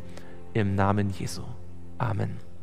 Im 0.53 0.75
Namen 0.75 1.11
Jesu. 1.11 1.43
Amen. 1.99 2.54